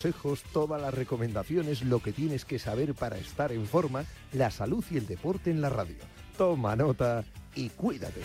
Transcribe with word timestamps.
consejos, 0.00 0.42
todas 0.54 0.80
las 0.80 0.94
recomendaciones, 0.94 1.82
lo 1.82 2.00
que 2.00 2.12
tienes 2.12 2.46
que 2.46 2.58
saber 2.58 2.94
para 2.94 3.18
estar 3.18 3.52
en 3.52 3.66
forma, 3.66 4.06
la 4.32 4.50
salud 4.50 4.82
y 4.90 4.96
el 4.96 5.06
deporte 5.06 5.50
en 5.50 5.60
la 5.60 5.68
radio. 5.68 5.98
Toma 6.38 6.74
nota 6.74 7.22
y 7.54 7.68
cuídate. 7.68 8.22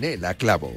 Yanela 0.00 0.34
Clavo. 0.34 0.72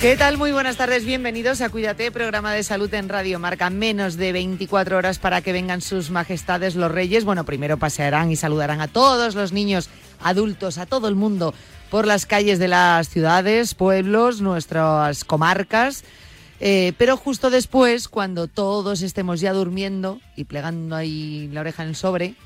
¿Qué 0.00 0.16
tal? 0.16 0.36
Muy 0.36 0.50
buenas 0.50 0.76
tardes, 0.78 1.04
bienvenidos 1.04 1.60
a 1.60 1.68
Cuídate, 1.68 2.10
programa 2.10 2.52
de 2.54 2.64
salud 2.64 2.92
en 2.92 3.08
Radio 3.08 3.38
Marca. 3.38 3.70
Menos 3.70 4.16
de 4.16 4.32
24 4.32 4.96
horas 4.96 5.18
para 5.18 5.42
que 5.42 5.52
vengan 5.52 5.80
sus 5.80 6.10
majestades 6.10 6.74
los 6.74 6.90
reyes. 6.90 7.24
Bueno, 7.24 7.44
primero 7.44 7.76
pasearán 7.76 8.32
y 8.32 8.36
saludarán 8.36 8.80
a 8.80 8.88
todos 8.88 9.34
los 9.34 9.52
niños, 9.52 9.90
adultos, 10.20 10.78
a 10.78 10.86
todo 10.86 11.06
el 11.06 11.14
mundo 11.14 11.54
por 11.90 12.06
las 12.06 12.26
calles 12.26 12.58
de 12.58 12.68
las 12.68 13.10
ciudades, 13.10 13.74
pueblos, 13.74 14.40
nuestras 14.40 15.24
comarcas. 15.24 16.02
Eh, 16.64 16.92
pero 16.96 17.16
justo 17.16 17.50
después, 17.50 18.06
cuando 18.06 18.46
todos 18.46 19.02
estemos 19.02 19.40
ya 19.40 19.52
durmiendo 19.52 20.20
y 20.36 20.44
plegando 20.44 20.94
ahí 20.94 21.50
la 21.52 21.62
oreja 21.62 21.82
en 21.82 21.88
el 21.88 21.96
sobre, 21.96 22.36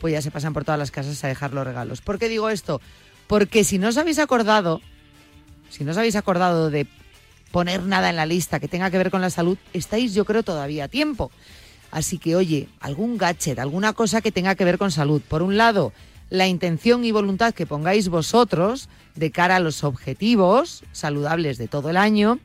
pues 0.00 0.12
ya 0.12 0.20
se 0.20 0.32
pasan 0.32 0.52
por 0.52 0.64
todas 0.64 0.78
las 0.78 0.90
casas 0.90 1.22
a 1.22 1.28
dejar 1.28 1.54
los 1.54 1.64
regalos. 1.64 2.00
¿Por 2.00 2.18
qué 2.18 2.28
digo 2.28 2.48
esto? 2.48 2.80
Porque 3.28 3.62
si 3.62 3.78
no 3.78 3.86
os 3.86 3.96
habéis 3.96 4.18
acordado, 4.18 4.80
si 5.68 5.84
no 5.84 5.92
os 5.92 5.98
habéis 5.98 6.16
acordado 6.16 6.68
de 6.68 6.88
poner 7.52 7.84
nada 7.84 8.10
en 8.10 8.16
la 8.16 8.26
lista 8.26 8.58
que 8.58 8.66
tenga 8.66 8.90
que 8.90 8.98
ver 8.98 9.12
con 9.12 9.20
la 9.20 9.30
salud, 9.30 9.56
estáis 9.72 10.14
yo 10.14 10.24
creo 10.24 10.42
todavía 10.42 10.86
a 10.86 10.88
tiempo. 10.88 11.30
Así 11.92 12.18
que 12.18 12.34
oye, 12.34 12.68
algún 12.80 13.18
gadget, 13.18 13.60
alguna 13.60 13.92
cosa 13.92 14.20
que 14.20 14.32
tenga 14.32 14.56
que 14.56 14.64
ver 14.64 14.78
con 14.78 14.90
salud. 14.90 15.22
Por 15.28 15.42
un 15.42 15.56
lado, 15.56 15.92
la 16.28 16.48
intención 16.48 17.04
y 17.04 17.12
voluntad 17.12 17.54
que 17.54 17.66
pongáis 17.66 18.08
vosotros 18.08 18.88
de 19.14 19.30
cara 19.30 19.54
a 19.56 19.60
los 19.60 19.84
objetivos 19.84 20.82
saludables 20.90 21.56
de 21.56 21.68
todo 21.68 21.88
el 21.90 21.96
año. 21.96 22.40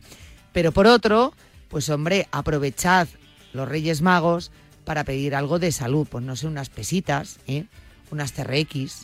Pero 0.55 0.71
por 0.71 0.87
otro, 0.87 1.33
pues 1.67 1.89
hombre, 1.89 2.29
aprovechad 2.31 3.09
los 3.51 3.67
Reyes 3.67 4.01
Magos 4.01 4.51
para 4.85 5.03
pedir 5.03 5.35
algo 5.35 5.59
de 5.59 5.73
salud. 5.73 6.07
Pues 6.09 6.23
no 6.23 6.37
sé, 6.37 6.47
unas 6.47 6.69
pesitas, 6.69 7.39
¿eh? 7.45 7.65
unas 8.09 8.31
TRX, 8.31 9.01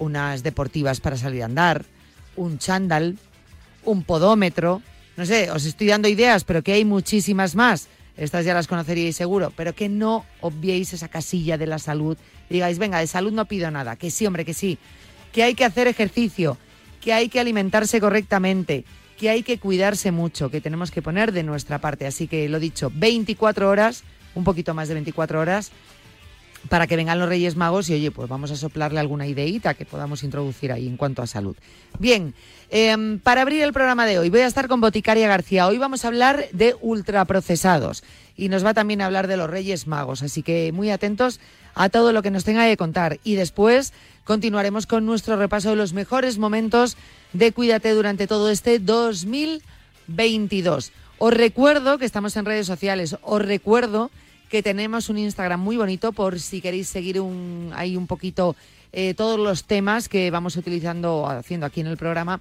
unas 0.00 0.42
deportivas 0.42 0.98
para 0.98 1.16
salir 1.16 1.42
a 1.42 1.44
andar, 1.44 1.84
un 2.34 2.58
chándal, 2.58 3.16
un 3.84 4.02
podómetro. 4.02 4.82
No 5.16 5.24
sé, 5.24 5.52
os 5.52 5.66
estoy 5.66 5.86
dando 5.86 6.08
ideas, 6.08 6.42
pero 6.42 6.64
que 6.64 6.72
hay 6.72 6.84
muchísimas 6.84 7.54
más. 7.54 7.86
Estas 8.16 8.44
ya 8.44 8.52
las 8.52 8.66
conoceríais 8.66 9.14
seguro, 9.14 9.52
pero 9.54 9.76
que 9.76 9.88
no 9.88 10.26
obviéis 10.40 10.94
esa 10.94 11.06
casilla 11.06 11.56
de 11.56 11.68
la 11.68 11.78
salud. 11.78 12.18
digáis, 12.50 12.80
venga, 12.80 12.98
de 12.98 13.06
salud 13.06 13.30
no 13.30 13.44
pido 13.44 13.70
nada. 13.70 13.94
Que 13.94 14.10
sí, 14.10 14.26
hombre, 14.26 14.44
que 14.44 14.52
sí. 14.52 14.78
Que 15.30 15.44
hay 15.44 15.54
que 15.54 15.64
hacer 15.64 15.86
ejercicio, 15.86 16.58
que 17.00 17.12
hay 17.12 17.28
que 17.28 17.38
alimentarse 17.38 18.00
correctamente, 18.00 18.84
que 19.18 19.28
hay 19.28 19.42
que 19.42 19.58
cuidarse 19.58 20.12
mucho, 20.12 20.50
que 20.50 20.60
tenemos 20.60 20.90
que 20.90 21.02
poner 21.02 21.32
de 21.32 21.42
nuestra 21.42 21.78
parte. 21.78 22.06
Así 22.06 22.28
que 22.28 22.48
lo 22.48 22.60
dicho, 22.60 22.90
24 22.94 23.68
horas, 23.68 24.04
un 24.34 24.44
poquito 24.44 24.72
más 24.72 24.88
de 24.88 24.94
24 24.94 25.40
horas, 25.40 25.72
para 26.68 26.86
que 26.86 26.96
vengan 26.96 27.18
los 27.18 27.28
Reyes 27.28 27.56
Magos 27.56 27.88
y 27.88 27.94
oye, 27.94 28.10
pues 28.10 28.28
vamos 28.28 28.50
a 28.50 28.56
soplarle 28.56 28.98
alguna 28.98 29.26
ideita 29.26 29.74
que 29.74 29.84
podamos 29.84 30.22
introducir 30.22 30.72
ahí 30.72 30.86
en 30.86 30.96
cuanto 30.96 31.22
a 31.22 31.26
salud. 31.26 31.56
Bien, 31.98 32.34
eh, 32.70 33.18
para 33.22 33.42
abrir 33.42 33.62
el 33.62 33.72
programa 33.72 34.06
de 34.06 34.18
hoy 34.18 34.30
voy 34.30 34.40
a 34.40 34.46
estar 34.46 34.68
con 34.68 34.80
Boticaria 34.80 35.28
García. 35.28 35.66
Hoy 35.66 35.78
vamos 35.78 36.04
a 36.04 36.08
hablar 36.08 36.46
de 36.52 36.76
ultraprocesados 36.80 38.02
y 38.36 38.48
nos 38.48 38.64
va 38.64 38.74
también 38.74 39.00
a 39.00 39.06
hablar 39.06 39.28
de 39.28 39.36
los 39.36 39.48
Reyes 39.48 39.86
Magos, 39.86 40.22
así 40.22 40.42
que 40.42 40.72
muy 40.72 40.90
atentos 40.90 41.40
a 41.74 41.88
todo 41.88 42.12
lo 42.12 42.22
que 42.22 42.30
nos 42.30 42.44
tenga 42.44 42.66
que 42.66 42.76
contar. 42.76 43.18
Y 43.22 43.36
después 43.36 43.92
continuaremos 44.24 44.86
con 44.86 45.06
nuestro 45.06 45.36
repaso 45.36 45.70
de 45.70 45.76
los 45.76 45.92
mejores 45.92 46.38
momentos 46.38 46.96
de 47.32 47.52
Cuídate 47.52 47.92
durante 47.92 48.26
todo 48.26 48.50
este 48.50 48.78
2022. 48.78 50.92
Os 51.18 51.34
recuerdo 51.34 51.98
que 51.98 52.04
estamos 52.04 52.36
en 52.36 52.44
redes 52.44 52.66
sociales, 52.66 53.16
os 53.22 53.42
recuerdo 53.42 54.10
que 54.48 54.62
tenemos 54.62 55.08
un 55.08 55.18
Instagram 55.18 55.60
muy 55.60 55.76
bonito 55.76 56.12
por 56.12 56.40
si 56.40 56.60
queréis 56.60 56.88
seguir 56.88 57.20
un, 57.20 57.72
ahí 57.74 57.96
un 57.96 58.06
poquito 58.06 58.56
eh, 58.92 59.14
todos 59.14 59.38
los 59.38 59.64
temas 59.64 60.08
que 60.08 60.30
vamos 60.30 60.56
utilizando, 60.56 61.28
haciendo 61.28 61.66
aquí 61.66 61.80
en 61.80 61.88
el 61.88 61.96
programa 61.96 62.40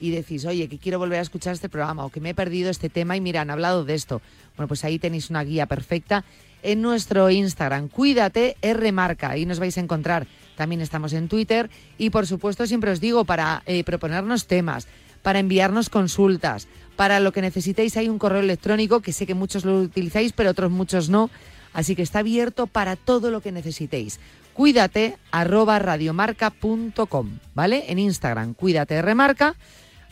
y 0.00 0.10
decís, 0.10 0.44
oye, 0.44 0.68
que 0.68 0.78
quiero 0.78 0.98
volver 0.98 1.18
a 1.18 1.22
escuchar 1.22 1.54
este 1.54 1.68
programa 1.68 2.04
o 2.04 2.10
que 2.10 2.20
me 2.20 2.30
he 2.30 2.34
perdido 2.34 2.70
este 2.70 2.88
tema 2.88 3.16
y 3.16 3.20
mira, 3.20 3.40
han 3.40 3.50
hablado 3.50 3.84
de 3.84 3.94
esto. 3.94 4.20
Bueno, 4.56 4.68
pues 4.68 4.84
ahí 4.84 4.98
tenéis 4.98 5.30
una 5.30 5.44
guía 5.44 5.66
perfecta 5.66 6.24
en 6.62 6.82
nuestro 6.82 7.30
Instagram. 7.30 7.88
Cuídate, 7.88 8.56
R 8.62 8.92
marca, 8.92 9.30
ahí 9.30 9.46
nos 9.46 9.58
vais 9.58 9.76
a 9.76 9.80
encontrar. 9.80 10.26
También 10.56 10.80
estamos 10.80 11.12
en 11.12 11.28
Twitter 11.28 11.70
y 11.98 12.10
por 12.10 12.26
supuesto 12.26 12.66
siempre 12.66 12.90
os 12.90 13.00
digo 13.00 13.24
para 13.24 13.62
eh, 13.66 13.84
proponernos 13.84 14.46
temas, 14.46 14.88
para 15.22 15.38
enviarnos 15.38 15.88
consultas, 15.88 16.66
para 16.96 17.20
lo 17.20 17.32
que 17.32 17.42
necesitéis 17.42 17.96
hay 17.96 18.08
un 18.08 18.18
correo 18.18 18.40
electrónico 18.40 19.00
que 19.00 19.12
sé 19.12 19.26
que 19.26 19.34
muchos 19.34 19.64
lo 19.64 19.80
utilizáis, 19.80 20.32
pero 20.32 20.50
otros 20.50 20.70
muchos 20.70 21.08
no. 21.08 21.30
Así 21.72 21.94
que 21.94 22.02
está 22.02 22.20
abierto 22.20 22.66
para 22.66 22.96
todo 22.96 23.30
lo 23.30 23.40
que 23.40 23.52
necesitéis. 23.52 24.18
Cuídate 24.52 25.16
arroba 25.30 25.78
radiomarca.com, 25.78 27.38
¿vale? 27.54 27.84
En 27.86 28.00
Instagram, 28.00 28.54
cuídate 28.54 29.00
remarca. 29.00 29.54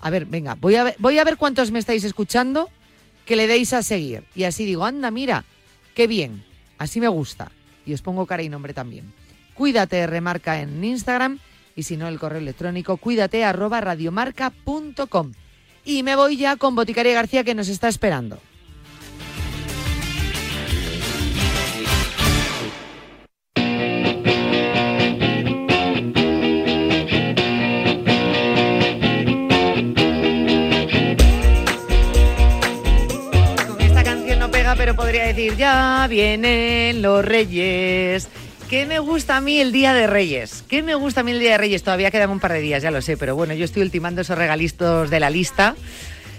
A 0.00 0.10
ver, 0.10 0.26
venga, 0.26 0.56
voy 0.60 0.76
a 0.76 0.84
ver, 0.84 0.96
voy 0.98 1.18
a 1.18 1.24
ver 1.24 1.36
cuántos 1.36 1.70
me 1.70 1.78
estáis 1.78 2.04
escuchando 2.04 2.70
que 3.24 3.36
le 3.36 3.46
deis 3.46 3.72
a 3.72 3.82
seguir. 3.82 4.24
Y 4.34 4.44
así 4.44 4.64
digo, 4.64 4.84
anda, 4.84 5.10
mira, 5.10 5.44
qué 5.94 6.06
bien, 6.06 6.44
así 6.78 7.00
me 7.00 7.08
gusta. 7.08 7.50
Y 7.84 7.94
os 7.94 8.02
pongo 8.02 8.26
cara 8.26 8.42
y 8.42 8.48
nombre 8.48 8.74
también. 8.74 9.12
Cuídate 9.54 10.06
remarca 10.06 10.60
en 10.60 10.84
Instagram 10.84 11.38
y 11.74 11.82
si 11.84 11.96
no 11.96 12.08
el 12.08 12.18
correo 12.18 12.40
electrónico 12.40 12.96
cuídate 12.96 13.44
arroba 13.44 13.80
radiomarca.com. 13.80 15.32
Y 15.84 16.02
me 16.02 16.16
voy 16.16 16.36
ya 16.36 16.56
con 16.56 16.74
Boticaria 16.74 17.14
García 17.14 17.44
que 17.44 17.54
nos 17.54 17.68
está 17.68 17.88
esperando. 17.88 18.40
Ya 35.56 36.06
vienen 36.08 37.02
los 37.02 37.24
reyes. 37.24 38.28
¿Qué 38.68 38.84
me 38.84 38.98
gusta 38.98 39.36
a 39.36 39.40
mí 39.40 39.60
el 39.60 39.70
Día 39.70 39.94
de 39.94 40.06
Reyes? 40.08 40.64
¿Qué 40.68 40.82
me 40.82 40.96
gusta 40.96 41.20
a 41.20 41.24
mí 41.24 41.30
el 41.30 41.38
Día 41.38 41.52
de 41.52 41.58
Reyes? 41.58 41.84
Todavía 41.84 42.10
quedan 42.10 42.30
un 42.30 42.40
par 42.40 42.52
de 42.52 42.60
días, 42.60 42.82
ya 42.82 42.90
lo 42.90 43.00
sé, 43.00 43.16
pero 43.16 43.36
bueno, 43.36 43.54
yo 43.54 43.64
estoy 43.64 43.82
ultimando 43.82 44.22
esos 44.22 44.36
regalistos 44.36 45.08
de 45.10 45.20
la 45.20 45.30
lista. 45.30 45.76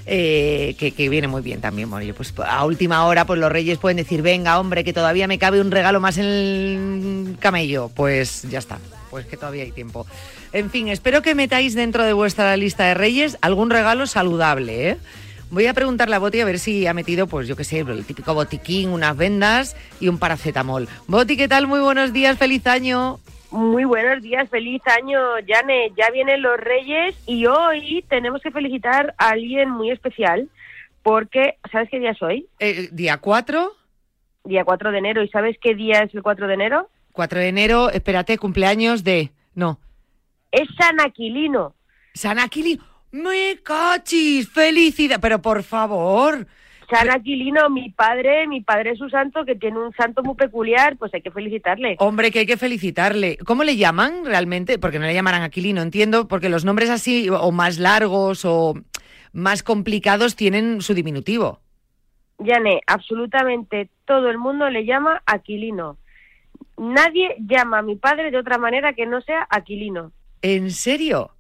eh, 0.06 0.76
que, 0.78 1.10
viene 1.10 1.28
muy 1.28 1.42
bien 1.42 1.62
también. 1.62 1.90
Yo, 2.02 2.16
pues 2.16 2.34
a 2.46 2.66
última 2.66 3.06
hora, 3.06 3.26
pues 3.26 3.40
los 3.40 3.52
reyes 3.52 3.78
pueden 3.78 3.98
decir, 3.98 4.22
venga, 4.22 4.60
hombre, 4.60 4.84
que 4.84 4.94
todavía 4.94 5.28
me 5.28 5.38
cabe 5.38 5.62
un 5.62 5.72
regalo 5.72 6.00
más 6.00 6.18
en 6.18 6.26
el 6.26 7.38
camello. 7.40 7.90
Pues 7.94 8.44
ya 8.44 8.60
está, 8.60 8.80
pues 9.10 9.26
que 9.26 9.38
todavía 9.38 9.64
hay 9.64 9.72
tiempo. 9.72 10.06
En 10.54 10.70
fin, 10.70 10.88
espero 10.88 11.22
que 11.22 11.36
metáis 11.36 11.76
dentro 11.76 12.04
de 12.04 12.14
vuestra 12.14 12.56
lista 12.58 12.86
de 12.86 12.94
reyes 12.94 13.38
algún 13.42 13.70
regalo 13.70 14.08
saludable, 14.08 14.90
¿eh? 14.90 14.98
Voy 15.50 15.66
a 15.66 15.74
preguntarle 15.74 16.16
a 16.16 16.20
Boti 16.20 16.42
a 16.42 16.46
ver 16.46 16.60
si 16.60 16.88
ha 16.88 16.94
metido, 16.94 17.28
pues 17.28 17.48
yo 17.48 17.56
qué 17.56 17.64
sé, 17.64 17.80
el 17.80 18.06
típico 18.06 18.34
botiquín, 18.34 18.90
unas 18.90 19.16
vendas 19.16 19.78
y 20.00 20.10
un 20.10 20.20
paracetamol. 20.20 20.88
Boti, 21.08 21.38
¿qué 21.38 21.48
tal? 21.48 21.68
Muy 21.68 21.80
buenos 21.80 22.12
días, 22.12 22.38
feliz 22.38 22.68
año. 22.68 23.20
Muy 23.50 23.86
buenos 23.86 24.22
días, 24.22 24.50
feliz 24.50 24.82
año, 24.88 25.20
Jane. 25.48 25.94
Ya 25.98 26.10
vienen 26.12 26.42
los 26.42 26.58
Reyes 26.58 27.16
y 27.26 27.46
hoy 27.46 28.04
tenemos 28.10 28.42
que 28.42 28.52
felicitar 28.52 29.16
a 29.18 29.30
alguien 29.30 29.70
muy 29.70 29.90
especial 29.90 30.50
porque, 31.02 31.56
¿sabes 31.72 31.90
qué 31.90 32.00
día 32.00 32.12
es 32.12 32.22
hoy? 32.22 32.48
Eh, 32.60 32.90
día 32.92 33.18
4, 33.18 33.72
Día 34.44 34.64
4 34.66 34.92
de 34.92 34.98
enero. 34.98 35.24
¿Y 35.24 35.30
sabes 35.30 35.58
qué 35.62 35.76
día 35.76 36.00
es 36.00 36.14
el 36.14 36.24
4 36.24 36.48
de 36.48 36.54
enero? 36.54 36.90
4 37.14 37.40
de 37.40 37.48
enero, 37.48 37.90
espérate, 37.90 38.38
cumpleaños 38.38 39.04
de... 39.04 39.32
No, 39.56 39.80
Es 40.52 40.68
San 40.78 41.00
Aquilino. 41.02 41.74
San 42.14 42.38
Aquilino. 42.40 42.84
¡Me 43.12 43.60
cachis! 43.64 44.50
¡Felicidad! 44.50 45.20
Pero 45.22 45.42
por 45.42 45.64
favor, 45.64 46.48
San 46.90 47.10
Aquilino, 47.10 47.70
mi 47.70 47.90
padre, 47.90 48.48
mi 48.48 48.62
padre 48.62 48.92
es 48.92 49.02
un 49.02 49.12
santo 49.12 49.44
que 49.44 49.56
tiene 49.56 49.78
un 49.78 49.94
santo 49.94 50.24
muy 50.24 50.36
peculiar, 50.36 50.96
pues 50.98 51.14
hay 51.14 51.22
que 51.22 51.32
felicitarle. 51.32 51.98
Hombre, 52.00 52.32
que 52.32 52.40
hay 52.40 52.46
que 52.46 52.56
felicitarle. 52.56 53.38
¿Cómo 53.46 53.66
le 53.66 53.76
llaman 53.76 54.24
realmente? 54.24 54.80
Porque 54.80 54.98
no 54.98 55.06
le 55.06 55.14
llamarán 55.14 55.42
Aquilino, 55.42 55.82
entiendo, 55.82 56.30
porque 56.30 56.48
los 56.48 56.64
nombres 56.64 56.90
así, 56.90 57.30
o 57.30 57.52
más 57.52 57.78
largos 57.78 58.46
o 58.46 58.76
más 59.34 59.64
complicados, 59.64 60.38
tienen 60.38 60.82
su 60.82 60.94
diminutivo. 60.94 61.60
Yane, 62.40 62.82
absolutamente 62.88 63.90
todo 64.06 64.30
el 64.30 64.38
mundo 64.38 64.70
le 64.70 64.86
llama 64.86 65.22
Aquilino. 65.26 65.98
Nadie 66.78 67.36
llama 67.40 67.80
a 67.80 67.82
mi 67.82 67.98
padre 67.98 68.32
de 68.32 68.38
otra 68.38 68.58
manera 68.58 68.94
que 68.94 69.06
no 69.06 69.20
sea 69.22 69.46
Aquilino. 69.50 70.14
¿En 70.42 70.72
serio? 70.72 71.32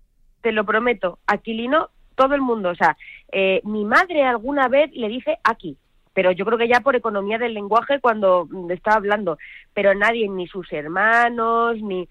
Te 0.41 0.51
lo 0.51 0.65
prometo, 0.65 1.19
Aquilino, 1.27 1.89
todo 2.15 2.35
el 2.35 2.41
mundo. 2.41 2.69
O 2.69 2.75
sea, 2.75 2.97
eh, 3.31 3.61
mi 3.63 3.85
madre 3.85 4.23
alguna 4.23 4.67
vez 4.67 4.91
le 4.93 5.07
dice 5.07 5.37
aquí, 5.43 5.77
pero 6.13 6.31
yo 6.31 6.45
creo 6.45 6.57
que 6.57 6.67
ya 6.67 6.79
por 6.81 6.95
economía 6.95 7.37
del 7.37 7.53
lenguaje 7.53 7.99
cuando 7.99 8.47
estaba 8.69 8.97
hablando, 8.97 9.37
pero 9.73 9.93
nadie, 9.93 10.27
ni 10.29 10.47
sus 10.47 10.71
hermanos, 10.73 11.77
ni 11.81 12.07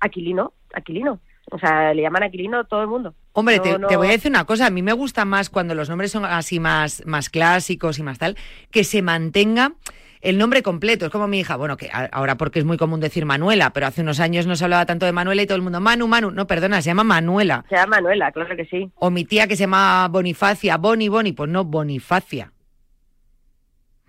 Aquilino, 0.00 0.52
Aquilino. 0.74 1.20
O 1.50 1.58
sea, 1.58 1.92
le 1.92 2.02
llaman 2.02 2.22
Aquilino 2.22 2.64
todo 2.64 2.82
el 2.82 2.88
mundo. 2.88 3.14
Hombre, 3.32 3.56
No, 3.58 3.62
te, 3.62 3.78
no. 3.78 3.88
te 3.88 3.96
voy 3.96 4.08
a 4.08 4.10
decir 4.12 4.30
una 4.30 4.44
cosa, 4.44 4.66
a 4.66 4.70
mí 4.70 4.82
me 4.82 4.92
gusta 4.92 5.24
más 5.24 5.50
cuando 5.50 5.74
los 5.74 5.88
nombres 5.88 6.10
son 6.12 6.24
así 6.24 6.60
más, 6.60 7.02
más 7.06 7.28
clásicos 7.30 7.98
y 7.98 8.02
más 8.02 8.18
tal, 8.18 8.36
que 8.70 8.84
se 8.84 9.02
mantenga 9.02 9.72
el 10.22 10.38
nombre 10.38 10.62
completo. 10.62 11.04
Es 11.06 11.12
como 11.12 11.26
mi 11.26 11.40
hija, 11.40 11.56
bueno, 11.56 11.76
que 11.76 11.90
ahora 12.12 12.36
porque 12.36 12.60
es 12.60 12.64
muy 12.64 12.78
común 12.78 13.00
decir 13.00 13.26
Manuela, 13.26 13.70
pero 13.70 13.86
hace 13.86 14.00
unos 14.00 14.20
años 14.20 14.46
no 14.46 14.56
se 14.56 14.64
hablaba 14.64 14.86
tanto 14.86 15.04
de 15.04 15.12
Manuela 15.12 15.42
y 15.42 15.46
todo 15.46 15.56
el 15.56 15.62
mundo, 15.62 15.80
Manu, 15.80 16.06
Manu, 16.06 16.30
no, 16.30 16.46
perdona, 16.46 16.80
se 16.80 16.86
llama 16.90 17.04
Manuela. 17.04 17.64
Se 17.68 17.74
llama 17.74 17.96
Manuela, 17.96 18.32
claro 18.32 18.56
que 18.56 18.64
sí. 18.64 18.90
O 18.94 19.10
mi 19.10 19.24
tía 19.24 19.46
que 19.48 19.56
se 19.56 19.64
llama 19.64 20.08
Bonifacia, 20.08 20.76
Boni, 20.76 21.08
Boni, 21.08 21.32
pues 21.32 21.50
no, 21.50 21.64
Bonifacia. 21.64 22.52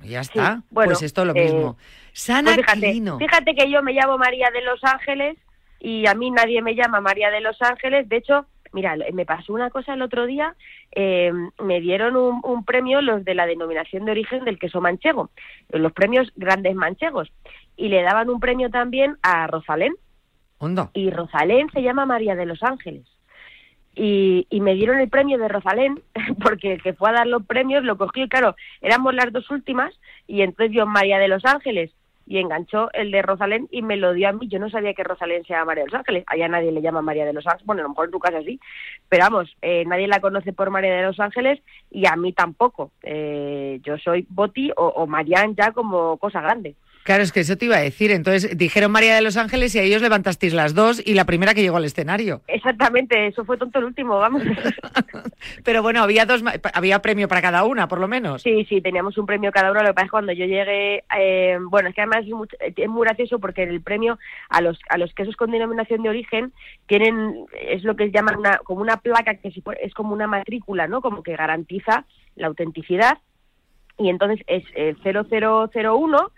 Ya 0.03 0.21
está, 0.21 0.61
bueno, 0.69 0.91
pues 0.91 1.01
esto 1.01 1.25
lo 1.25 1.33
eh, 1.35 1.43
mismo. 1.43 1.77
San 2.11 2.45
Pues 2.45 2.57
fíjate, 2.57 2.87
Aquilino. 2.87 3.17
fíjate 3.17 3.55
que 3.55 3.71
yo 3.71 3.81
me 3.81 3.93
llamo 3.93 4.17
María 4.17 4.49
de 4.51 4.61
los 4.61 4.83
Ángeles 4.83 5.37
y 5.79 6.05
a 6.07 6.13
mí 6.13 6.29
nadie 6.29 6.61
me 6.61 6.75
llama 6.75 7.01
María 7.01 7.31
de 7.31 7.41
los 7.41 7.59
Ángeles. 7.61 8.07
De 8.09 8.17
hecho, 8.17 8.45
mira, 8.73 8.95
me 9.13 9.25
pasó 9.25 9.53
una 9.53 9.69
cosa 9.69 9.93
el 9.93 10.01
otro 10.01 10.25
día. 10.25 10.55
eh, 10.91 11.31
me 11.59 11.79
dieron 11.79 12.15
un, 12.15 12.41
un 12.43 12.65
premio 12.65 13.01
los 13.01 13.23
de 13.23 13.35
la 13.35 13.45
denominación 13.45 14.05
de 14.05 14.11
origen 14.11 14.43
del 14.43 14.59
queso 14.59 14.81
manchego, 14.81 15.29
los 15.69 15.91
premios 15.93 16.31
grandes 16.35 16.75
manchegos. 16.75 17.31
Y 17.75 17.87
le 17.89 18.01
daban 18.03 18.29
un 18.29 18.39
premio 18.39 18.69
también 18.69 19.17
a 19.21 19.47
Rosalén. 19.47 19.95
Hondo. 20.59 20.91
Y 20.93 21.09
Rosalén 21.09 21.69
se 21.71 21.81
llama 21.81 22.05
María 22.05 22.35
de 22.35 22.45
los 22.45 22.61
Ángeles. 22.63 23.05
Y, 23.95 24.47
y 24.49 24.59
me 24.59 24.73
dieron 24.73 24.99
el 24.99 25.09
premio 25.09 25.37
de 25.37 25.47
Rosalén, 25.47 26.01
porque 26.43 26.73
el 26.73 26.83
que 26.83 26.93
fue 26.93 27.09
a 27.09 27.13
dar 27.13 27.27
los 27.27 27.45
premios 27.45 27.83
lo 27.83 27.97
cogió 27.97 28.25
y 28.25 28.29
claro, 28.29 28.55
éramos 28.81 29.13
las 29.13 29.31
dos 29.31 29.49
últimas, 29.51 29.93
y 30.27 30.41
entonces 30.41 30.71
dio 30.71 30.85
María 30.85 31.19
de 31.19 31.27
los 31.27 31.45
Ángeles, 31.45 31.91
y 32.25 32.37
enganchó 32.37 32.91
el 32.93 33.11
de 33.11 33.21
Rosalén 33.21 33.67
y 33.71 33.81
me 33.81 33.97
lo 33.97 34.13
dio 34.13 34.29
a 34.29 34.33
mí. 34.33 34.47
Yo 34.47 34.59
no 34.59 34.69
sabía 34.69 34.93
que 34.93 35.03
Rosalén 35.03 35.43
se 35.43 35.53
llama 35.53 35.65
María 35.65 35.83
de 35.83 35.89
los 35.91 35.99
Ángeles, 35.99 36.23
allá 36.27 36.47
nadie 36.47 36.71
le 36.71 36.81
llama 36.81 37.01
María 37.01 37.25
de 37.25 37.33
los 37.33 37.45
Ángeles, 37.45 37.65
bueno, 37.65 37.81
a 37.81 37.83
lo 37.83 37.89
mejor 37.89 38.05
en 38.05 38.11
tu 38.11 38.19
casa 38.19 38.41
sí, 38.43 38.59
pero 39.09 39.25
vamos, 39.25 39.55
eh, 39.61 39.83
nadie 39.85 40.07
la 40.07 40.21
conoce 40.21 40.53
por 40.53 40.69
María 40.69 40.95
de 40.95 41.03
los 41.03 41.19
Ángeles 41.19 41.59
y 41.91 42.07
a 42.07 42.15
mí 42.15 42.33
tampoco. 42.33 42.91
Eh, 43.01 43.79
yo 43.83 43.97
soy 43.97 44.25
Boti 44.29 44.71
o, 44.75 44.87
o 44.87 45.07
Marián 45.07 45.55
ya 45.55 45.71
como 45.71 46.17
cosa 46.17 46.41
grande. 46.41 46.75
Claro, 47.03 47.21
es 47.21 47.31
que 47.31 47.41
eso 47.41 47.57
te 47.57 47.65
iba 47.65 47.75
a 47.75 47.81
decir. 47.81 48.11
Entonces 48.11 48.57
dijeron 48.57 48.91
María 48.91 49.15
de 49.15 49.21
los 49.21 49.37
Ángeles 49.37 49.75
y 49.75 49.79
a 49.79 49.83
ellos 49.83 50.01
levantasteis 50.01 50.53
las 50.53 50.73
dos 50.73 51.01
y 51.05 51.13
la 51.13 51.25
primera 51.25 51.53
que 51.53 51.61
llegó 51.61 51.77
al 51.77 51.85
escenario. 51.85 52.41
Exactamente, 52.47 53.27
eso 53.27 53.43
fue 53.43 53.57
tonto 53.57 53.79
el 53.79 53.85
último, 53.85 54.17
vamos. 54.17 54.43
Pero 55.63 55.81
bueno, 55.81 56.01
había 56.01 56.25
dos, 56.25 56.43
había 56.73 57.01
premio 57.01 57.27
para 57.27 57.41
cada 57.41 57.65
una, 57.65 57.87
por 57.87 57.99
lo 57.99 58.07
menos. 58.07 58.41
Sí, 58.41 58.65
sí, 58.65 58.81
teníamos 58.81 59.17
un 59.17 59.25
premio 59.25 59.51
cada 59.51 59.71
uno. 59.71 59.81
Lo 59.81 59.89
que 59.89 59.93
pasa 59.93 60.05
es 60.05 60.09
que 60.09 60.11
cuando 60.11 60.31
yo 60.33 60.45
llegué, 60.45 61.03
eh, 61.17 61.57
bueno, 61.61 61.89
es 61.89 61.95
que 61.95 62.01
además 62.01 62.25
es 62.25 62.33
muy, 62.33 62.47
es 62.59 62.89
muy 62.89 63.05
gracioso 63.05 63.39
porque 63.39 63.63
el 63.63 63.81
premio 63.81 64.17
a 64.49 64.61
los 64.61 64.79
a 64.89 64.97
los 64.97 65.13
quesos 65.13 65.35
con 65.35 65.51
denominación 65.51 66.03
de 66.03 66.09
origen 66.09 66.53
tienen 66.87 67.45
es 67.59 67.83
lo 67.83 67.95
que 67.95 68.11
llaman 68.11 68.37
una 68.37 68.57
como 68.59 68.81
una 68.81 68.97
placa 68.97 69.35
que 69.35 69.53
es 69.81 69.93
como 69.93 70.13
una 70.13 70.27
matrícula, 70.27 70.87
¿no? 70.87 71.01
Como 71.01 71.23
que 71.23 71.35
garantiza 71.35 72.05
la 72.35 72.47
autenticidad 72.47 73.17
y 73.97 74.09
entonces 74.09 74.43
es 74.47 74.63
eh, 74.75 74.95
0001 75.03 76.31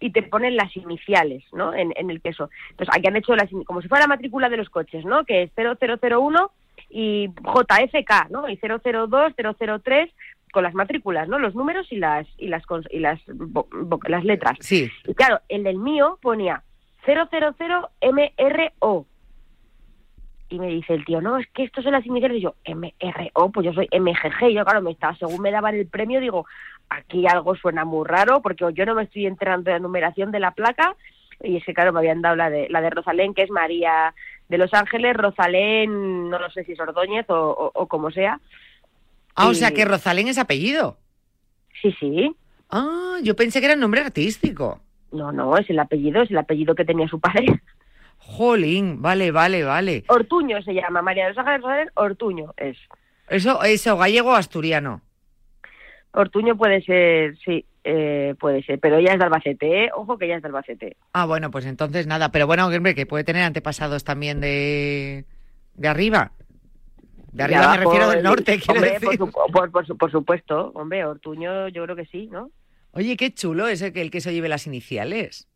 y 0.00 0.10
te 0.10 0.22
ponen 0.22 0.56
las 0.56 0.76
iniciales, 0.76 1.44
¿no? 1.52 1.74
En, 1.74 1.92
en 1.96 2.10
el 2.10 2.20
queso. 2.20 2.50
Entonces, 2.70 2.94
aquí 2.94 3.06
han 3.06 3.16
hecho 3.16 3.34
las, 3.34 3.48
como 3.64 3.82
si 3.82 3.88
fuera 3.88 4.04
la 4.04 4.08
matrícula 4.08 4.48
de 4.48 4.58
los 4.58 4.70
coches, 4.70 5.04
¿no? 5.04 5.24
Que 5.24 5.44
es 5.44 5.50
0001 5.54 6.50
y 6.90 7.28
JFK, 7.28 8.30
¿no? 8.30 8.48
Y 8.48 8.58
002, 8.58 9.32
003 9.82 10.10
con 10.52 10.62
las 10.62 10.74
matrículas, 10.74 11.28
¿no? 11.28 11.38
Los 11.38 11.54
números 11.54 11.86
y 11.90 11.96
las 11.96 12.26
y 12.38 12.48
las 12.48 12.62
y 12.90 13.00
las 13.00 13.20
las 14.08 14.24
letras. 14.24 14.56
Sí. 14.60 14.90
Y 15.06 15.14
claro, 15.14 15.40
el 15.48 15.64
del 15.64 15.78
mío 15.78 16.18
ponía 16.22 16.62
000MRO. 17.06 19.06
Y 20.48 20.60
me 20.60 20.68
dice 20.68 20.94
el 20.94 21.04
tío, 21.04 21.20
no, 21.20 21.38
es 21.38 21.48
que 21.48 21.64
estos 21.64 21.82
son 21.82 21.92
las 21.92 22.06
iniciales. 22.06 22.38
Y 22.38 22.42
yo, 22.42 22.54
MRO, 22.66 23.50
pues 23.50 23.66
yo 23.66 23.72
soy 23.72 23.88
MGG. 23.92 24.50
Y 24.50 24.54
yo, 24.54 24.64
claro, 24.64 24.80
me 24.80 24.92
estaba, 24.92 25.16
según 25.16 25.42
me 25.42 25.50
daban 25.50 25.74
el 25.74 25.88
premio, 25.88 26.20
digo, 26.20 26.46
aquí 26.88 27.26
algo 27.26 27.56
suena 27.56 27.84
muy 27.84 28.06
raro, 28.06 28.40
porque 28.42 28.64
yo 28.72 28.86
no 28.86 28.94
me 28.94 29.04
estoy 29.04 29.26
enterando 29.26 29.70
de 29.70 29.76
la 29.76 29.78
numeración 29.80 30.30
de 30.32 30.40
la 30.40 30.52
placa. 30.52 30.96
Y 31.42 31.58
es 31.58 31.64
que, 31.64 31.74
claro, 31.74 31.92
me 31.92 31.98
habían 31.98 32.22
dado 32.22 32.36
la 32.36 32.48
de, 32.48 32.68
la 32.70 32.80
de 32.80 32.90
Rosalén, 32.90 33.34
que 33.34 33.42
es 33.42 33.50
María 33.50 34.14
de 34.48 34.58
Los 34.58 34.72
Ángeles, 34.72 35.16
Rosalén, 35.16 36.30
no 36.30 36.38
lo 36.38 36.50
sé 36.50 36.64
si 36.64 36.72
es 36.72 36.80
Ordóñez 36.80 37.28
o, 37.28 37.50
o, 37.50 37.70
o 37.74 37.86
como 37.86 38.10
sea. 38.10 38.40
Ah, 39.34 39.48
o 39.48 39.54
sea 39.54 39.72
que 39.72 39.84
Rosalén 39.84 40.28
es 40.28 40.38
apellido. 40.38 40.96
Sí, 41.82 41.94
sí. 42.00 42.34
Ah, 42.70 43.18
yo 43.22 43.36
pensé 43.36 43.60
que 43.60 43.66
era 43.66 43.76
nombre 43.76 44.00
artístico. 44.00 44.80
No, 45.12 45.30
no, 45.30 45.56
es 45.58 45.68
el 45.68 45.78
apellido, 45.78 46.22
es 46.22 46.30
el 46.30 46.38
apellido 46.38 46.74
que 46.74 46.84
tenía 46.84 47.06
su 47.06 47.20
padre. 47.20 47.60
Jolín, 48.18 49.02
vale, 49.02 49.30
vale, 49.30 49.62
vale. 49.62 50.04
Ortuño 50.08 50.62
se 50.62 50.72
llama, 50.72 51.02
María 51.02 51.24
de 51.24 51.30
los 51.30 51.38
Ángeles 51.38 51.60
Rosalén, 51.62 51.90
Ortuño 51.94 52.54
es. 52.56 52.78
Eso, 53.28 53.62
eso, 53.62 53.96
gallego 53.96 54.30
o 54.30 54.34
asturiano. 54.34 55.02
Ortuño 56.16 56.56
puede 56.56 56.82
ser, 56.82 57.36
sí, 57.44 57.64
eh, 57.84 58.34
puede 58.40 58.62
ser, 58.64 58.78
pero 58.80 58.96
ella 58.96 59.12
es 59.12 59.18
de 59.18 59.24
Albacete, 59.24 59.84
¿eh? 59.84 59.90
Ojo 59.94 60.16
que 60.18 60.24
ella 60.24 60.36
es 60.36 60.42
de 60.42 60.48
Albacete. 60.48 60.96
Ah, 61.12 61.26
bueno, 61.26 61.50
pues 61.50 61.66
entonces 61.66 62.06
nada. 62.06 62.30
Pero 62.32 62.46
bueno, 62.46 62.66
hombre, 62.66 62.94
que 62.94 63.06
puede 63.06 63.22
tener 63.24 63.42
antepasados 63.42 64.02
también 64.02 64.40
de, 64.40 65.24
de 65.74 65.88
arriba. 65.88 66.32
De 67.32 67.42
arriba 67.42 67.70
me 67.72 67.76
refiero 67.84 68.08
del 68.08 68.18
el- 68.18 68.24
norte, 68.24 68.58
quiero 68.58 68.80
hombre, 68.80 68.92
decir. 68.98 69.18
Por, 69.18 69.30
su- 69.30 69.52
por- 69.52 69.70
por 69.70 69.86
su- 69.86 69.96
por 69.98 70.10
supuesto, 70.10 70.72
hombre, 70.74 71.04
Ortuño 71.04 71.68
yo 71.68 71.84
creo 71.84 71.94
que 71.96 72.06
sí, 72.06 72.28
¿no? 72.32 72.50
Oye, 72.92 73.16
qué 73.18 73.34
chulo 73.34 73.68
ese 73.68 73.92
que 73.92 74.00
el 74.00 74.10
queso 74.10 74.30
lleve 74.30 74.48
las 74.48 74.66
iniciales. 74.66 75.46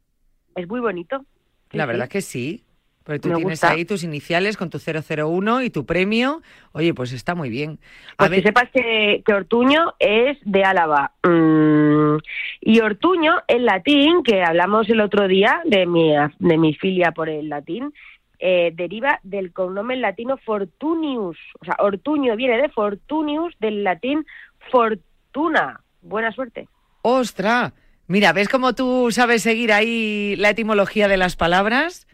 Es 0.57 0.69
muy 0.69 0.81
bonito. 0.81 1.25
Sí, 1.71 1.79
La 1.79 1.85
sí. 1.85 1.89
verdad 1.89 2.09
que 2.09 2.21
sí. 2.21 2.65
Pero 3.05 3.19
tú 3.21 3.29
Me 3.29 3.37
tienes 3.37 3.53
gusta. 3.61 3.71
ahí 3.71 3.85
tus 3.85 4.05
iniciales 4.05 4.57
con 4.57 4.69
tu 4.71 4.79
001 4.79 5.63
y 5.63 5.71
tu 5.71 5.87
premio. 5.87 6.43
Oye, 6.73 6.93
pues 6.95 7.13
está 7.13 7.35
muy 7.35 7.49
bien. 7.49 7.79
A 8.19 8.27
Pues 8.27 8.31
que 8.31 8.37
ver, 8.37 8.45
sepas 8.45 8.71
que, 8.73 9.23
que 9.25 9.33
Ortuño 9.33 9.95
es 9.99 10.39
de 10.45 10.65
Álava. 10.65 11.13
Mm, 11.25 12.19
y 12.61 12.81
Ortuño, 12.81 13.37
en 13.49 13.65
latín, 13.65 14.23
que 14.23 14.43
hablamos 14.43 14.89
el 14.91 15.01
otro 15.01 15.29
día 15.29 15.61
de 15.65 15.87
mi, 15.87 16.13
de 16.39 16.59
mi 16.59 16.75
filia 16.75 17.13
por 17.13 17.29
el 17.31 17.49
latín, 17.49 17.93
eh, 18.39 18.71
deriva 18.75 19.19
del 19.23 19.53
cognomen 19.53 20.01
latino 20.03 20.37
Fortunius. 20.37 21.39
O 21.61 21.65
sea, 21.65 21.77
Ortuño 21.79 22.37
viene 22.37 22.61
de 22.61 22.69
Fortunius, 22.69 23.55
del 23.61 23.83
latín 23.83 24.25
fortuna. 24.71 25.81
Buena 26.03 26.33
suerte. 26.33 26.69
¡Ostra! 27.03 27.73
Mira, 28.07 28.33
¿ves 28.33 28.49
cómo 28.49 28.75
tú 28.75 29.09
sabes 29.13 29.43
seguir 29.43 29.73
ahí 29.73 30.35
la 30.37 30.51
etimología 30.51 31.07
de 31.09 31.17
las 31.17 31.37
palabras? 31.37 32.07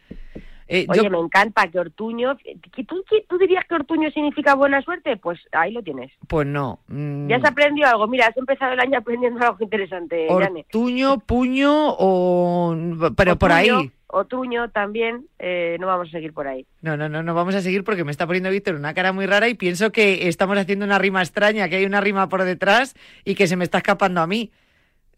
Eh, 0.68 0.86
Oye, 0.88 1.04
yo- 1.04 1.10
me 1.10 1.18
encanta 1.18 1.68
que 1.68 1.78
Ortuño... 1.78 2.36
¿que 2.36 2.84
¿Tú, 2.84 3.02
que- 3.08 3.24
¿Tú 3.28 3.38
dirías 3.38 3.64
que 3.68 3.74
Ortuño 3.76 4.10
significa 4.10 4.54
buena 4.54 4.82
suerte? 4.82 5.16
Pues 5.16 5.38
ahí 5.52 5.72
lo 5.72 5.82
tienes. 5.82 6.10
Pues 6.26 6.46
no. 6.46 6.80
mm, 6.88 7.28
Ya 7.28 7.36
has 7.36 7.44
aprendido 7.44 7.88
algo. 7.88 8.06
Mira, 8.08 8.26
has 8.26 8.36
empezado 8.36 8.72
el 8.72 8.80
año 8.80 8.98
aprendiendo 8.98 9.40
algo 9.44 9.58
interesante. 9.60 10.26
Ortuño, 10.28 11.18
puño 11.20 11.94
o... 11.98 12.76
Pero 13.16 13.36
por 13.36 13.52
ahí. 13.52 13.92
Otuño 14.08 14.70
también, 14.70 15.26
eh, 15.38 15.76
no 15.80 15.88
vamos 15.88 16.08
a 16.08 16.10
seguir 16.12 16.32
por 16.32 16.46
ahí. 16.46 16.64
No, 16.80 16.96
no, 16.96 17.08
no, 17.08 17.22
no 17.24 17.34
vamos 17.34 17.54
a 17.56 17.60
seguir 17.60 17.82
porque 17.84 18.04
me 18.04 18.12
está 18.12 18.24
poniendo 18.26 18.50
Víctor 18.50 18.76
una 18.76 18.94
cara 18.94 19.12
muy 19.12 19.26
rara 19.26 19.48
y 19.48 19.54
pienso 19.54 19.90
que 19.90 20.28
estamos 20.28 20.56
haciendo 20.56 20.84
una 20.84 20.98
rima 20.98 21.20
extraña, 21.22 21.68
que 21.68 21.76
hay 21.76 21.84
una 21.84 22.00
rima 22.00 22.28
por 22.28 22.44
detrás 22.44 22.94
y 23.24 23.34
que 23.34 23.46
se 23.48 23.56
me 23.56 23.64
está 23.64 23.78
escapando 23.78 24.20
a 24.20 24.26
mí. 24.26 24.52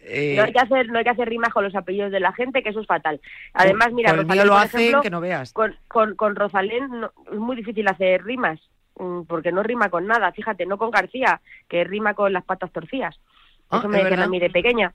Eh, 0.01 0.35
No 0.37 0.45
hay 0.45 0.53
que 0.53 0.61
hacer, 0.61 0.89
no 0.89 0.99
hay 0.99 1.05
que 1.05 1.11
hacer 1.11 1.29
rimas 1.29 1.53
con 1.53 1.65
los 1.65 1.75
apellidos 1.75 2.13
de 2.13 2.21
la 2.21 2.33
gente, 2.33 2.63
que 2.63 2.69
eso 2.71 2.81
es 2.81 2.87
fatal. 2.87 3.21
Además, 3.53 3.93
mira, 3.93 4.11
el 4.11 4.19
Rosalén, 4.19 4.37
mío 4.37 4.45
lo 4.47 4.53
por 4.53 4.63
hacen 4.63 4.81
ejemplo, 4.81 5.03
que 5.03 5.11
no 5.11 5.21
veas. 5.21 5.53
con, 5.53 5.77
con, 5.89 6.15
con 6.15 6.37
Rosalén 6.37 6.89
no- 6.89 7.13
es 7.33 7.39
muy 7.39 7.57
difícil 7.57 7.87
hacer 7.89 8.23
rimas, 8.25 8.61
mm, 8.99 9.23
porque 9.23 9.51
no 9.53 9.63
rima 9.63 9.89
con 9.91 10.07
nada, 10.07 10.31
fíjate, 10.33 10.67
no 10.67 10.79
con 10.79 10.91
García, 10.91 11.41
que 11.69 11.85
rima 11.85 12.15
con 12.15 12.33
las 12.33 12.45
patas 12.45 12.71
torcidas. 12.73 13.19
Ah, 13.71 13.79
Eso 13.79 13.89
me 13.89 13.99
es 13.99 14.05
decían 14.05 14.23
a 14.23 14.29
mí 14.29 14.39
de 14.39 14.51
pequeña. 14.51 14.95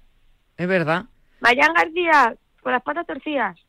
Es 0.57 0.67
verdad. 0.67 1.05
Mayán 1.41 1.73
García, 1.73 2.35
con 2.61 2.71
las 2.71 2.81
patas 2.81 3.05
torcidas. 3.05 3.59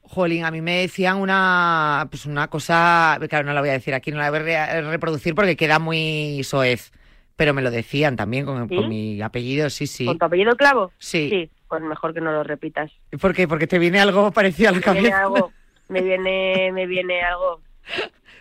Jolín, 0.00 0.44
a 0.46 0.50
mí 0.50 0.62
me 0.62 0.80
decían 0.80 1.18
una, 1.18 2.06
pues 2.10 2.24
una 2.24 2.48
cosa, 2.48 3.18
claro, 3.28 3.44
no 3.46 3.52
la 3.52 3.60
voy 3.60 3.68
a 3.68 3.74
decir 3.74 3.92
aquí, 3.92 4.10
no 4.10 4.16
la 4.16 4.30
voy 4.30 4.38
a 4.38 4.42
re- 4.66 4.80
reproducir 4.90 5.34
porque 5.34 5.54
queda 5.54 5.78
muy 5.78 6.42
soez. 6.44 6.92
Pero 7.38 7.54
me 7.54 7.62
lo 7.62 7.70
decían 7.70 8.16
también 8.16 8.44
con, 8.44 8.66
mi 8.88 9.22
apellido, 9.22 9.70
sí, 9.70 9.86
sí. 9.86 10.04
¿Con 10.04 10.18
tu 10.18 10.24
apellido 10.24 10.56
clavo? 10.56 10.90
Sí. 10.98 11.28
Sí, 11.30 11.50
pues 11.68 11.80
mejor 11.82 12.12
que 12.12 12.20
no 12.20 12.32
lo 12.32 12.42
repitas. 12.42 12.90
¿Por 13.20 13.32
qué? 13.32 13.46
Porque 13.46 13.68
te 13.68 13.78
viene 13.78 14.00
algo 14.00 14.32
parecido 14.32 14.70
a 14.70 14.72
la 14.72 14.78
Me 14.78 14.82
cabeza. 14.82 15.02
viene 15.02 15.16
algo, 15.16 15.52
me 15.88 16.02
viene, 16.02 16.72
me 16.72 16.86
viene 16.88 17.22
algo. 17.22 17.62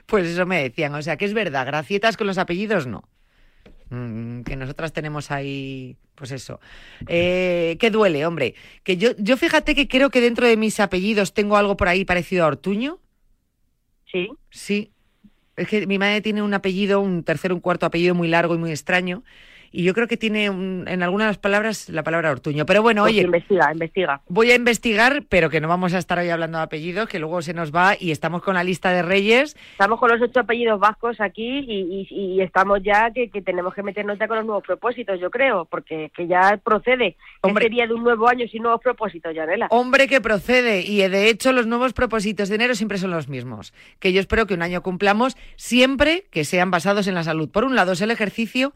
Pues 0.08 0.26
eso 0.26 0.48
me 0.48 0.64
decían, 0.64 0.96
o 0.96 1.02
sea 1.04 1.16
que 1.16 1.26
es 1.26 1.36
verdad, 1.36 1.68
gracietas 1.68 2.18
con 2.18 2.26
los 2.26 2.40
apellidos 2.40 2.88
no. 2.88 3.04
Mm, 3.92 4.42
que 4.42 4.56
nosotras 4.56 4.94
tenemos 4.94 5.30
ahí, 5.30 5.96
pues 6.16 6.32
eso. 6.32 6.60
Eh, 7.08 7.78
que 7.80 7.92
duele, 7.92 8.26
hombre. 8.26 8.56
Que 8.84 8.98
yo, 8.98 9.12
yo 9.20 9.38
fíjate 9.38 9.76
que 9.76 9.88
creo 9.88 10.10
que 10.10 10.22
dentro 10.22 10.48
de 10.48 10.58
mis 10.58 10.80
apellidos 10.80 11.36
tengo 11.36 11.56
algo 11.56 11.78
por 11.78 11.88
ahí 11.88 12.04
parecido 12.04 12.46
a 12.46 12.48
Ortuño. 12.48 12.98
Sí. 14.12 14.28
Sí. 14.50 14.92
Es 15.58 15.68
que 15.68 15.88
mi 15.88 15.98
madre 15.98 16.22
tiene 16.22 16.44
un 16.44 16.54
apellido, 16.54 17.02
un 17.02 17.24
tercer, 17.24 17.52
un 17.52 17.60
cuarto 17.60 17.88
apellido 17.88 18.14
muy 18.14 18.28
largo 18.28 18.54
y 18.54 18.60
muy 18.60 18.70
extraño. 18.70 19.24
Y 19.78 19.84
yo 19.84 19.94
creo 19.94 20.08
que 20.08 20.18
tiene 20.18 20.50
un- 20.50 20.86
en 20.88 21.04
algunas 21.04 21.38
palabras 21.38 21.88
la 21.90 22.02
palabra 22.02 22.32
Ortuño. 22.32 22.66
Pero 22.66 22.82
bueno, 22.82 23.04
Pues 23.04 23.14
oye, 23.14 23.22
investiga, 23.22 23.72
investiga. 23.72 24.22
voy 24.28 24.50
a 24.50 24.56
investigar, 24.56 25.22
pero 25.30 25.52
que 25.52 25.62
no 25.62 25.68
vamos 25.68 25.94
a 25.94 26.00
estar 26.00 26.18
hoy 26.18 26.30
hablando 26.32 26.58
de 26.58 26.64
apellidos, 26.64 27.08
que 27.08 27.20
luego 27.20 27.44
se 27.44 27.54
nos 27.54 27.72
va 27.72 27.96
y 28.00 28.10
estamos 28.10 28.42
con 28.42 28.56
la 28.56 28.64
lista 28.64 28.90
de 28.92 29.04
reyes. 29.04 29.56
Estamos 29.74 30.00
con 30.00 30.10
los 30.10 30.20
ocho 30.20 30.40
apellidos 30.40 30.80
vascos 30.80 31.22
aquí 31.22 31.60
y, 31.60 32.08
y- 32.10 32.38
y 32.38 32.42
estamos 32.42 32.80
ya 32.82 33.12
que, 33.12 33.30
que 33.30 33.44
tenemos 33.44 33.72
que 33.76 33.84
meternos 33.84 34.18
ya 34.18 34.28
con 34.28 34.38
los 34.38 34.48
nuevos 34.48 34.64
propósitos, 34.66 35.20
yo 35.20 35.30
creo, 35.30 35.66
porque 35.66 36.12
que 36.18 36.26
ya 36.26 36.60
procede. 36.64 37.16
Hombre. 37.42 37.66
¿Qué 37.66 37.70
sería 37.70 37.86
de 37.86 37.94
un 37.94 38.04
nuevo 38.04 38.28
año 38.28 38.48
sin 38.48 38.64
nuevos 38.64 38.82
propósitos, 38.82 39.36
Yanela? 39.36 39.68
Hombre 39.70 40.08
que 40.08 40.22
procede 40.22 40.82
y 40.82 41.08
de 41.08 41.30
hecho 41.30 41.52
los 41.52 41.68
nuevos 41.68 41.94
propósitos 41.94 42.50
de 42.50 42.56
enero 42.56 42.74
siempre 42.74 42.98
son 42.98 43.12
los 43.12 43.28
mismos, 43.30 43.76
que 44.00 44.12
yo 44.12 44.20
espero 44.22 44.48
que 44.48 44.56
un 44.56 44.64
año 44.64 44.82
cumplamos 44.82 45.38
siempre 45.56 46.26
que 46.32 46.46
sean 46.46 46.72
basados 46.72 47.06
en 47.08 47.14
la 47.14 47.24
salud. 47.24 47.48
Por 47.52 47.64
un 47.64 47.76
lado 47.76 47.92
es 47.92 48.02
el 48.02 48.10
ejercicio 48.10 48.74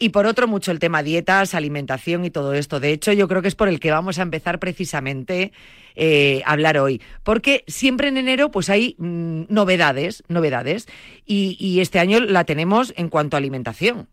y 0.00 0.08
por 0.08 0.26
otro 0.26 0.48
mucho 0.48 0.72
el 0.72 0.80
tema 0.80 1.04
dietas, 1.04 1.54
alimentación 1.54 2.24
y 2.24 2.30
todo 2.30 2.54
esto. 2.54 2.80
De 2.80 2.90
hecho 2.90 3.12
yo 3.12 3.28
creo 3.28 3.42
que 3.42 3.48
es 3.48 3.54
por 3.54 3.68
el 3.68 3.78
que 3.78 3.92
vamos 3.92 4.18
a 4.18 4.22
empezar 4.22 4.58
precisamente 4.58 5.52
eh, 5.94 6.42
a 6.46 6.52
hablar 6.52 6.78
hoy, 6.78 7.00
porque 7.22 7.62
siempre 7.68 8.08
en 8.08 8.16
enero 8.16 8.50
pues 8.50 8.70
hay 8.70 8.96
mm, 8.98 9.42
novedades, 9.48 10.24
novedades 10.28 10.88
y, 11.26 11.56
y 11.60 11.80
este 11.80 12.00
año 12.00 12.18
la 12.18 12.44
tenemos 12.44 12.92
en 12.96 13.10
cuanto 13.10 13.36
a 13.36 13.38
alimentación. 13.38 14.08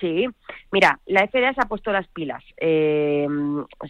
Sí, 0.00 0.26
mira, 0.72 0.98
la 1.06 1.26
FDA 1.26 1.52
se 1.52 1.60
ha 1.60 1.68
puesto 1.68 1.92
las 1.92 2.08
pilas. 2.08 2.42
Eh, 2.58 3.26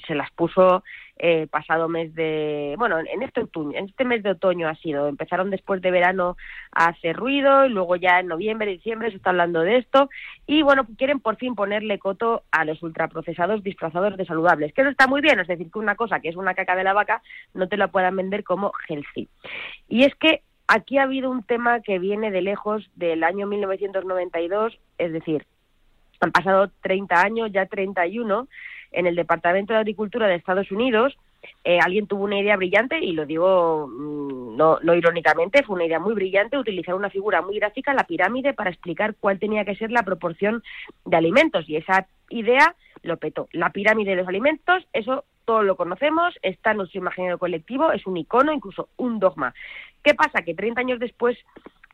se 0.06 0.14
las 0.14 0.30
puso 0.32 0.82
eh, 1.22 1.46
pasado 1.50 1.86
mes 1.86 2.14
de, 2.14 2.74
bueno, 2.78 2.98
en 2.98 3.22
este 3.22 3.42
otoño, 3.42 3.78
en 3.78 3.84
este 3.86 4.06
mes 4.06 4.22
de 4.22 4.30
otoño 4.30 4.68
ha 4.68 4.74
sido. 4.76 5.06
Empezaron 5.06 5.50
después 5.50 5.82
de 5.82 5.90
verano 5.90 6.38
a 6.72 6.86
hacer 6.86 7.14
ruido 7.14 7.66
y 7.66 7.68
luego 7.68 7.96
ya 7.96 8.20
en 8.20 8.28
noviembre, 8.28 8.70
diciembre 8.70 9.10
se 9.10 9.18
está 9.18 9.28
hablando 9.28 9.60
de 9.60 9.76
esto 9.76 10.08
y 10.46 10.62
bueno, 10.62 10.86
quieren 10.96 11.20
por 11.20 11.36
fin 11.36 11.54
ponerle 11.54 11.98
coto 11.98 12.44
a 12.50 12.64
los 12.64 12.82
ultraprocesados 12.82 13.62
disfrazados 13.62 14.16
de 14.16 14.24
saludables, 14.24 14.72
que 14.72 14.80
eso 14.80 14.90
está 14.90 15.06
muy 15.06 15.20
bien, 15.20 15.38
es 15.40 15.46
decir, 15.46 15.70
que 15.70 15.78
una 15.78 15.94
cosa 15.94 16.20
que 16.20 16.30
es 16.30 16.36
una 16.36 16.54
caca 16.54 16.74
de 16.74 16.84
la 16.84 16.94
vaca 16.94 17.20
no 17.52 17.68
te 17.68 17.76
la 17.76 17.88
puedan 17.88 18.16
vender 18.16 18.42
como 18.42 18.72
healthy. 18.88 19.28
Y 19.88 20.04
es 20.04 20.14
que 20.14 20.42
aquí 20.68 20.96
ha 20.96 21.02
habido 21.02 21.30
un 21.30 21.42
tema 21.42 21.80
que 21.80 21.98
viene 21.98 22.30
de 22.30 22.40
lejos 22.40 22.90
del 22.94 23.24
año 23.24 23.46
1992, 23.46 24.78
es 24.96 25.12
decir, 25.12 25.44
han 26.20 26.32
pasado 26.32 26.70
30 26.82 27.20
años, 27.20 27.50
ya 27.52 27.66
31, 27.66 28.48
en 28.92 29.06
el 29.06 29.16
Departamento 29.16 29.72
de 29.72 29.80
Agricultura 29.80 30.26
de 30.26 30.36
Estados 30.36 30.70
Unidos. 30.70 31.16
eh, 31.64 31.78
alguien 31.80 32.06
tuvo 32.06 32.24
una 32.24 32.38
idea 32.38 32.56
brillante, 32.56 32.98
y 32.98 33.12
lo 33.12 33.24
digo 33.24 33.86
mm, 33.88 34.56
no, 34.56 34.78
no 34.82 34.94
irónicamente, 34.94 35.62
fue 35.62 35.76
una 35.76 35.86
idea 35.86 35.98
muy 35.98 36.14
brillante 36.14 36.58
utilizar 36.58 36.94
una 36.94 37.10
figura 37.10 37.40
muy 37.42 37.58
gráfica, 37.58 37.94
la 37.94 38.04
pirámide, 38.04 38.52
para 38.52 38.70
explicar 38.70 39.14
cuál 39.18 39.38
tenía 39.38 39.64
que 39.64 39.76
ser 39.76 39.90
la 39.90 40.02
proporción 40.02 40.62
de 41.04 41.16
alimentos. 41.16 41.68
Y 41.68 41.76
esa 41.76 42.06
idea 42.28 42.74
lo 43.02 43.16
petó. 43.16 43.48
La 43.52 43.70
pirámide 43.70 44.10
de 44.10 44.16
los 44.16 44.28
alimentos, 44.28 44.86
eso 44.92 45.24
todos 45.44 45.64
lo 45.64 45.76
conocemos, 45.76 46.38
está 46.42 46.72
en 46.72 46.78
nuestro 46.78 47.00
imaginario 47.00 47.38
colectivo, 47.38 47.90
es 47.92 48.06
un 48.06 48.16
icono, 48.16 48.52
incluso 48.52 48.88
un 48.96 49.18
dogma. 49.18 49.54
¿Qué 50.02 50.14
pasa? 50.14 50.42
Que 50.42 50.54
30 50.54 50.80
años 50.80 51.00
después 51.00 51.36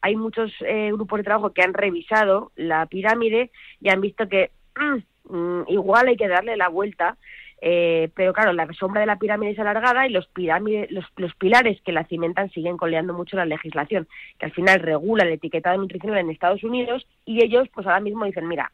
hay 0.03 0.15
muchos 0.17 0.53
eh, 0.61 0.91
grupos 0.93 1.19
de 1.19 1.25
trabajo 1.25 1.51
que 1.51 1.63
han 1.63 1.75
revisado 1.75 2.53
la 2.55 2.87
pirámide 2.87 3.51
y 3.81 3.89
han 3.89 4.01
visto 4.01 4.29
que 4.29 4.51
mm, 4.77 4.99
mm, 5.29 5.63
igual 5.69 6.09
hay 6.09 6.17
que 6.17 6.29
darle 6.29 6.57
la 6.57 6.69
vuelta, 6.69 7.17
eh, 7.61 8.11
pero 8.15 8.33
claro, 8.35 8.53
la 8.53 8.67
sombra 8.75 9.01
de 9.01 9.07
la 9.07 9.19
pirámide 9.19 9.53
es 9.53 9.59
alargada 9.59 10.07
y 10.07 10.11
los, 10.11 10.27
pirámide, 10.29 10.89
los, 10.91 11.07
los 11.17 11.35
pilares 11.37 11.81
que 11.83 11.93
la 11.93 12.05
cimentan 12.05 12.51
siguen 12.51 12.77
coleando 12.77 13.15
mucho 13.15 13.37
la 13.37 13.47
legislación, 13.47 14.07
que 14.39 14.47
al 14.47 14.53
final 14.53 14.81
regula 14.81 15.25
el 15.25 15.33
etiquetado 15.33 15.79
nutricional 15.79 16.19
en 16.19 16.31
Estados 16.31 16.63
Unidos 16.65 17.07
y 17.25 17.43
ellos 17.43 17.67
pues 17.73 17.87
ahora 17.87 18.01
mismo 18.01 18.25
dicen, 18.27 18.47
mira, 18.47 18.71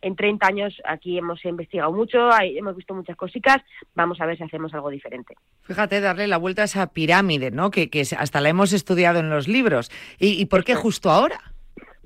en 0.00 0.14
30 0.14 0.46
años 0.46 0.80
aquí 0.84 1.18
hemos 1.18 1.44
investigado 1.44 1.92
mucho, 1.92 2.30
hay- 2.32 2.56
hemos 2.58 2.76
visto 2.76 2.94
muchas 2.94 3.16
cositas, 3.16 3.58
vamos 3.94 4.20
a 4.20 4.26
ver 4.26 4.36
si 4.36 4.44
hacemos 4.44 4.72
algo 4.74 4.90
diferente. 4.90 5.34
Fíjate, 5.62 6.00
darle 6.00 6.26
la 6.28 6.36
vuelta 6.38 6.62
a 6.62 6.64
esa 6.66 6.92
pirámide, 6.92 7.50
¿no? 7.50 7.70
Que, 7.70 7.88
que 7.90 8.02
hasta 8.16 8.40
la 8.40 8.48
hemos 8.48 8.72
estudiado 8.72 9.18
en 9.20 9.28
los 9.30 9.48
libros. 9.48 9.90
¿Y, 10.18 10.40
y 10.40 10.46
por 10.46 10.64
qué 10.64 10.74
justo 10.76 11.10
ahora? 11.10 11.40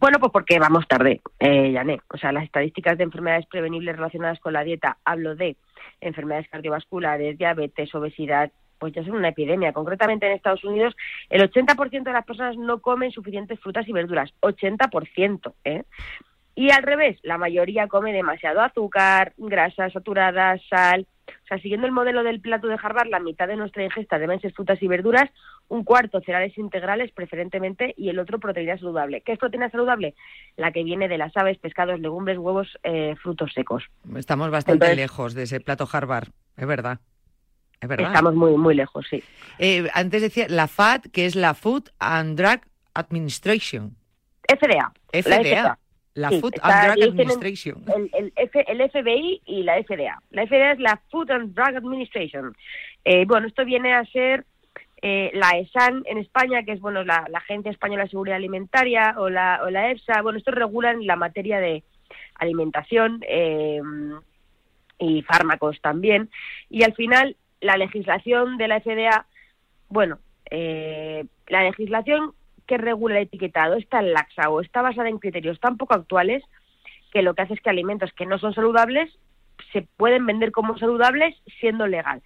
Bueno, 0.02 0.18
pues 0.18 0.32
porque 0.32 0.59
vamos 0.59 0.88
tarde, 0.88 1.21
eh, 1.38 1.71
Yané. 1.71 2.00
O 2.12 2.18
sea, 2.18 2.32
las 2.32 2.42
estadísticas 2.42 2.99
de 2.99 3.04
enfermedades 3.04 3.47
prevenibles 3.47 3.94
relacionadas 3.94 4.40
con 4.40 4.52
la 4.52 4.64
dieta, 4.64 4.99
hablo 5.04 5.37
de 5.37 5.56
enfermedades 6.00 6.49
cardiovasculares, 6.49 7.38
diabetes, 7.38 7.94
obesidad, 7.94 8.50
pues 8.80 8.92
ya 8.94 9.04
son 9.04 9.14
una 9.14 9.28
epidemia. 9.28 9.73
Concretamente 9.73 10.26
en 10.26 10.32
Estados 10.32 10.64
Unidos, 10.64 10.97
el 11.30 11.49
80% 11.49 12.02
de 12.02 12.12
las 12.12 12.25
personas 12.25 12.56
no 12.56 12.80
comen 12.80 13.12
suficientes 13.12 13.61
frutas 13.61 13.87
y 13.87 13.92
verduras. 13.92 14.35
80%, 14.40 15.54
¿eh? 15.62 15.85
Y 16.56 16.73
al 16.73 16.82
revés, 16.82 17.21
la 17.23 17.38
mayoría 17.38 17.87
come 17.87 18.12
demasiado 18.12 18.61
azúcar, 18.61 19.35
grasas 19.37 19.92
saturadas, 19.92 20.61
sal. 20.68 21.06
O 21.29 21.47
sea, 21.47 21.59
siguiendo 21.59 21.87
el 21.87 21.93
modelo 21.93 22.23
del 22.23 22.41
plato 22.41 22.67
de 22.67 22.79
Harvard, 22.83 23.09
la 23.09 23.21
mitad 23.21 23.47
de 23.47 23.57
nuestra 23.57 23.85
ingesta 23.85 24.19
deben 24.19 24.41
ser 24.41 24.52
frutas 24.52 24.83
y 24.83 24.88
verduras, 24.88 25.31
un 25.69 25.85
cuarto 25.85 26.21
cereales 26.21 26.57
integrales 26.59 27.12
preferentemente 27.12 27.95
y 27.97 28.09
el 28.09 28.19
otro 28.19 28.38
proteína 28.41 28.76
saludable. 28.79 29.21
¿Qué 29.21 29.33
es 29.33 29.38
proteína 29.38 29.71
saludable? 29.71 30.14
La 30.57 30.73
que 30.73 30.83
viene 30.83 31.09
de 31.09 31.19
las 31.19 31.37
aves, 31.37 31.59
pescados, 31.59 32.00
legumbres, 32.00 32.38
huevos, 32.38 32.79
eh, 32.83 33.14
frutos 33.23 33.52
secos. 33.52 33.85
Estamos 34.17 34.50
bastante 34.50 34.87
Entonces- 34.87 34.97
lejos 34.97 35.35
de 35.35 35.45
ese 35.45 35.61
plato 35.61 35.88
Harvard, 35.91 36.29
es 36.57 36.67
verdad. 36.67 36.99
Es 37.81 37.88
verdad. 37.88 38.09
Estamos 38.09 38.35
muy, 38.35 38.57
muy 38.57 38.75
lejos, 38.75 39.07
sí. 39.11 39.23
Eh, 39.59 39.88
antes 39.95 40.23
decía 40.23 40.47
la 40.49 40.69
FAD, 40.69 41.02
que 41.12 41.26
es 41.26 41.35
la 41.35 41.55
Food 41.55 41.88
and 41.99 42.38
Drug 42.38 42.61
Administration. 42.95 43.97
FDA. 44.49 44.93
FDA. 45.12 45.79
La 46.14 46.28
Sí, 46.28 46.40
Food 46.40 46.54
está- 46.54 46.92
and 46.92 47.00
Drug 47.00 47.09
Administration. 47.11 47.85
El, 47.95 48.11
el, 48.12 48.33
F- 48.37 48.64
el 48.69 48.90
FBI 48.90 49.40
y 49.47 49.62
la 49.62 49.83
FDA. 49.83 50.21
La 50.31 50.47
FDA 50.47 50.73
es 50.73 50.78
la 50.78 51.00
Food 51.11 51.31
and 51.31 51.54
Drug 51.54 51.76
Administration. 51.76 52.54
Eh, 53.04 53.25
bueno, 53.26 53.47
esto 53.47 53.64
viene 53.64 53.95
a 53.95 54.04
ser 54.04 54.45
eh, 55.00 55.31
la 55.35 55.50
ESAN 55.59 56.02
en 56.07 56.19
España, 56.19 56.62
que 56.64 56.73
es 56.73 56.81
bueno 56.81 57.02
la, 57.02 57.26
la 57.31 57.38
Agencia 57.38 57.71
Española 57.71 58.04
de 58.04 58.11
Seguridad 58.11 58.37
Alimentaria, 58.37 59.14
o 59.19 59.31
la, 59.31 59.61
o 59.64 59.71
la 59.71 59.90
EFSA. 59.90 60.21
Bueno, 60.23 60.38
esto 60.38 60.50
regulan 60.50 61.07
la 61.07 61.16
materia 61.16 61.59
de 61.61 61.83
alimentación 62.35 63.21
eh, 63.26 63.81
y 64.99 65.23
fármacos 65.23 65.81
también. 65.81 66.28
Y 66.69 66.83
al 66.85 66.95
final, 66.95 67.37
la 67.61 67.76
legislación 67.76 68.59
de 68.59 68.69
la 68.69 68.81
FDA, 68.81 69.26
bueno, 69.88 70.19
eh, 70.50 71.25
la 71.49 71.62
legislación 71.64 72.33
que 72.66 72.78
regula 72.78 73.19
el 73.19 73.25
etiquetado 73.25 73.75
es 73.75 73.88
tan 73.88 74.12
laxa 74.12 74.49
o 74.49 74.61
está 74.61 74.83
basada 74.83 75.09
en 75.09 75.19
criterios 75.19 75.61
tan 75.61 75.76
poco 75.76 75.95
actuales 75.95 76.42
que 77.12 77.23
lo 77.23 77.35
que 77.35 77.42
hace 77.42 77.54
es 77.54 77.61
que 77.61 77.71
alimentos 77.71 78.12
que 78.12 78.26
no 78.26 78.38
son 78.38 78.54
saludables 78.54 79.11
se 79.73 79.83
pueden 79.97 80.26
vender 80.26 80.52
como 80.52 80.78
saludables 80.78 81.37
siendo 81.61 81.87
legal. 81.87 82.23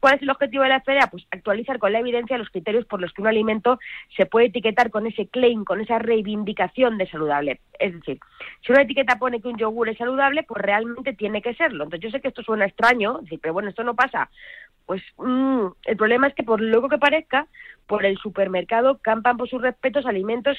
¿Cuál 0.00 0.16
es 0.16 0.22
el 0.22 0.30
objetivo 0.30 0.62
de 0.62 0.68
la 0.68 0.80
FDA? 0.80 1.08
Pues 1.10 1.26
actualizar 1.30 1.78
con 1.78 1.90
la 1.90 1.98
evidencia 1.98 2.38
los 2.38 2.50
criterios 2.50 2.84
por 2.84 3.00
los 3.00 3.12
que 3.12 3.22
un 3.22 3.28
alimento 3.28 3.78
se 4.16 4.26
puede 4.26 4.46
etiquetar 4.46 4.90
con 4.90 5.06
ese 5.06 5.26
claim, 5.26 5.64
con 5.64 5.80
esa 5.80 5.98
reivindicación 5.98 6.98
de 6.98 7.08
saludable. 7.08 7.60
Es 7.78 7.94
decir, 7.94 8.20
si 8.64 8.72
una 8.72 8.82
etiqueta 8.82 9.18
pone 9.18 9.40
que 9.40 9.48
un 9.48 9.56
yogur 9.56 9.88
es 9.88 9.98
saludable, 9.98 10.42
pues 10.42 10.62
realmente 10.62 11.14
tiene 11.14 11.40
que 11.40 11.54
serlo. 11.54 11.84
Entonces 11.84 12.04
yo 12.04 12.10
sé 12.10 12.20
que 12.20 12.28
esto 12.28 12.42
suena 12.42 12.66
extraño, 12.66 13.20
pero 13.40 13.54
bueno, 13.54 13.70
esto 13.70 13.84
no 13.84 13.96
pasa. 13.96 14.30
Pues 14.86 15.02
mm, 15.18 15.66
el 15.84 15.96
problema 15.96 16.28
es 16.28 16.34
que 16.34 16.44
por 16.44 16.60
loco 16.60 16.88
que 16.88 16.98
parezca, 16.98 17.46
por 17.86 18.06
el 18.06 18.16
supermercado 18.18 18.98
campan 18.98 19.36
por 19.36 19.48
sus 19.48 19.60
respetos 19.60 20.06
alimentos, 20.06 20.58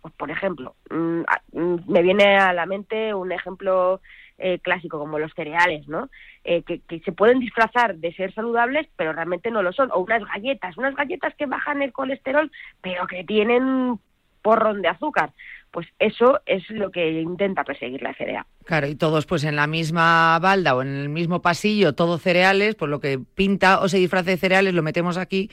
pues 0.00 0.14
por 0.14 0.30
ejemplo, 0.30 0.74
mm, 0.90 1.22
mm, 1.52 1.76
me 1.86 2.02
viene 2.02 2.36
a 2.36 2.52
la 2.52 2.66
mente 2.66 3.14
un 3.14 3.32
ejemplo 3.32 4.00
eh, 4.38 4.58
clásico 4.58 4.98
como 4.98 5.18
los 5.18 5.32
cereales, 5.34 5.86
¿no? 5.88 6.10
Eh, 6.44 6.62
que, 6.64 6.80
que 6.80 7.00
se 7.00 7.12
pueden 7.12 7.38
disfrazar 7.38 7.96
de 7.96 8.12
ser 8.12 8.34
saludables, 8.34 8.88
pero 8.96 9.12
realmente 9.12 9.50
no 9.50 9.62
lo 9.62 9.72
son. 9.72 9.90
O 9.92 10.00
unas 10.00 10.24
galletas, 10.24 10.76
unas 10.76 10.96
galletas 10.96 11.34
que 11.36 11.46
bajan 11.46 11.82
el 11.82 11.92
colesterol, 11.92 12.50
pero 12.80 13.06
que 13.06 13.24
tienen 13.24 13.98
porrón 14.42 14.82
de 14.82 14.88
azúcar. 14.88 15.30
Pues 15.72 15.88
eso 15.98 16.40
es 16.46 16.68
lo 16.70 16.90
que 16.90 17.20
intenta 17.20 17.64
perseguir 17.64 18.02
la 18.02 18.14
FDA. 18.14 18.46
Claro, 18.64 18.86
y 18.86 18.94
todos 18.94 19.26
pues 19.26 19.42
en 19.44 19.56
la 19.56 19.66
misma 19.66 20.38
balda 20.38 20.76
o 20.76 20.82
en 20.82 20.88
el 20.88 21.08
mismo 21.08 21.42
pasillo, 21.42 21.94
todo 21.94 22.18
cereales, 22.18 22.74
pues 22.74 22.90
lo 22.90 23.00
que 23.00 23.18
pinta 23.18 23.80
o 23.80 23.88
se 23.88 23.98
disfraza 23.98 24.30
de 24.30 24.36
cereales 24.36 24.74
lo 24.74 24.82
metemos 24.82 25.16
aquí 25.16 25.50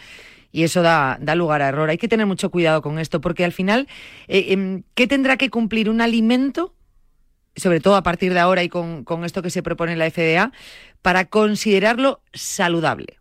y 0.52 0.64
eso 0.64 0.82
da, 0.82 1.18
da 1.22 1.36
lugar 1.36 1.62
a 1.62 1.70
error. 1.70 1.90
Hay 1.90 1.98
que 1.98 2.08
tener 2.08 2.26
mucho 2.26 2.52
cuidado 2.52 2.82
con 2.82 3.00
esto 3.00 3.22
porque 3.22 3.46
al 3.46 3.54
final, 3.54 3.88
eh, 4.28 4.48
em, 4.50 4.84
¿qué 4.94 5.08
tendrá 5.08 5.38
que 5.38 5.50
cumplir 5.50 5.90
un 5.90 6.02
alimento 6.02 6.76
sobre 7.60 7.80
todo 7.80 7.96
a 7.96 8.04
partir 8.04 8.34
de 8.34 8.40
ahora 8.40 8.64
y 8.64 8.70
con, 8.70 9.06
esto 9.24 9.42
que 9.42 9.50
se 9.50 9.64
propone 9.64 9.96
la 9.96 10.10
FDA, 10.10 10.52
para 11.02 11.26
considerarlo 11.26 12.22
saludable? 12.34 13.18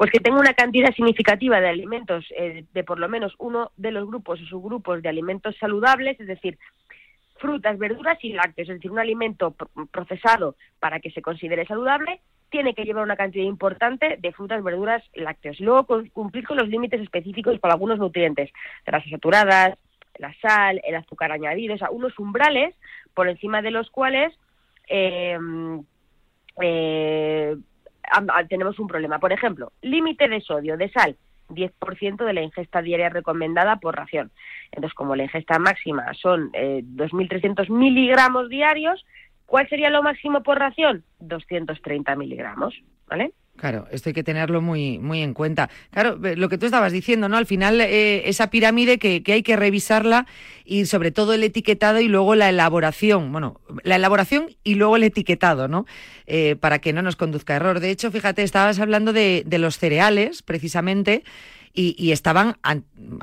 Pues 0.00 0.10
que 0.12 0.20
tenga 0.20 0.40
una 0.40 0.54
cantidad 0.54 0.94
significativa 0.94 1.60
de 1.60 1.68
alimentos 1.68 2.24
eh, 2.34 2.64
de 2.72 2.84
por 2.84 2.98
lo 2.98 3.06
menos 3.06 3.34
uno 3.36 3.70
de 3.76 3.90
los 3.90 4.06
grupos 4.06 4.40
o 4.40 4.46
subgrupos 4.46 5.02
de 5.02 5.10
alimentos 5.10 5.54
saludables, 5.58 6.18
es 6.18 6.26
decir, 6.26 6.56
frutas, 7.36 7.76
verduras 7.76 8.16
y 8.22 8.32
lácteos, 8.32 8.70
es 8.70 8.76
decir, 8.76 8.90
un 8.90 8.98
alimento 8.98 9.54
procesado 9.90 10.56
para 10.78 11.00
que 11.00 11.10
se 11.10 11.20
considere 11.20 11.66
saludable, 11.66 12.22
tiene 12.48 12.72
que 12.72 12.86
llevar 12.86 13.04
una 13.04 13.16
cantidad 13.16 13.44
importante 13.44 14.16
de 14.18 14.32
frutas, 14.32 14.64
verduras, 14.64 15.04
lácteos. 15.12 15.60
Y 15.60 15.64
luego 15.64 15.86
cumplir 16.14 16.46
con 16.46 16.56
los 16.56 16.68
límites 16.68 17.02
específicos 17.02 17.58
para 17.58 17.74
algunos 17.74 17.98
nutrientes, 17.98 18.50
grasas 18.86 19.10
saturadas, 19.10 19.76
la 20.16 20.34
sal, 20.40 20.80
el 20.82 20.96
azúcar 20.96 21.30
añadido, 21.30 21.74
o 21.74 21.78
sea, 21.78 21.90
unos 21.90 22.18
umbrales 22.18 22.74
por 23.12 23.28
encima 23.28 23.60
de 23.60 23.70
los 23.70 23.90
cuales 23.90 24.32
eh, 24.88 25.38
eh, 26.62 27.54
tenemos 28.48 28.78
un 28.78 28.88
problema. 28.88 29.18
Por 29.18 29.32
ejemplo, 29.32 29.72
límite 29.82 30.28
de 30.28 30.40
sodio, 30.40 30.76
de 30.76 30.90
sal, 30.90 31.16
10% 31.48 32.24
de 32.24 32.32
la 32.32 32.42
ingesta 32.42 32.82
diaria 32.82 33.08
recomendada 33.08 33.76
por 33.76 33.96
ración. 33.96 34.30
Entonces, 34.72 34.94
como 34.94 35.16
la 35.16 35.24
ingesta 35.24 35.58
máxima 35.58 36.12
son 36.14 36.50
eh, 36.52 36.82
2.300 36.84 37.68
miligramos 37.70 38.48
diarios, 38.48 39.04
¿cuál 39.46 39.68
sería 39.68 39.90
lo 39.90 40.02
máximo 40.02 40.42
por 40.42 40.58
ración? 40.58 41.04
230 41.20 42.14
miligramos, 42.16 42.74
¿vale? 43.06 43.32
Claro, 43.60 43.86
esto 43.90 44.08
hay 44.08 44.14
que 44.14 44.24
tenerlo 44.24 44.62
muy, 44.62 44.98
muy 44.98 45.20
en 45.20 45.34
cuenta. 45.34 45.68
Claro, 45.90 46.16
lo 46.18 46.48
que 46.48 46.56
tú 46.56 46.64
estabas 46.64 46.92
diciendo, 46.92 47.28
¿no? 47.28 47.36
Al 47.36 47.44
final, 47.44 47.78
eh, 47.82 48.26
esa 48.26 48.48
pirámide 48.48 48.98
que, 48.98 49.22
hay 49.26 49.42
que 49.42 49.54
revisarla 49.54 50.24
y 50.64 50.86
sobre 50.86 51.10
todo 51.10 51.34
el 51.34 51.42
etiquetado 51.42 52.00
y 52.00 52.08
luego 52.08 52.34
la 52.36 52.48
elaboración. 52.48 53.30
Bueno, 53.32 53.60
la 53.82 53.96
elaboración 53.96 54.46
y 54.64 54.76
luego 54.76 54.96
el 54.96 55.02
etiquetado, 55.02 55.68
¿no? 55.68 55.84
Eh, 56.26 56.56
para 56.56 56.78
que 56.78 56.94
no 56.94 57.02
nos 57.02 57.16
conduzca 57.16 57.52
a 57.52 57.56
error. 57.56 57.80
De 57.80 57.90
hecho, 57.90 58.10
fíjate, 58.10 58.42
estabas 58.44 58.80
hablando 58.80 59.12
de, 59.12 59.44
los 59.58 59.76
cereales, 59.76 60.42
precisamente, 60.42 61.22
y, 61.74 62.12
estaban, 62.12 62.56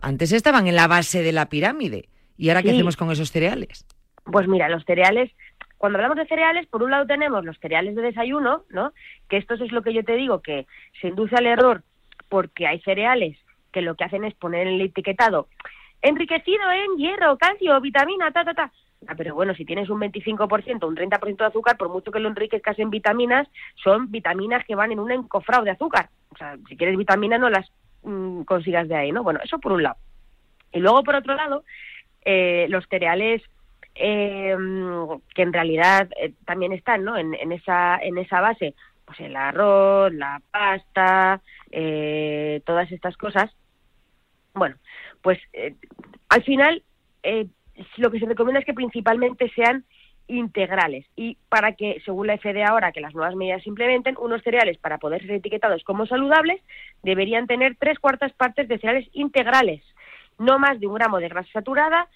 antes 0.03 0.31
estaban 0.31 0.67
en 0.67 0.75
la 0.75 0.85
base 0.85 1.23
de 1.23 1.31
la 1.31 1.49
pirámide. 1.49 2.09
¿Y 2.37 2.49
ahora 2.49 2.61
qué 2.61 2.69
hacemos 2.69 2.95
con 2.95 3.11
esos 3.11 3.31
cereales? 3.31 3.87
Pues 4.31 4.47
mira, 4.47 4.69
los 4.69 4.85
cereales 4.85 5.31
cuando 5.77 5.97
hablamos 5.97 6.17
de 6.17 6.27
cereales, 6.27 6.67
por 6.67 6.83
un 6.83 6.91
lado 6.91 7.05
tenemos 7.05 7.45
los 7.45 7.57
cereales 7.59 7.95
de 7.95 8.01
desayuno, 8.01 8.63
¿no? 8.69 8.93
Que 9.29 9.37
esto 9.37 9.53
es 9.53 9.71
lo 9.71 9.81
que 9.81 9.93
yo 9.93 10.03
te 10.03 10.15
digo, 10.15 10.41
que 10.41 10.65
se 11.01 11.09
induce 11.09 11.35
al 11.35 11.47
error 11.47 11.83
porque 12.29 12.67
hay 12.67 12.79
cereales 12.81 13.37
que 13.71 13.81
lo 13.81 13.95
que 13.95 14.03
hacen 14.03 14.25
es 14.25 14.33
poner 14.33 14.67
en 14.67 14.75
el 14.75 14.81
etiquetado 14.81 15.47
enriquecido 16.01 16.71
en 16.71 16.97
hierro, 16.97 17.37
calcio, 17.37 17.79
vitamina, 17.81 18.31
ta, 18.31 18.45
ta, 18.45 18.53
ta. 18.53 18.71
Ah, 19.07 19.15
pero 19.15 19.35
bueno, 19.35 19.53
si 19.53 19.65
tienes 19.65 19.89
un 19.89 19.99
25%, 19.99 20.87
un 20.87 20.95
30% 20.95 21.37
de 21.37 21.45
azúcar, 21.45 21.77
por 21.77 21.89
mucho 21.89 22.11
que 22.11 22.19
lo 22.19 22.29
enriquezcas 22.29 22.79
en 22.79 22.89
vitaminas, 22.89 23.47
son 23.83 24.09
vitaminas 24.11 24.65
que 24.65 24.75
van 24.75 24.91
en 24.91 24.99
un 24.99 25.11
encofrado 25.11 25.63
de 25.63 25.71
azúcar. 25.71 26.09
O 26.29 26.37
sea, 26.37 26.57
si 26.67 26.75
quieres 26.75 26.97
vitaminas 26.97 27.39
no 27.39 27.49
las 27.49 27.69
mm, 28.03 28.41
consigas 28.43 28.87
de 28.87 28.95
ahí, 28.95 29.11
¿no? 29.11 29.23
Bueno, 29.23 29.39
eso 29.43 29.59
por 29.59 29.73
un 29.73 29.83
lado. 29.83 29.97
Y 30.71 30.79
luego, 30.79 31.03
por 31.03 31.15
otro 31.15 31.35
lado, 31.35 31.63
eh, 32.25 32.65
los 32.69 32.87
cereales 32.89 33.43
eh, 33.99 34.55
que 35.33 35.41
en 35.41 35.53
realidad 35.53 36.09
eh, 36.21 36.33
también 36.45 36.73
están 36.73 37.03
¿no? 37.03 37.17
en, 37.17 37.33
esa, 37.51 37.97
en 37.97 38.17
esa 38.17 38.41
base, 38.41 38.73
pues 39.05 39.19
el 39.21 39.35
arroz, 39.35 40.13
la 40.13 40.41
pasta, 40.51 41.41
eh, 41.71 42.61
todas 42.65 42.91
estas 42.91 43.17
cosas. 43.17 43.55
Bueno, 44.53 44.75
pues 45.21 45.39
eh, 45.53 45.75
al 46.29 46.43
final 46.43 46.83
lo 47.97 48.11
que 48.11 48.19
se 48.19 48.25
recomienda 48.25 48.59
es 48.59 48.65
que 48.65 48.73
principalmente 48.73 49.51
sean 49.55 49.83
integrales 50.27 51.05
y 51.15 51.37
para 51.49 51.73
que, 51.73 52.01
según 52.03 52.27
la 52.27 52.37
FDA 52.37 52.67
ahora, 52.67 52.91
que 52.91 53.01
las 53.01 53.13
nuevas 53.13 53.35
medidas 53.35 53.63
se 53.63 53.69
implementen, 53.69 54.15
unos 54.19 54.43
cereales 54.43 54.77
para 54.77 54.97
poder 54.97 55.21
ser 55.21 55.31
etiquetados 55.31 55.83
como 55.83 56.05
saludables 56.05 56.61
deberían 57.03 57.47
tener 57.47 57.75
tres 57.79 57.99
cuartas 57.99 58.33
partes 58.33 58.67
de 58.67 58.77
cereales 58.77 59.09
integrales, 59.13 59.81
no 60.37 60.59
más 60.59 60.79
de 60.79 60.87
un 60.87 60.95
gramo 60.95 61.19
de 61.19 61.29
grasa 61.29 61.49
saturada, 61.53 62.07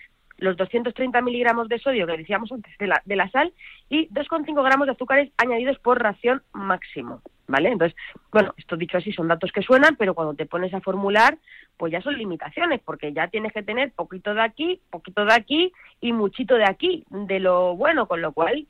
los 0.42 0.58
230 0.58 1.22
miligramos 1.22 1.70
de 1.70 1.80
sodio 1.80 2.08
que 2.08 2.18
decíamos 2.18 2.52
antes 2.52 2.76
de 2.78 2.88
la, 2.88 3.02
de 3.06 3.16
la 3.16 3.30
sal 3.30 3.54
y 3.90 4.10
2,5 4.10 4.64
gramos 4.64 4.88
de 4.88 4.94
azúcares 4.94 5.32
añadidos 5.38 5.78
por 5.80 6.02
ración 6.02 6.42
máximo, 6.52 7.22
¿vale? 7.48 7.70
Entonces, 7.70 7.96
bueno, 8.32 8.54
esto 8.58 8.76
dicho 8.76 8.98
así 8.98 9.14
son 9.14 9.28
datos 9.28 9.52
que 9.52 9.62
suenan, 9.62 9.96
pero 9.98 10.16
cuando 10.16 10.34
te 10.34 10.48
pones 10.48 10.74
a 10.74 10.82
formular, 10.82 11.38
pues 11.78 11.92
ya 11.92 12.02
son 12.02 12.18
limitaciones, 12.18 12.82
porque 12.84 13.14
ya 13.14 13.28
tienes 13.28 13.54
que 13.54 13.62
tener 13.62 13.92
poquito 13.92 14.34
de 14.34 14.42
aquí, 14.42 14.82
poquito 14.90 15.26
de 15.26 15.34
aquí 15.34 15.72
y 16.02 16.12
muchito 16.12 16.56
de 16.56 16.66
aquí, 16.66 17.06
de 17.12 17.40
lo 17.40 17.76
bueno, 17.76 18.08
con 18.08 18.22
lo 18.22 18.32
cual 18.34 18.66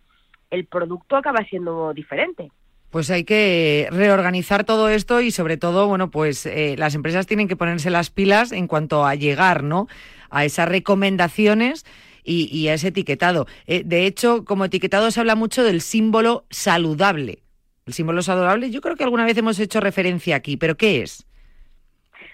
el 0.50 0.66
producto 0.66 1.16
acaba 1.16 1.46
siendo 1.46 1.94
diferente. 1.94 2.52
Pues 2.92 3.10
hay 3.10 3.24
que 3.24 3.88
reorganizar 3.90 4.66
todo 4.66 4.90
esto 4.90 5.22
y 5.22 5.32
sobre 5.32 5.56
todo, 5.56 5.88
bueno, 5.88 6.12
pues 6.12 6.46
eh, 6.46 6.76
las 6.78 6.94
empresas 6.94 7.26
tienen 7.26 7.48
que 7.48 7.56
ponerse 7.56 7.90
las 7.90 8.10
pilas 8.10 8.52
en 8.52 8.68
cuanto 8.68 9.06
a 9.06 9.16
llegar, 9.16 9.64
¿no? 9.64 9.88
A 10.30 10.44
esas 10.44 10.68
recomendaciones 10.68 11.86
y, 12.24 12.68
a 12.68 12.74
ese 12.74 12.90
etiquetado. 12.90 13.48
Eh, 13.66 13.84
de 13.86 14.06
hecho, 14.06 14.44
como 14.44 14.66
etiquetado 14.66 15.10
se 15.10 15.22
habla 15.22 15.36
mucho 15.36 15.64
del 15.64 15.80
símbolo 15.80 16.44
saludable. 16.50 17.40
El 17.86 17.94
símbolo 17.94 18.22
saludable, 18.22 18.70
yo 18.70 18.82
creo 18.82 18.98
que 18.98 19.06
alguna 19.06 19.26
vez 19.26 19.38
hemos 19.38 19.58
hecho 19.60 19.80
referencia 19.80 20.36
aquí, 20.36 20.58
pero 20.58 20.76
¿qué 20.76 21.02
es? 21.02 21.26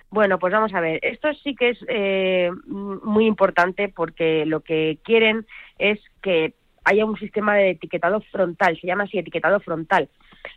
Bueno, 0.09 0.39
pues 0.39 0.53
vamos 0.53 0.73
a 0.73 0.79
ver. 0.79 0.99
Esto 1.03 1.29
sí 1.43 1.55
que 1.55 1.69
es 1.69 1.77
eh, 1.87 2.49
muy 2.65 3.27
importante 3.27 3.89
porque 3.89 4.45
lo 4.45 4.61
que 4.61 4.97
quieren 5.03 5.45
es 5.77 5.99
que 6.21 6.53
haya 6.83 7.05
un 7.05 7.17
sistema 7.19 7.55
de 7.55 7.71
etiquetado 7.71 8.21
frontal, 8.31 8.77
se 8.79 8.87
llama 8.87 9.03
así 9.03 9.17
etiquetado 9.17 9.59
frontal. 9.59 10.09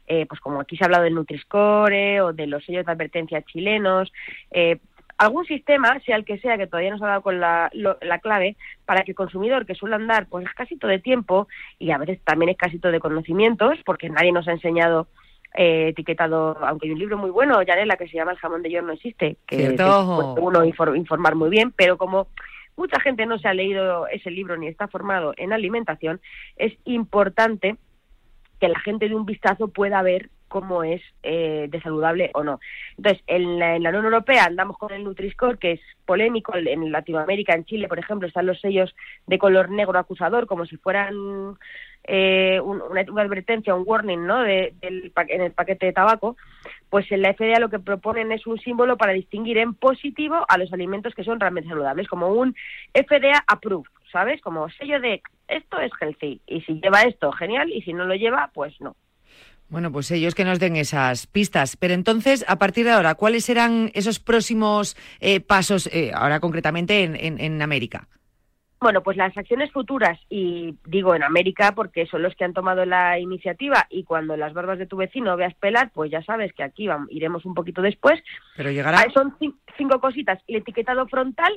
Eh, 0.06 0.26
pues 0.26 0.40
como 0.40 0.60
aquí 0.60 0.76
se 0.76 0.84
ha 0.84 0.86
hablado 0.86 1.04
del 1.04 1.14
Nutri-Score 1.14 2.20
o 2.20 2.32
de 2.32 2.46
los 2.46 2.64
sellos 2.64 2.86
de 2.86 2.92
advertencia 2.92 3.42
chilenos, 3.42 4.12
eh, 4.50 4.78
algún 5.20 5.44
sistema, 5.44 6.00
sea 6.00 6.16
el 6.16 6.24
que 6.24 6.38
sea, 6.38 6.56
que 6.56 6.66
todavía 6.66 6.90
no 6.90 6.98
se 6.98 7.04
ha 7.04 7.08
dado 7.08 7.22
con 7.22 7.40
la, 7.40 7.70
clave, 8.22 8.56
para 8.86 9.02
que 9.02 9.12
el 9.12 9.16
consumidor, 9.16 9.66
que 9.66 9.74
suele 9.74 9.96
andar 9.96 10.26
pues 10.26 10.46
casi 10.54 10.78
todo 10.78 10.90
de 10.90 10.98
tiempo 10.98 11.46
y 11.78 11.90
a 11.90 11.98
veces 11.98 12.20
también 12.24 12.48
es 12.48 12.56
casi 12.56 12.78
todo 12.78 12.90
de 12.90 13.00
conocimientos, 13.00 13.78
porque 13.84 14.08
nadie 14.08 14.32
nos 14.32 14.48
ha 14.48 14.52
enseñado 14.52 15.08
eh, 15.54 15.88
etiquetado, 15.88 16.56
aunque 16.64 16.86
hay 16.86 16.92
un 16.92 16.98
libro 16.98 17.18
muy 17.18 17.28
bueno, 17.30 17.60
Yanela, 17.62 17.96
que 17.96 18.08
se 18.08 18.16
llama 18.16 18.32
El 18.32 18.38
jamón 18.38 18.62
de 18.62 18.70
york 18.70 18.86
no 18.86 18.94
existe, 18.94 19.36
que 19.46 19.70
puede 19.72 20.40
uno 20.40 20.64
informar 20.64 21.34
muy 21.34 21.50
bien, 21.50 21.70
pero 21.76 21.98
como 21.98 22.28
mucha 22.78 22.98
gente 23.00 23.26
no 23.26 23.38
se 23.38 23.46
ha 23.46 23.52
leído 23.52 24.06
ese 24.06 24.30
libro 24.30 24.56
ni 24.56 24.68
está 24.68 24.88
formado 24.88 25.34
en 25.36 25.52
alimentación, 25.52 26.18
es 26.56 26.72
importante 26.86 27.76
que 28.60 28.68
la 28.68 28.78
gente 28.80 29.08
de 29.08 29.14
un 29.14 29.26
vistazo 29.26 29.68
pueda 29.68 30.02
ver 30.02 30.28
cómo 30.50 30.82
es 30.82 31.00
eh, 31.22 31.68
de 31.70 32.30
o 32.34 32.44
no. 32.44 32.60
Entonces, 32.96 33.22
en 33.28 33.58
la, 33.60 33.76
Unión 33.76 34.04
Europea 34.04 34.44
andamos 34.44 34.76
con 34.76 34.92
el 34.92 35.04
Nutri-Score, 35.04 35.58
que 35.58 35.72
es 35.72 35.80
polémico. 36.04 36.54
En 36.56 36.90
Latinoamérica, 36.90 37.54
en 37.54 37.64
Chile, 37.64 37.86
por 37.86 38.00
ejemplo, 38.00 38.26
están 38.26 38.46
los 38.46 38.60
sellos 38.60 38.94
de 39.28 39.38
color 39.38 39.70
negro 39.70 39.96
acusador, 39.98 40.46
como 40.46 40.66
si 40.66 40.76
fueran 40.76 41.56
eh, 42.02 42.60
una, 42.60 43.00
advertencia, 43.22 43.76
un 43.76 43.84
warning, 43.86 44.26
¿no? 44.26 44.42
De, 44.42 44.74
del, 44.80 45.12
en 45.28 45.40
el 45.40 45.52
paquete 45.52 45.86
de 45.86 45.92
tabaco. 45.92 46.36
Pues 46.90 47.10
en 47.12 47.22
la 47.22 47.32
FDA 47.32 47.60
lo 47.60 47.70
que 47.70 47.78
proponen 47.78 48.32
es 48.32 48.44
un 48.48 48.58
símbolo 48.58 48.96
para 48.96 49.12
distinguir 49.12 49.58
en 49.58 49.74
positivo 49.74 50.44
a 50.48 50.58
los 50.58 50.72
alimentos 50.72 51.14
que 51.14 51.22
son 51.22 51.38
realmente 51.38 51.68
saludables, 51.68 52.08
como 52.08 52.28
un 52.28 52.56
FDA 52.92 53.44
approved, 53.46 53.92
¿sabes? 54.10 54.40
Como 54.40 54.68
sello 54.70 55.00
de 55.00 55.22
esto 55.48 55.78
es 55.80 55.90
healthy 56.00 56.40
y 56.46 56.60
si 56.62 56.80
lleva 56.80 57.02
esto, 57.02 57.32
genial, 57.32 57.70
y 57.72 57.82
si 57.82 57.92
no 57.92 58.04
lo 58.04 58.14
lleva, 58.14 58.50
pues 58.54 58.80
no. 58.80 58.96
Bueno, 59.70 59.92
pues 59.92 60.10
ellos 60.10 60.34
que 60.34 60.44
nos 60.44 60.58
den 60.58 60.74
esas 60.74 61.28
pistas. 61.28 61.76
Pero 61.76 61.94
entonces, 61.94 62.44
a 62.48 62.56
partir 62.56 62.84
de 62.84 62.90
ahora, 62.90 63.14
¿cuáles 63.14 63.44
serán 63.44 63.90
esos 63.94 64.18
próximos 64.18 64.96
eh, 65.20 65.40
pasos, 65.40 65.88
eh, 65.92 66.10
ahora 66.12 66.40
concretamente 66.40 67.04
en, 67.04 67.62
América? 67.62 68.08
Bueno, 68.80 69.02
pues 69.02 69.16
las 69.16 69.36
acciones 69.36 69.70
futuras, 69.70 70.18
y 70.28 70.74
digo 70.86 71.14
en 71.14 71.22
América 71.22 71.72
porque 71.72 72.06
son 72.06 72.22
los 72.22 72.34
que 72.34 72.44
han 72.44 72.54
tomado 72.54 72.84
la 72.86 73.18
iniciativa 73.18 73.86
y 73.90 74.04
cuando 74.04 74.36
las 74.36 74.54
barbas 74.54 74.78
de 74.78 74.86
tu 74.86 74.96
vecino 74.96 75.36
veas 75.36 75.54
pelar, 75.54 75.90
pues 75.92 76.10
ya 76.10 76.22
sabes 76.22 76.52
que 76.54 76.62
aquí 76.62 76.88
vamos, 76.88 77.08
iremos 77.10 77.44
un 77.44 77.54
poquito 77.54 77.82
después. 77.82 78.20
Pero 78.56 78.70
llegará. 78.70 78.98
Ah, 78.98 79.06
son 79.12 79.36
cinco 79.76 80.00
cositas. 80.00 80.42
El 80.48 80.56
etiquetado 80.56 81.06
frontal, 81.06 81.52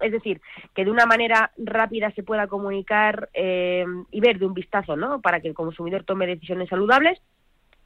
es 0.00 0.12
decir, 0.12 0.40
que 0.74 0.84
de 0.84 0.90
una 0.90 1.06
manera 1.06 1.52
rápida 1.56 2.10
se 2.12 2.22
pueda 2.22 2.46
comunicar 2.46 3.28
eh, 3.34 3.84
y 4.10 4.20
ver 4.20 4.38
de 4.38 4.46
un 4.46 4.54
vistazo, 4.54 4.96
¿no? 4.96 5.20
Para 5.20 5.40
que 5.40 5.48
el 5.48 5.54
consumidor 5.54 6.04
tome 6.04 6.26
decisiones 6.26 6.68
saludables. 6.68 7.20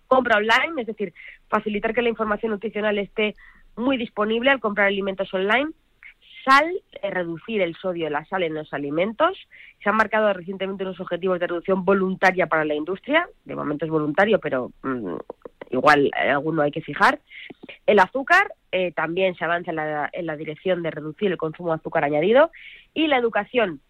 Compra 0.06 0.38
online, 0.38 0.80
es 0.80 0.86
decir, 0.86 1.12
facilitar 1.48 1.94
que 1.94 2.02
la 2.02 2.08
información 2.08 2.52
nutricional 2.52 2.98
esté 2.98 3.34
muy 3.76 3.96
disponible 3.96 4.50
al 4.50 4.60
comprar 4.60 4.88
alimentos 4.88 5.32
online. 5.32 5.70
Sal, 6.44 6.66
eh, 7.02 7.10
reducir 7.10 7.60
el 7.60 7.74
sodio 7.76 8.04
de 8.04 8.10
la 8.10 8.24
sal 8.24 8.42
en 8.42 8.54
los 8.54 8.72
alimentos. 8.72 9.36
Se 9.82 9.88
han 9.88 9.96
marcado 9.96 10.32
recientemente 10.32 10.84
unos 10.84 11.00
objetivos 11.00 11.38
de 11.40 11.46
reducción 11.46 11.84
voluntaria 11.84 12.46
para 12.46 12.64
la 12.64 12.74
industria. 12.74 13.28
De 13.44 13.54
momento 13.54 13.84
es 13.84 13.90
voluntario, 13.90 14.38
pero 14.38 14.72
mm, 14.82 15.16
igual 15.70 16.06
eh, 16.06 16.30
alguno 16.30 16.62
hay 16.62 16.70
que 16.70 16.80
fijar. 16.80 17.20
El 17.86 17.98
azúcar, 17.98 18.52
eh, 18.72 18.92
también 18.92 19.34
se 19.34 19.44
avanza 19.44 19.70
en 20.12 20.26
la, 20.26 20.36
dirección 20.36 20.82
de 20.82 20.90
reducir 20.90 21.30
el 21.30 21.38
consumo 21.38 21.70
de 21.70 21.76
azúcar 21.76 22.04
añadido. 22.04 22.50
Y 22.94 23.06
la 23.06 23.16
educación, 23.16 23.80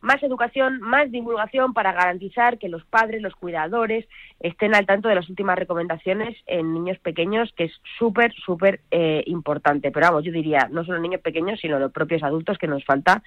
más 0.00 0.22
educación, 0.22 0.80
más 0.80 1.10
divulgación 1.10 1.74
para 1.74 1.92
garantizar 1.92 2.58
que 2.58 2.68
los 2.68 2.84
padres, 2.84 3.22
los 3.22 3.34
cuidadores 3.34 4.06
estén 4.40 4.74
al 4.74 4.86
tanto 4.86 5.08
de 5.08 5.14
las 5.14 5.28
últimas 5.28 5.58
recomendaciones 5.58 6.36
en 6.46 6.72
niños 6.72 6.98
pequeños, 6.98 7.52
que 7.56 7.64
es 7.64 7.72
súper, 7.98 8.32
súper 8.34 8.80
eh, 8.90 9.22
importante. 9.26 9.90
Pero 9.90 10.06
vamos, 10.06 10.24
yo 10.24 10.32
diría, 10.32 10.68
no 10.70 10.84
solo 10.84 10.98
niños 10.98 11.20
pequeños, 11.20 11.60
sino 11.60 11.78
los 11.78 11.92
propios 11.92 12.22
adultos 12.22 12.58
que 12.58 12.66
nos 12.66 12.84
falta 12.84 13.22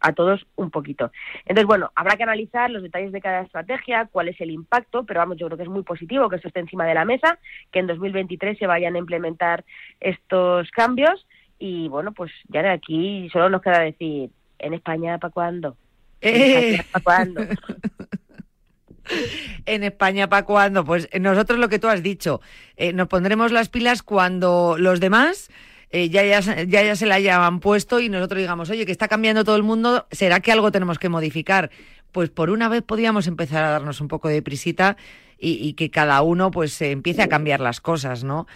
a 0.00 0.12
todos 0.12 0.46
un 0.56 0.70
poquito. 0.70 1.12
Entonces, 1.40 1.66
bueno, 1.66 1.90
habrá 1.94 2.16
que 2.16 2.22
analizar 2.22 2.70
los 2.70 2.82
detalles 2.82 3.12
de 3.12 3.20
cada 3.20 3.42
estrategia, 3.42 4.08
cuál 4.10 4.28
es 4.28 4.40
el 4.40 4.50
impacto, 4.50 5.04
pero 5.04 5.20
vamos, 5.20 5.36
yo 5.36 5.46
creo 5.46 5.56
que 5.56 5.64
es 5.64 5.68
muy 5.68 5.82
positivo 5.82 6.28
que 6.28 6.36
esto 6.36 6.48
esté 6.48 6.60
encima 6.60 6.86
de 6.86 6.94
la 6.94 7.04
mesa, 7.04 7.38
que 7.70 7.80
en 7.80 7.86
2023 7.86 8.58
se 8.58 8.66
vayan 8.66 8.96
a 8.96 8.98
implementar 8.98 9.64
estos 10.00 10.70
cambios 10.70 11.26
y 11.58 11.88
bueno, 11.88 12.12
pues 12.12 12.32
ya 12.48 12.62
de 12.62 12.70
aquí 12.70 13.28
solo 13.30 13.50
nos 13.50 13.60
queda 13.60 13.80
decir, 13.80 14.30
¿en 14.58 14.74
España 14.74 15.18
para 15.18 15.32
cuándo? 15.32 15.76
¿En 16.22 16.34
España 16.34 16.84
para 16.92 17.04
cuándo? 17.04 17.42
en 19.66 19.84
España 19.84 20.28
para 20.28 20.44
cuándo? 20.44 20.84
Pues 20.84 21.08
nosotros 21.20 21.58
lo 21.58 21.68
que 21.68 21.78
tú 21.78 21.88
has 21.88 22.02
dicho, 22.02 22.40
eh, 22.76 22.94
nos 22.94 23.08
pondremos 23.08 23.52
las 23.52 23.68
pilas 23.68 24.02
cuando 24.02 24.76
los 24.78 25.00
demás 25.00 25.50
eh, 25.90 26.08
ya, 26.08 26.24
ya, 26.24 26.40
ya, 26.64 26.96
se 26.96 27.06
la 27.06 27.16
hayan 27.16 27.58
puesto 27.58 27.98
y 27.98 28.08
nosotros 28.08 28.40
digamos, 28.40 28.70
oye, 28.70 28.86
que 28.86 28.92
está 28.92 29.08
cambiando 29.08 29.44
todo 29.44 29.56
el 29.56 29.64
mundo, 29.64 30.06
¿será 30.12 30.38
que 30.40 30.52
algo 30.52 30.70
tenemos 30.70 30.98
que 30.98 31.08
modificar? 31.08 31.70
Pues 32.12 32.30
por 32.30 32.50
una 32.50 32.68
vez 32.68 32.82
podríamos 32.82 33.26
empezar 33.26 33.64
a 33.64 33.70
darnos 33.70 34.00
un 34.00 34.06
poco 34.08 34.28
de 34.28 34.40
prisita 34.40 34.96
y, 35.36 35.72
que 35.72 35.90
cada 35.90 36.20
uno 36.22 36.50
pues 36.50 36.80
empiece 36.82 37.22
a 37.22 37.28
cambiar 37.28 37.60
las 37.60 37.80
cosas, 37.80 38.24
¿no? 38.24 38.46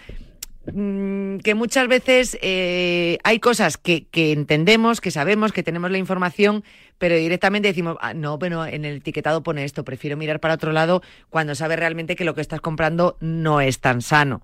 Mm, 0.71 1.37
que 1.39 1.55
muchas 1.55 1.87
veces 1.87 2.37
eh, 2.41 3.17
hay 3.23 3.39
cosas 3.39 3.77
que, 3.77 4.07
entendemos, 4.13 5.01
que 5.01 5.11
sabemos, 5.11 5.51
que 5.51 5.63
tenemos 5.63 5.91
la 5.91 5.97
información, 5.97 6.63
pero 6.97 7.15
directamente 7.15 7.67
decimos, 7.67 7.97
ah, 8.01 8.13
no, 8.13 8.39
pero 8.39 8.65
en 8.65 8.85
el 8.85 8.97
etiquetado 8.97 9.43
pone 9.43 9.63
esto, 9.63 9.83
prefiero 9.83 10.15
mirar 10.15 10.39
para 10.39 10.53
otro 10.53 10.71
lado 10.71 11.01
cuando 11.29 11.53
sabes 11.55 11.79
realmente 11.79 12.15
que 12.15 12.25
lo 12.25 12.33
que 12.33 12.41
estás 12.41 12.61
comprando 12.61 13.17
no 13.19 13.61
es 13.61 13.79
tan 13.79 14.01
sano. 14.01 14.41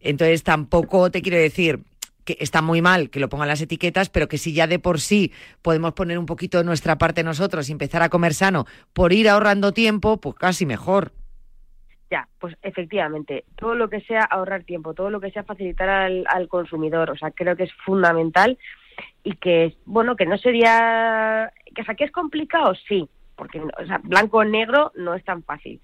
Entonces 0.00 0.42
tampoco 0.42 1.10
te 1.10 1.22
quiero 1.22 1.38
decir, 1.38 1.80
que 2.36 2.44
está 2.44 2.62
muy 2.62 2.82
mal 2.82 3.10
que 3.10 3.20
lo 3.20 3.28
pongan 3.28 3.48
las 3.48 3.60
etiquetas, 3.60 4.10
pero 4.10 4.28
que 4.28 4.38
si 4.38 4.52
ya 4.52 4.66
de 4.66 4.78
por 4.78 5.00
sí 5.00 5.32
podemos 5.62 5.92
poner 5.92 6.18
un 6.18 6.26
poquito 6.26 6.58
de 6.58 6.64
nuestra 6.64 6.98
parte 6.98 7.22
nosotros 7.22 7.68
y 7.68 7.72
empezar 7.72 8.02
a 8.02 8.08
comer 8.08 8.34
sano 8.34 8.66
por 8.92 9.12
ir 9.12 9.28
ahorrando 9.28 9.72
tiempo, 9.72 10.20
pues 10.20 10.36
casi 10.36 10.66
mejor. 10.66 11.12
Ya, 12.10 12.28
pues 12.40 12.56
efectivamente, 12.62 13.44
todo 13.56 13.74
lo 13.74 13.88
que 13.88 14.00
sea 14.00 14.22
ahorrar 14.24 14.64
tiempo, 14.64 14.94
todo 14.94 15.10
lo 15.10 15.20
que 15.20 15.30
sea 15.30 15.44
facilitar 15.44 15.88
al, 15.88 16.24
al 16.28 16.48
consumidor, 16.48 17.10
o 17.10 17.16
sea, 17.16 17.30
creo 17.30 17.54
que 17.54 17.64
es 17.64 17.72
fundamental 17.84 18.58
y 19.22 19.36
que, 19.36 19.76
bueno, 19.84 20.16
que 20.16 20.26
no 20.26 20.36
sería, 20.36 21.52
que, 21.74 21.84
sea, 21.84 21.94
que 21.94 22.04
es 22.04 22.10
complicado, 22.10 22.74
sí, 22.88 23.08
porque 23.36 23.62
blanco 24.02 24.38
o 24.38 24.44
negro 24.44 24.90
no 24.96 25.14
es 25.14 25.24
tan 25.24 25.44
fácil, 25.44 25.80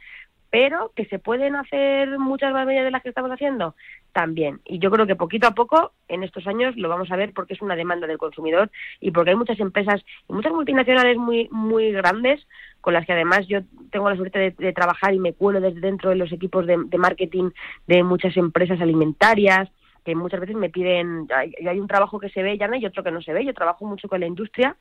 pero 0.50 0.92
que 0.96 1.04
se 1.06 1.18
pueden 1.18 1.54
hacer 1.54 2.18
muchas 2.18 2.52
más 2.52 2.66
medidas 2.66 2.86
de 2.86 2.90
las 2.90 3.02
que 3.02 3.10
estamos 3.10 3.30
haciendo 3.30 3.76
también. 4.16 4.60
Y 4.64 4.78
yo 4.78 4.90
creo 4.90 5.06
que 5.06 5.14
poquito 5.14 5.46
a 5.46 5.50
poco 5.50 5.92
en 6.08 6.24
estos 6.24 6.46
años 6.46 6.74
lo 6.78 6.88
vamos 6.88 7.12
a 7.12 7.16
ver 7.16 7.34
porque 7.34 7.52
es 7.52 7.60
una 7.60 7.76
demanda 7.76 8.06
del 8.06 8.16
consumidor 8.16 8.70
y 8.98 9.10
porque 9.10 9.28
hay 9.28 9.36
muchas 9.36 9.60
empresas 9.60 10.02
y 10.26 10.32
muchas 10.32 10.52
multinacionales 10.52 11.18
muy 11.18 11.50
muy 11.50 11.92
grandes 11.92 12.40
con 12.80 12.94
las 12.94 13.04
que 13.04 13.12
además 13.12 13.46
yo 13.46 13.60
tengo 13.90 14.08
la 14.08 14.16
suerte 14.16 14.54
de, 14.56 14.72
trabajar 14.72 15.12
y 15.12 15.18
me 15.18 15.34
cuelo 15.34 15.60
desde 15.60 15.80
dentro 15.80 16.08
de 16.08 16.16
los 16.16 16.32
equipos 16.32 16.66
de, 16.66 16.78
marketing 16.96 17.50
de 17.86 18.02
muchas 18.02 18.34
empresas 18.38 18.80
alimentarias 18.80 19.68
que 20.02 20.14
muchas 20.14 20.40
veces 20.40 20.56
me 20.56 20.70
piden, 20.70 21.26
hay, 21.36 21.52
hay 21.66 21.78
un 21.78 21.86
trabajo 21.88 22.18
que 22.18 22.30
se 22.30 22.42
ve 22.42 22.56
ya 22.56 22.68
no 22.68 22.74
hay 22.74 22.86
otro 22.86 23.02
que 23.04 23.10
no 23.10 23.20
se 23.20 23.34
ve, 23.34 23.44
yo 23.44 23.52
trabajo 23.52 23.84
mucho 23.84 24.08
con 24.08 24.20
la 24.20 24.26
industria 24.26 24.76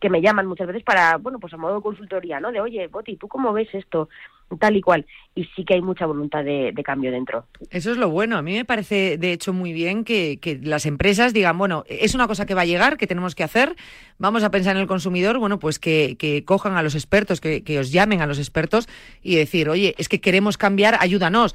que 0.00 0.10
me 0.10 0.20
llaman 0.20 0.46
muchas 0.46 0.66
veces 0.66 0.82
para, 0.82 1.16
bueno, 1.16 1.38
pues 1.38 1.52
a 1.54 1.56
modo 1.56 1.76
de 1.76 1.82
consultoría, 1.82 2.40
¿no? 2.40 2.52
De, 2.52 2.60
oye, 2.60 2.88
Boti, 2.88 3.16
¿tú 3.16 3.28
cómo 3.28 3.52
ves 3.52 3.68
esto? 3.72 4.08
Tal 4.58 4.76
y 4.76 4.80
cual. 4.80 5.06
Y 5.34 5.44
sí 5.56 5.64
que 5.64 5.74
hay 5.74 5.82
mucha 5.82 6.06
voluntad 6.06 6.44
de, 6.44 6.72
cambio 6.84 7.10
dentro. 7.10 7.46
Eso 7.70 7.90
es 7.90 7.96
lo 7.96 8.08
bueno. 8.10 8.36
A 8.36 8.42
mí 8.42 8.54
me 8.54 8.64
parece, 8.64 9.18
de 9.18 9.32
hecho, 9.32 9.52
muy 9.52 9.72
bien 9.72 10.04
que, 10.04 10.38
las 10.62 10.86
empresas 10.86 11.32
digan, 11.32 11.58
bueno, 11.58 11.84
es 11.88 12.14
una 12.14 12.26
cosa 12.26 12.46
que 12.46 12.54
va 12.54 12.62
a 12.62 12.66
llegar, 12.66 12.96
que 12.96 13.06
tenemos 13.06 13.34
que 13.34 13.42
hacer, 13.42 13.74
vamos 14.18 14.42
a 14.44 14.50
pensar 14.50 14.76
en 14.76 14.82
el 14.82 14.88
consumidor, 14.88 15.38
bueno, 15.38 15.58
pues 15.58 15.78
que, 15.78 16.42
cojan 16.46 16.76
a 16.76 16.82
los 16.82 16.94
expertos, 16.94 17.40
que 17.40 17.78
os 17.78 17.90
llamen 17.90 18.20
a 18.20 18.26
los 18.26 18.38
expertos 18.38 18.88
y 19.22 19.36
decir, 19.36 19.68
oye, 19.68 19.94
es 19.98 20.08
que 20.08 20.20
queremos 20.20 20.56
cambiar, 20.56 20.96
ayúdanos 21.00 21.54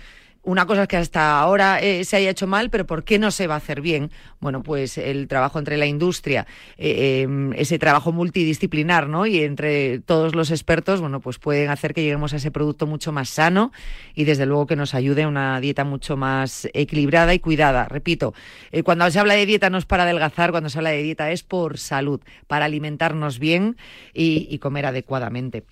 una 0.49 0.65
cosa 0.65 0.81
es 0.81 0.87
que 0.87 0.97
hasta 0.97 1.39
ahora 1.39 1.79
eh, 1.79 2.03
se 2.03 2.15
haya 2.15 2.31
hecho 2.31 2.47
mal, 2.47 2.71
pero 2.71 2.87
¿por 2.87 3.03
qué 3.03 3.19
no 3.19 3.29
se 3.29 3.45
va 3.45 3.53
a 3.53 3.57
hacer 3.57 3.81
bien? 3.81 4.09
Bueno, 4.39 4.63
pues 4.63 4.97
el 4.97 5.27
trabajo 5.27 5.59
entre 5.59 5.77
la 5.77 5.85
industria, 5.85 6.47
eh, 6.77 7.21
em, 7.21 7.53
ese 7.53 7.77
trabajo 7.77 8.11
multidisciplinar, 8.11 9.07
¿no? 9.07 9.27
Y 9.27 9.43
entre 9.43 9.99
todos 9.99 10.33
los 10.33 10.49
expertos, 10.49 11.01
bueno, 11.01 11.19
pues 11.19 11.37
pueden 11.37 11.69
hacer 11.69 11.93
que 11.93 12.01
lleguemos 12.01 12.33
a 12.33 12.37
ese 12.37 12.49
producto 12.49 12.87
mucho 12.87 13.11
más 13.11 13.29
sano 13.29 13.71
y 14.15 14.23
desde 14.23 14.47
luego 14.47 14.65
que 14.65 14.75
nos 14.75 14.95
ayude 14.95 15.23
a 15.23 15.27
una 15.27 15.59
dieta 15.61 15.83
mucho 15.83 16.17
más 16.17 16.67
equilibrada 16.73 17.31
y 17.35 17.39
cuidada. 17.39 17.85
Repito, 17.85 18.33
eh, 18.71 18.81
cuando 18.81 19.09
se 19.11 19.19
habla 19.19 19.35
de 19.35 19.45
dieta 19.45 19.69
no 19.69 19.77
es 19.77 19.85
para 19.85 20.01
adelgazar, 20.01 20.49
cuando 20.49 20.69
se 20.69 20.79
habla 20.79 20.89
de 20.89 21.03
dieta 21.03 21.29
es 21.29 21.43
por 21.43 21.77
salud, 21.77 22.21
para 22.47 22.65
alimentarnos 22.65 23.37
bien 23.37 23.77
y, 24.15 24.47
y 24.49 24.57
comer 24.57 24.87
adecuadamente. 24.87 25.63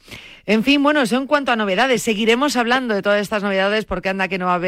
En 0.45 0.63
fin, 0.63 0.83
bueno, 0.83 1.01
eso 1.01 1.17
en 1.17 1.25
cuanto 1.25 1.51
a 1.51 1.55
novedades. 1.55 2.03
Seguiremos 2.03 2.55
hablando 2.57 2.93
de 2.93 3.01
todas 3.01 3.21
estas 3.21 3.41
novedades 3.41 3.85
porque 3.85 4.09
anda 4.09 4.27
que 4.27 4.37
no 4.37 4.45
va 4.45 4.51
a 4.51 4.55
haber 4.55 4.66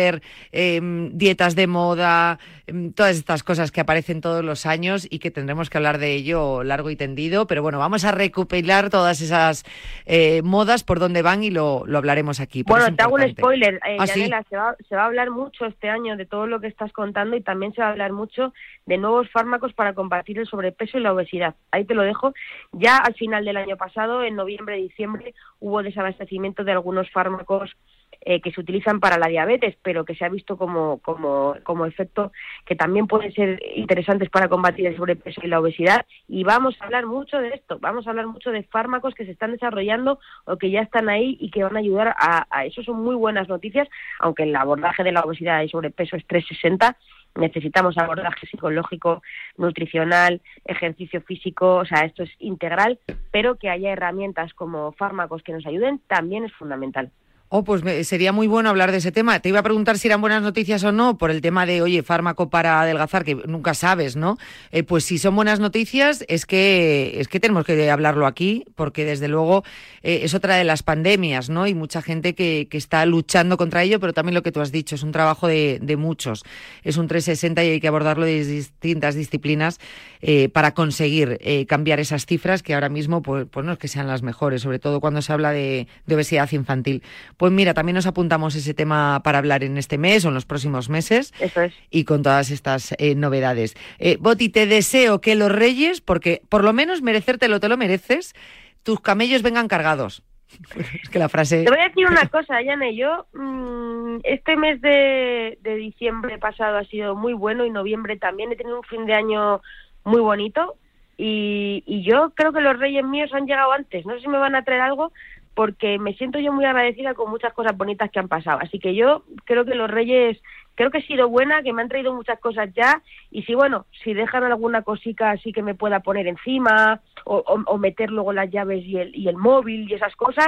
em, 0.52 1.10
dietas 1.18 1.56
de 1.56 1.68
moda, 1.68 2.40
em, 2.68 2.92
todas 2.92 3.18
estas 3.18 3.44
cosas 3.44 3.72
que 3.72 3.82
aparecen 3.82 4.22
todos 4.22 4.44
los 4.44 4.66
años 4.66 5.08
y 5.10 5.20
que 5.20 5.32
tendremos 5.32 5.70
que 5.70 5.78
hablar 5.78 5.98
de 5.98 6.14
ello 6.14 6.64
largo 6.64 6.90
y 6.90 6.96
tendido. 6.96 7.48
Pero 7.48 7.62
bueno, 7.62 7.80
vamos 7.80 8.06
a 8.06 8.12
recopilar 8.12 8.90
todas 8.90 9.22
esas 9.22 9.66
eh, 10.06 10.42
modas 10.44 10.84
por 10.84 11.00
dónde 11.00 11.22
van 11.22 11.44
y 11.44 11.52
lo, 11.52 11.86
hablaremos 11.94 12.40
aquí. 12.40 12.64
Bueno, 12.64 12.96
te 12.96 13.04
hago 13.04 13.16
un 13.16 13.30
spoiler, 13.30 13.76
eh, 13.88 13.98
¿Ah, 14.00 14.08
se, 14.08 14.30
va, 14.30 14.76
se 14.88 14.96
va 14.96 15.04
a 15.04 15.06
hablar 15.06 15.32
mucho 15.32 15.66
este 15.66 15.90
año 15.90 16.18
de 16.18 16.26
todo 16.26 16.48
lo 16.48 16.60
que 16.60 16.68
estás 16.68 16.92
contando 16.92 17.36
y 17.36 17.42
también 17.42 17.74
se 17.74 17.82
va 17.82 17.88
a 17.88 17.92
hablar 17.92 18.14
mucho 18.14 18.54
de 18.86 18.98
nuevos 18.98 19.30
fármacos 19.32 19.74
para 19.74 19.94
combatir 19.94 20.40
el 20.40 20.48
sobrepeso 20.48 20.98
y 20.98 21.02
la 21.02 21.14
obesidad. 21.14 21.56
Ahí 21.72 21.86
te 21.86 21.94
lo 21.94 22.04
dejo. 22.04 22.34
Ya 22.72 22.98
al 22.98 23.14
final 23.14 23.46
del 23.46 23.58
año 23.58 23.78
pasado, 23.78 24.24
en 24.24 24.36
noviembre, 24.36 24.78
diciembre, 24.78 25.34
hubo 25.60 25.84
desabastecimiento 25.84 26.64
de 26.64 26.72
algunos 26.72 27.10
fármacos 27.12 27.76
eh, 28.22 28.42
que 28.42 28.52
se 28.52 28.60
utilizan 28.60 29.00
para 29.00 29.18
la 29.18 29.28
diabetes, 29.28 29.78
pero 29.82 30.06
que 30.06 30.16
se 30.16 30.26
ha 30.26 30.30
visto 30.30 30.58
como, 30.58 31.00
como, 31.00 31.56
como 31.64 31.86
efecto 31.86 32.32
que 32.66 32.76
también 32.76 33.08
pueden 33.08 33.32
ser 33.34 33.62
interesantes 33.76 34.30
para 34.30 34.50
combatir 34.50 34.88
el 34.88 34.98
sobrepeso 34.98 35.42
y 35.44 35.48
la 35.48 35.60
obesidad. 35.60 36.06
Y 36.28 36.44
vamos 36.44 36.76
a 36.80 36.86
hablar 36.86 37.06
mucho 37.06 37.38
de 37.38 37.50
esto, 37.50 37.80
vamos 37.80 38.06
a 38.06 38.10
hablar 38.10 38.28
mucho 38.28 38.52
de 38.52 38.64
fármacos 38.64 39.16
que 39.16 39.26
se 39.26 39.32
están 39.32 39.52
desarrollando 39.52 40.20
o 40.46 40.58
que 40.58 40.70
ya 40.70 40.82
están 40.82 41.10
ahí 41.10 41.38
y 41.40 41.50
que 41.50 41.64
van 41.64 41.76
a 41.76 41.80
ayudar 41.80 42.16
a, 42.20 42.46
a 42.50 42.66
eso. 42.66 42.84
Son 42.84 43.02
muy 43.02 43.16
buenas 43.16 43.48
noticias, 43.48 43.88
aunque 44.20 44.44
el 44.44 44.56
abordaje 44.56 45.04
de 45.04 45.12
la 45.12 45.22
obesidad 45.22 45.62
y 45.62 45.70
sobrepeso 45.70 46.16
es 46.16 46.26
360 46.28 46.98
necesitamos 47.36 47.98
abordaje 47.98 48.48
psicológico, 48.48 49.22
nutricional, 49.58 50.42
ejercicio 50.66 51.22
físico, 51.22 51.76
o 51.76 51.86
sea, 51.86 52.02
esto 52.02 52.24
es 52.24 52.32
integral, 52.40 53.00
pero 53.32 53.56
que 53.56 53.70
haya 53.70 53.92
herramientas 53.92 54.54
como 54.54 54.92
fármacos 54.94 55.44
que 55.44 55.54
nos 55.54 55.66
ayuden 55.66 56.02
también 56.08 56.44
es 56.44 56.54
fundamental. 56.54 57.12
Oh, 57.52 57.64
pues 57.64 57.82
sería 58.08 58.32
muy 58.32 58.46
bueno 58.46 58.70
hablar 58.70 58.92
de 58.92 58.98
ese 58.98 59.12
tema. 59.12 59.40
Te 59.40 59.50
iba 59.50 59.58
a 59.58 59.64
preguntar 59.64 59.98
si 59.98 60.08
eran 60.08 60.22
buenas 60.22 60.44
noticias 60.44 60.84
o 60.84 60.92
no 60.92 61.18
por 61.18 61.32
el 61.32 61.42
tema 61.42 61.66
de, 61.66 61.82
oye, 61.82 62.04
fármaco 62.04 62.52
para 62.52 62.80
adelgazar, 62.80 63.24
que 63.24 63.34
nunca 63.34 63.74
sabes, 63.74 64.16
¿no? 64.16 64.38
Eh, 64.72 64.84
pues 64.84 65.04
si 65.04 65.18
son 65.18 65.36
buenas 65.36 65.60
noticias, 65.60 66.24
es 66.28 66.46
que 66.46 67.20
es 67.20 67.28
que 67.28 67.40
tenemos 67.40 67.66
que 67.66 67.90
hablarlo 67.90 68.28
aquí, 68.28 68.66
porque 68.76 69.04
desde 69.04 69.28
luego 69.28 69.64
eh, 70.04 70.20
es 70.22 70.36
otra 70.36 70.58
de 70.58 70.64
las 70.64 70.84
pandemias, 70.84 71.50
¿no? 71.50 71.66
Y 71.66 71.74
mucha 71.74 72.04
gente 72.04 72.36
que, 72.36 72.68
que, 72.70 72.78
está 72.78 73.04
luchando 73.08 73.58
contra 73.58 73.82
ello, 73.82 74.00
pero 74.00 74.14
también 74.14 74.36
lo 74.36 74.44
que 74.44 74.52
tú 74.52 74.62
has 74.62 74.72
dicho, 74.72 74.94
es 74.94 75.02
un 75.02 75.12
trabajo 75.12 75.48
de, 75.48 75.80
muchos. 75.98 76.44
Es 76.84 76.98
un 76.98 77.08
360 77.08 77.64
y 77.64 77.70
hay 77.70 77.80
que 77.80 77.88
abordarlo 77.88 78.26
de 78.26 78.46
distintas 78.46 79.16
disciplinas 79.16 79.80
eh, 80.22 80.50
para 80.50 80.76
conseguir 80.76 81.40
cambiar 81.68 82.00
esas 82.00 82.28
cifras 82.28 82.62
que 82.62 82.76
ahora 82.76 82.90
mismo, 82.90 83.24
pues, 83.24 83.48
pues 83.50 83.66
no 83.66 83.72
es 83.72 83.80
que 83.80 83.88
sean 83.88 84.06
las 84.06 84.22
mejores, 84.22 84.62
sobre 84.62 84.78
todo 84.78 85.00
cuando 85.00 85.24
se 85.24 85.34
habla 85.34 85.52
de 85.52 85.88
obesidad 86.08 86.48
infantil. 86.52 87.02
Pues 87.40 87.54
mira, 87.54 87.74
también 87.74 87.96
nos 87.96 88.06
apuntamos 88.06 88.54
ese 88.56 88.74
tema 88.74 89.22
para 89.24 89.38
hablar 89.38 89.64
en 89.64 89.78
este 89.78 89.98
mes 89.98 90.26
o 90.26 90.28
en 90.28 90.34
los 90.34 90.46
próximos 90.46 90.90
meses. 90.90 91.34
Eso 91.40 91.62
es. 91.62 91.74
Y 91.90 92.04
con 92.04 92.22
todas 92.22 92.52
estas 92.52 92.94
eh, 92.98 93.16
novedades. 93.16 93.76
Eh, 93.98 94.18
Boti, 94.20 94.50
te 94.50 94.66
deseo 94.66 95.22
que 95.22 95.36
los 95.36 95.50
reyes, 95.50 96.02
porque 96.02 96.42
por 96.50 96.66
lo 96.66 96.74
menos 96.74 97.02
merecértelo 97.02 97.62
te 97.62 97.70
lo 97.70 97.78
mereces, 97.78 98.36
tus 98.84 99.00
camellos 99.00 99.42
vengan 99.42 99.70
cargados. 99.70 100.22
es 101.02 101.10
que 101.10 101.18
la 101.18 101.30
frase. 101.30 101.64
Te 101.64 101.70
voy 101.70 101.80
a 101.80 101.88
decir 101.88 102.08
una 102.08 102.28
cosa, 102.28 102.62
Yane. 102.62 102.94
Yo, 102.98 103.28
mm, 103.32 104.18
este 104.26 104.58
mes 104.58 104.82
de, 104.82 105.58
diciembre 105.64 106.40
pasado 106.40 106.76
ha 106.78 106.84
sido 106.84 107.16
muy 107.16 107.32
bueno 107.32 107.66
y 107.66 107.70
noviembre 107.70 108.18
también. 108.18 108.52
He 108.52 108.58
tenido 108.58 108.76
un 108.76 108.84
fin 108.84 109.06
de 109.06 109.14
año 109.14 109.62
muy 110.04 110.20
bonito. 110.20 110.76
Y, 111.16 111.84
y, 111.86 112.04
yo 112.04 112.32
creo 112.36 112.52
que 112.52 112.62
los 112.62 112.78
reyes 112.80 113.06
míos 113.06 113.32
han 113.34 113.46
llegado 113.46 113.72
antes. 113.72 114.06
No 114.06 114.16
sé 114.16 114.22
si 114.22 114.28
me 114.28 114.38
van 114.40 114.56
a 114.56 114.64
traer 114.64 114.82
algo, 114.82 115.14
porque 115.60 116.00
me 116.00 116.14
siento 116.14 116.40
yo 116.40 116.54
muy 116.54 116.64
agradecida 116.64 117.14
con 117.14 117.30
muchas 117.30 117.52
cosas 117.52 117.76
bonitas 117.76 118.10
que 118.10 118.18
han 118.18 118.30
pasado. 118.30 118.60
Así 118.62 118.80
que 118.80 118.96
yo 118.96 119.26
creo 119.44 119.66
que 119.66 119.76
los 119.76 119.92
Reyes, 119.92 120.42
creo 120.76 120.90
que 120.90 121.00
he 121.00 121.06
sido 121.06 121.28
buena, 121.28 121.64
que 121.64 121.74
me 121.74 121.82
han 121.82 121.90
traído 121.90 122.14
muchas 122.14 122.40
cosas 122.40 122.70
ya, 122.74 123.02
y 123.30 123.44
si 123.44 123.56
bueno, 123.56 123.86
si 124.02 124.14
dejan 124.14 124.46
alguna 124.46 124.84
cosita 124.84 125.32
así 125.32 125.52
que 125.52 125.62
me 125.62 125.76
pueda 125.76 126.00
poner 126.00 126.28
encima, 126.28 127.02
o, 127.26 127.44
o, 127.46 127.78
meter 127.78 128.10
luego 128.10 128.32
las 128.32 128.50
llaves 128.50 128.86
y 128.86 129.00
el, 129.00 129.14
y 129.14 129.28
el 129.28 129.36
móvil 129.36 129.92
y 129.92 129.96
esas 129.96 130.16
cosas, 130.16 130.48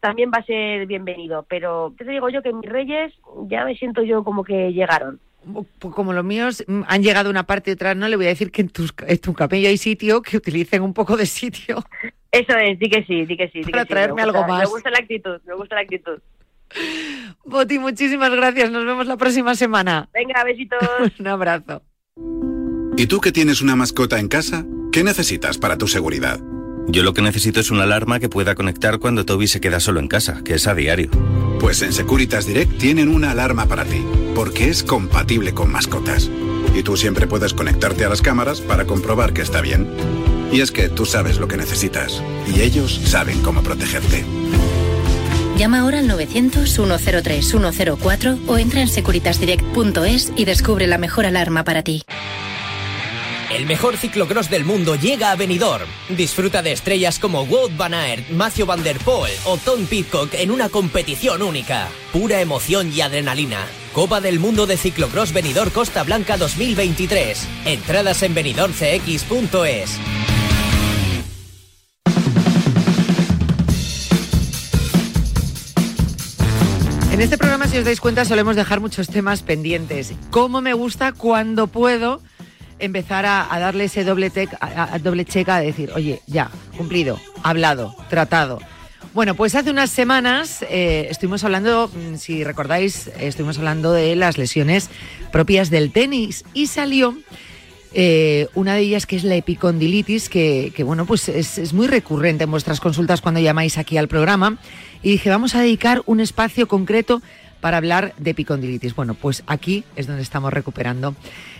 también 0.00 0.30
va 0.30 0.40
a 0.40 0.44
ser 0.44 0.84
bienvenido. 0.84 1.46
Pero 1.48 1.94
te 1.96 2.04
digo 2.04 2.28
yo 2.28 2.42
que 2.42 2.52
mis 2.52 2.68
Reyes 2.68 3.14
ya 3.46 3.64
me 3.64 3.76
siento 3.76 4.02
yo 4.02 4.24
como 4.24 4.44
que 4.44 4.74
llegaron 4.74 5.20
como 5.78 6.12
los 6.12 6.24
míos 6.24 6.64
mm, 6.66 6.82
han 6.86 7.02
llegado 7.02 7.30
una 7.30 7.44
parte 7.44 7.70
y 7.70 7.74
otra 7.74 7.94
no, 7.94 8.08
le 8.08 8.16
voy 8.16 8.26
a 8.26 8.30
decir 8.30 8.50
que 8.50 8.62
en, 8.62 8.68
tu 8.68 9.34
camello 9.34 9.68
hay 9.68 9.78
sitio, 9.78 10.22
que 10.22 10.36
utilicen 10.36 10.82
un 10.82 10.94
poco 10.94 11.16
de 11.16 11.26
sitio. 11.26 11.84
Eso 12.30 12.56
es, 12.56 12.78
di 12.78 12.90
que 12.90 13.04
sí, 13.04 13.24
di 13.26 13.36
que 13.36 13.48
sí. 13.48 13.62
Para 13.62 13.84
traerme 13.84 14.22
algo 14.22 14.46
más. 14.46 14.60
Me 14.60 14.66
gusta 14.66 14.90
la 14.90 14.98
actitud, 14.98 15.40
me 15.46 15.54
gusta 15.54 15.76
la 15.76 15.82
actitud. 15.82 16.18
Boti, 17.44 17.78
muchísimas 17.78 18.34
gracias. 18.34 18.70
Nos 18.70 18.84
vemos 18.84 19.06
la 19.06 19.16
próxima 19.16 19.54
semana. 19.54 20.08
Venga, 20.12 20.42
besitos. 20.44 20.80
un 21.18 21.26
abrazo. 21.28 21.82
¿Y 22.96 23.06
tú 23.06 23.20
que 23.20 23.32
tienes 23.32 23.60
una 23.62 23.76
mascota 23.76 24.18
en 24.18 24.28
casa? 24.28 24.64
¿Qué 24.92 25.04
necesitas 25.04 25.58
para 25.58 25.76
tu 25.76 25.86
seguridad? 25.88 26.40
Yo 26.86 27.02
lo 27.02 27.14
que 27.14 27.22
necesito 27.22 27.60
es 27.60 27.70
una 27.70 27.84
alarma 27.84 28.20
que 28.20 28.28
pueda 28.28 28.54
conectar 28.54 28.98
cuando 28.98 29.24
Toby 29.24 29.48
se 29.48 29.60
queda 29.60 29.80
solo 29.80 30.00
en 30.00 30.08
casa, 30.08 30.42
que 30.44 30.54
es 30.54 30.66
a 30.66 30.74
diario. 30.74 31.10
Pues 31.58 31.82
en 31.82 31.92
Securitas 31.92 32.46
Direct 32.46 32.78
tienen 32.78 33.08
una 33.08 33.30
alarma 33.30 33.66
para 33.66 33.84
ti, 33.84 34.04
porque 34.34 34.68
es 34.68 34.82
compatible 34.82 35.54
con 35.54 35.72
mascotas. 35.72 36.30
Y 36.74 36.82
tú 36.82 36.96
siempre 36.96 37.26
puedes 37.26 37.54
conectarte 37.54 38.04
a 38.04 38.08
las 38.08 38.22
cámaras 38.22 38.60
para 38.60 38.84
comprobar 38.84 39.32
que 39.32 39.42
está 39.42 39.60
bien. 39.60 39.88
Y 40.52 40.60
es 40.60 40.70
que 40.70 40.88
tú 40.88 41.06
sabes 41.06 41.38
lo 41.38 41.48
que 41.48 41.56
necesitas, 41.56 42.22
y 42.54 42.60
ellos 42.60 43.00
saben 43.04 43.40
cómo 43.40 43.62
protegerte. 43.62 44.24
Llama 45.56 45.80
ahora 45.80 46.00
al 46.00 46.08
900-103-104 46.08 48.40
o 48.46 48.58
entra 48.58 48.82
en 48.82 48.88
securitasdirect.es 48.88 50.32
y 50.36 50.44
descubre 50.44 50.88
la 50.88 50.98
mejor 50.98 51.26
alarma 51.26 51.64
para 51.64 51.82
ti. 51.82 52.04
El 53.50 53.66
mejor 53.66 53.96
ciclocross 53.96 54.50
del 54.50 54.64
mundo 54.64 54.96
llega 54.96 55.30
a 55.30 55.36
Benidorm. 55.36 55.88
Disfruta 56.08 56.62
de 56.62 56.72
estrellas 56.72 57.18
como 57.18 57.42
Wout 57.42 57.76
van 57.76 57.94
Aert, 57.94 58.28
Matthew 58.30 58.66
van 58.66 58.82
der 58.82 58.98
Poel 58.98 59.32
o 59.44 59.56
Tom 59.58 59.86
Pitcock 59.86 60.34
en 60.34 60.50
una 60.50 60.68
competición 60.68 61.42
única. 61.42 61.88
Pura 62.12 62.40
emoción 62.40 62.92
y 62.92 63.00
adrenalina. 63.00 63.66
Copa 63.92 64.20
del 64.20 64.40
Mundo 64.40 64.66
de 64.66 64.76
Ciclocross 64.76 65.32
Benidorm 65.32 65.70
Costa 65.70 66.02
Blanca 66.02 66.36
2023. 66.36 67.46
Entradas 67.66 68.22
en 68.22 68.34
benidormcx.es. 68.34 69.98
En 77.12 77.20
este 77.20 77.38
programa, 77.38 77.68
si 77.68 77.78
os 77.78 77.84
dais 77.84 78.00
cuenta, 78.00 78.24
solemos 78.24 78.56
dejar 78.56 78.80
muchos 78.80 79.06
temas 79.06 79.42
pendientes. 79.42 80.14
¿Cómo 80.30 80.60
me 80.60 80.74
gusta 80.74 81.12
cuando 81.12 81.68
puedo? 81.68 82.20
Empezar 82.84 83.26
a, 83.26 83.46
darle 83.58 83.84
ese 83.84 84.04
doble, 84.04 84.30
a, 84.60 84.98
doble 84.98 85.24
checa, 85.24 85.56
a 85.56 85.60
decir, 85.60 85.90
oye, 85.94 86.20
ya, 86.26 86.50
cumplido, 86.76 87.20
hablado, 87.42 87.94
tratado. 88.08 88.60
Bueno, 89.12 89.34
pues 89.36 89.54
hace 89.54 89.70
unas 89.70 89.90
semanas 89.90 90.64
eh, 90.68 91.06
estuvimos 91.08 91.44
hablando, 91.44 91.88
mm, 91.88 92.16
si 92.16 92.42
recordáis, 92.42 93.10
estuvimos 93.20 93.58
hablando 93.58 93.92
de 93.92 94.16
las 94.16 94.38
lesiones 94.38 94.90
propias 95.30 95.70
del 95.70 95.92
tenis 95.92 96.44
y 96.52 96.66
salió 96.66 97.16
eh, 97.92 98.48
una 98.54 98.74
de 98.74 98.80
ellas 98.80 99.06
que 99.06 99.14
es 99.14 99.22
la 99.22 99.36
epicondilitis, 99.36 100.28
que, 100.28 100.72
bueno, 100.84 101.06
pues 101.06 101.28
es, 101.28 101.58
es, 101.58 101.72
muy 101.72 101.86
recurrente 101.86 102.42
en 102.42 102.50
vuestras 102.50 102.80
consultas 102.80 103.20
cuando 103.20 103.38
llamáis 103.38 103.78
aquí 103.78 103.96
al 103.96 104.08
programa. 104.08 104.58
Y 105.00 105.12
dije, 105.12 105.30
vamos 105.30 105.54
a 105.54 105.60
dedicar 105.60 106.02
un 106.06 106.18
espacio 106.18 106.66
concreto 106.66 107.22
para 107.60 107.76
hablar 107.76 108.12
de 108.18 108.32
epicondilitis. 108.32 108.96
Bueno, 108.96 109.14
pues 109.14 109.44
aquí 109.46 109.84
es 109.94 110.08
donde 110.08 110.22
estamos 110.22 110.52
recuperando 110.52 111.14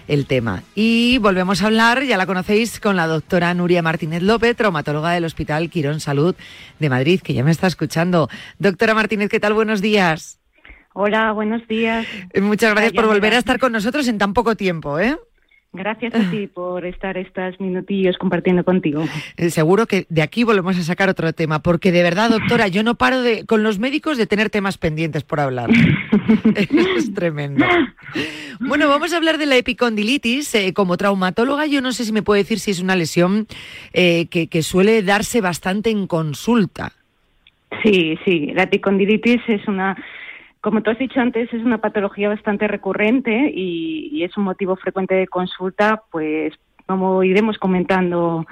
el 0.09 0.27
tema. 0.27 0.63
Y 0.75 1.19
volvemos 1.19 1.63
a 1.63 1.67
hablar, 1.67 2.03
ya 2.05 2.17
la 2.17 2.27
conocéis, 2.27 2.81
con 2.81 2.97
la 2.97 3.07
doctora 3.07 3.55
Nuria 3.55 3.83
Martínez 3.83 4.23
López, 4.23 4.57
traumatóloga 4.57 5.13
del 5.13 5.25
Hospital 5.25 5.71
Quirón 5.71 6.01
Salud 6.01 6.35
de 6.79 6.91
Madrid, 6.91 7.21
que 7.21 7.35
ya 7.35 7.45
me 7.45 7.51
está 7.51 7.67
escuchando. 7.67 8.29
Doctora 8.59 8.95
Martínez, 8.95 9.29
¿qué 9.29 9.41
tal? 9.41 9.55
Buenos 9.55 9.81
días. 9.81 10.39
Hola, 10.93 11.33
buenos 11.33 11.67
días. 11.67 12.07
Eh, 12.33 12.41
muchas 12.41 12.71
gracias 12.71 12.93
por 12.93 13.07
volver 13.07 13.35
a 13.35 13.39
estar 13.39 13.59
con 13.59 13.73
nosotros 13.73 14.07
en 14.07 14.19
tan 14.19 14.33
poco 14.33 14.55
tiempo, 14.55 14.99
¿eh? 15.01 15.19
Gracias 15.75 16.15
a 16.15 16.31
ti 16.31 16.47
por 16.47 16.87
estar 16.87 17.19
estos 17.19 17.59
minutillos 17.59 18.17
compartiendo 18.17 18.63
contigo. 18.63 19.05
Eh, 19.37 19.51
seguro 19.51 19.87
que 19.87 20.07
de 20.09 20.23
aquí 20.23 20.45
volvemos 20.45 20.79
a 20.79 20.85
sacar 20.85 21.09
otro 21.09 21.33
tema, 21.33 21.63
porque 21.63 21.91
de 21.91 22.05
verdad, 22.05 22.31
doctora, 22.31 22.69
yo 22.69 22.85
no 22.85 22.95
paro 22.95 23.23
de, 23.23 23.45
con 23.45 23.65
los 23.65 23.81
médicos 23.81 24.17
de 24.17 24.29
tener 24.29 24.51
temas 24.51 24.79
pendientes 24.79 25.25
por 25.25 25.41
hablar. 25.41 25.69
es 26.55 27.13
tremendo. 27.13 27.67
Bueno, 28.61 28.89
vamos 28.89 29.13
a 29.13 29.17
hablar 29.17 29.37
de 29.37 29.47
la 29.47 29.57
epicondilitis. 29.57 30.55
Eh, 30.55 30.73
como 30.73 30.97
traumatóloga, 30.97 31.67
yo 31.67 31.83
no 31.83 31.91
sé 31.91 32.05
si 32.05 32.13
me 32.13 32.23
puede 32.23 32.43
decir 32.43 32.61
si 32.61 32.71
es 32.71 32.81
una 32.81 32.95
lesión 32.95 33.49
eh, 33.93 34.27
que, 34.31 34.47
que 34.47 34.63
suele 34.63 35.03
darse 35.03 35.41
bastante 35.41 35.91
en 35.91 36.07
consulta. 36.07 36.93
Sí, 37.83 38.17
sí, 38.25 38.53
la 38.55 38.63
epicondilitis 38.63 39.41
es 39.49 39.67
una 39.67 39.97
como 40.65 40.81
tú 40.81 40.91
has 40.91 40.99
dicho 40.99 41.21
antes, 41.21 41.53
es 41.53 41.63
una 41.63 41.77
patología 41.77 42.31
bastante 42.31 42.67
recurrente 42.67 43.53
y, 43.55 44.23
es 44.25 44.35
un 44.39 44.45
motivo 44.45 44.77
frecuente 44.77 45.15
de 45.15 45.27
consulta, 45.27 46.05
pues 46.11 46.55
como 46.87 47.23
iremos 47.23 47.59
comentando 47.59 48.47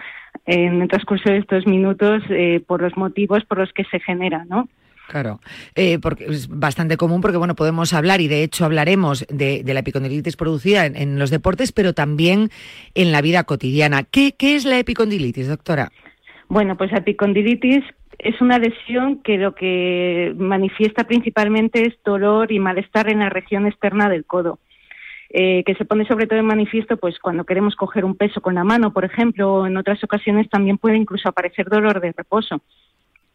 en 0.45 0.83
el 0.83 0.89
transcurso 0.89 1.31
de 1.31 1.39
estos 1.39 1.67
minutos 1.67 2.23
eh, 2.29 2.63
por 2.67 2.83
los 2.83 2.95
motivos 2.99 3.47
por 3.47 3.57
los 3.57 3.73
que 3.73 3.85
se 3.85 3.99
genera, 3.99 4.45
¿no? 4.45 4.69
Claro, 5.09 5.41
eh, 5.75 5.99
porque 6.01 6.27
es 6.27 6.49
bastante 6.49 6.99
común 6.99 7.23
porque 7.23 7.39
bueno 7.39 7.55
podemos 7.55 7.95
hablar 7.95 8.21
y 8.21 8.29
de 8.29 8.43
hecho 8.43 8.67
hablaremos 8.67 9.27
de, 9.31 9.63
la 9.65 9.81
epicondilitis 9.81 10.37
producida 10.37 10.85
en, 10.85 11.19
los 11.19 11.31
deportes, 11.31 11.73
pero 11.73 11.95
también 11.95 12.51
en 12.95 13.11
la 13.11 13.23
vida 13.23 13.45
cotidiana. 13.45 14.03
¿Qué, 14.03 14.35
qué 14.37 14.55
es 14.55 14.67
la 14.67 14.79
epicondilitis, 14.79 15.49
doctora? 15.49 15.91
Bueno, 16.49 16.77
pues 16.77 16.93
la 16.93 16.99
epicondilitis 16.99 17.83
es 18.23 18.41
una 18.41 18.59
lesión 18.59 19.21
que 19.21 19.37
lo 19.37 19.55
que 19.55 20.33
manifiesta 20.39 21.05
principalmente 21.05 21.87
es 21.87 21.95
dolor 22.05 22.53
y 22.53 22.61
malestar 22.61 23.11
en 23.11 23.19
la 23.19 23.29
región 23.29 23.67
externa 23.67 24.09
del 24.09 24.25
codo. 24.25 24.61
Eh, 25.35 25.65
que 25.65 25.75
se 25.75 25.87
pone 25.87 26.07
sobre 26.07 26.27
todo 26.27 26.39
en 26.39 26.45
manifiesto 26.45 26.99
pues 26.99 27.19
cuando 27.19 27.45
queremos 27.45 27.75
coger 27.75 28.05
un 28.05 28.17
peso 28.17 28.43
con 28.43 28.55
la 28.55 28.65
mano, 28.65 28.93
por 28.93 29.05
ejemplo, 29.05 29.55
o 29.55 29.67
en 29.67 29.77
otras 29.79 30.05
ocasiones 30.05 30.49
también 30.51 30.77
puede 30.79 30.97
incluso 30.97 31.29
aparecer 31.29 31.69
dolor 31.69 32.01
de 32.01 32.13
reposo. 32.13 32.61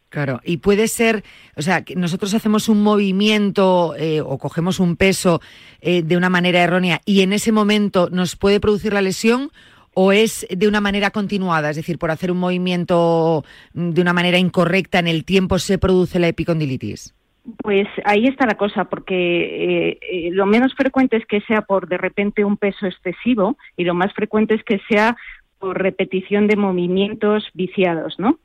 Claro, 0.08 0.40
y 0.44 0.58
puede 0.58 0.88
ser, 0.88 1.22
o 1.56 1.60
sea, 1.60 1.84
que 1.84 1.94
nosotros 1.94 2.32
hacemos 2.32 2.68
un 2.70 2.82
movimiento 2.82 3.94
eh, 3.98 4.22
o 4.22 4.38
cogemos 4.38 4.80
un 4.80 4.96
peso 4.96 5.42
eh, 5.82 6.02
de 6.02 6.16
una 6.16 6.30
manera 6.30 6.62
errónea 6.62 7.00
y 7.04 7.20
en 7.20 7.34
ese 7.34 7.52
momento 7.52 8.08
nos 8.10 8.36
puede 8.36 8.60
producir 8.60 8.94
la 8.94 9.02
lesión 9.02 9.50
o 10.00 10.12
es 10.12 10.46
de 10.48 10.68
una 10.68 10.80
manera 10.80 11.10
continuada, 11.10 11.70
es 11.70 11.76
decir, 11.76 11.98
por 11.98 12.12
hacer 12.12 12.30
un 12.30 12.38
movimiento 12.38 13.44
de 13.74 14.00
una 14.00 14.12
manera 14.12 14.38
incorrecta 14.38 15.00
en 15.00 15.08
el 15.08 15.24
tiempo 15.24 15.58
se 15.58 15.76
produce 15.76 16.20
la 16.20 16.28
epicondilitis? 16.28 17.16
Pues 17.64 17.88
ahí 18.04 18.26
está 18.26 18.46
la 18.46 18.54
cosa, 18.54 18.84
porque 18.84 19.16
eh, 19.16 19.98
eh, 20.08 20.30
lo 20.30 20.46
menos 20.46 20.72
frecuente 20.76 21.16
es 21.16 21.26
que 21.26 21.40
sea 21.40 21.62
por 21.62 21.88
de 21.88 21.98
repente 21.98 22.44
un 22.44 22.56
peso 22.56 22.86
excesivo 22.86 23.56
y 23.76 23.82
lo 23.82 23.94
más 23.94 24.12
frecuente 24.12 24.54
es 24.54 24.62
que 24.62 24.80
sea 24.88 25.16
por 25.58 25.76
repetición 25.82 26.46
de 26.46 26.54
movimientos 26.54 27.48
viciados, 27.54 28.20
¿no? 28.20 28.38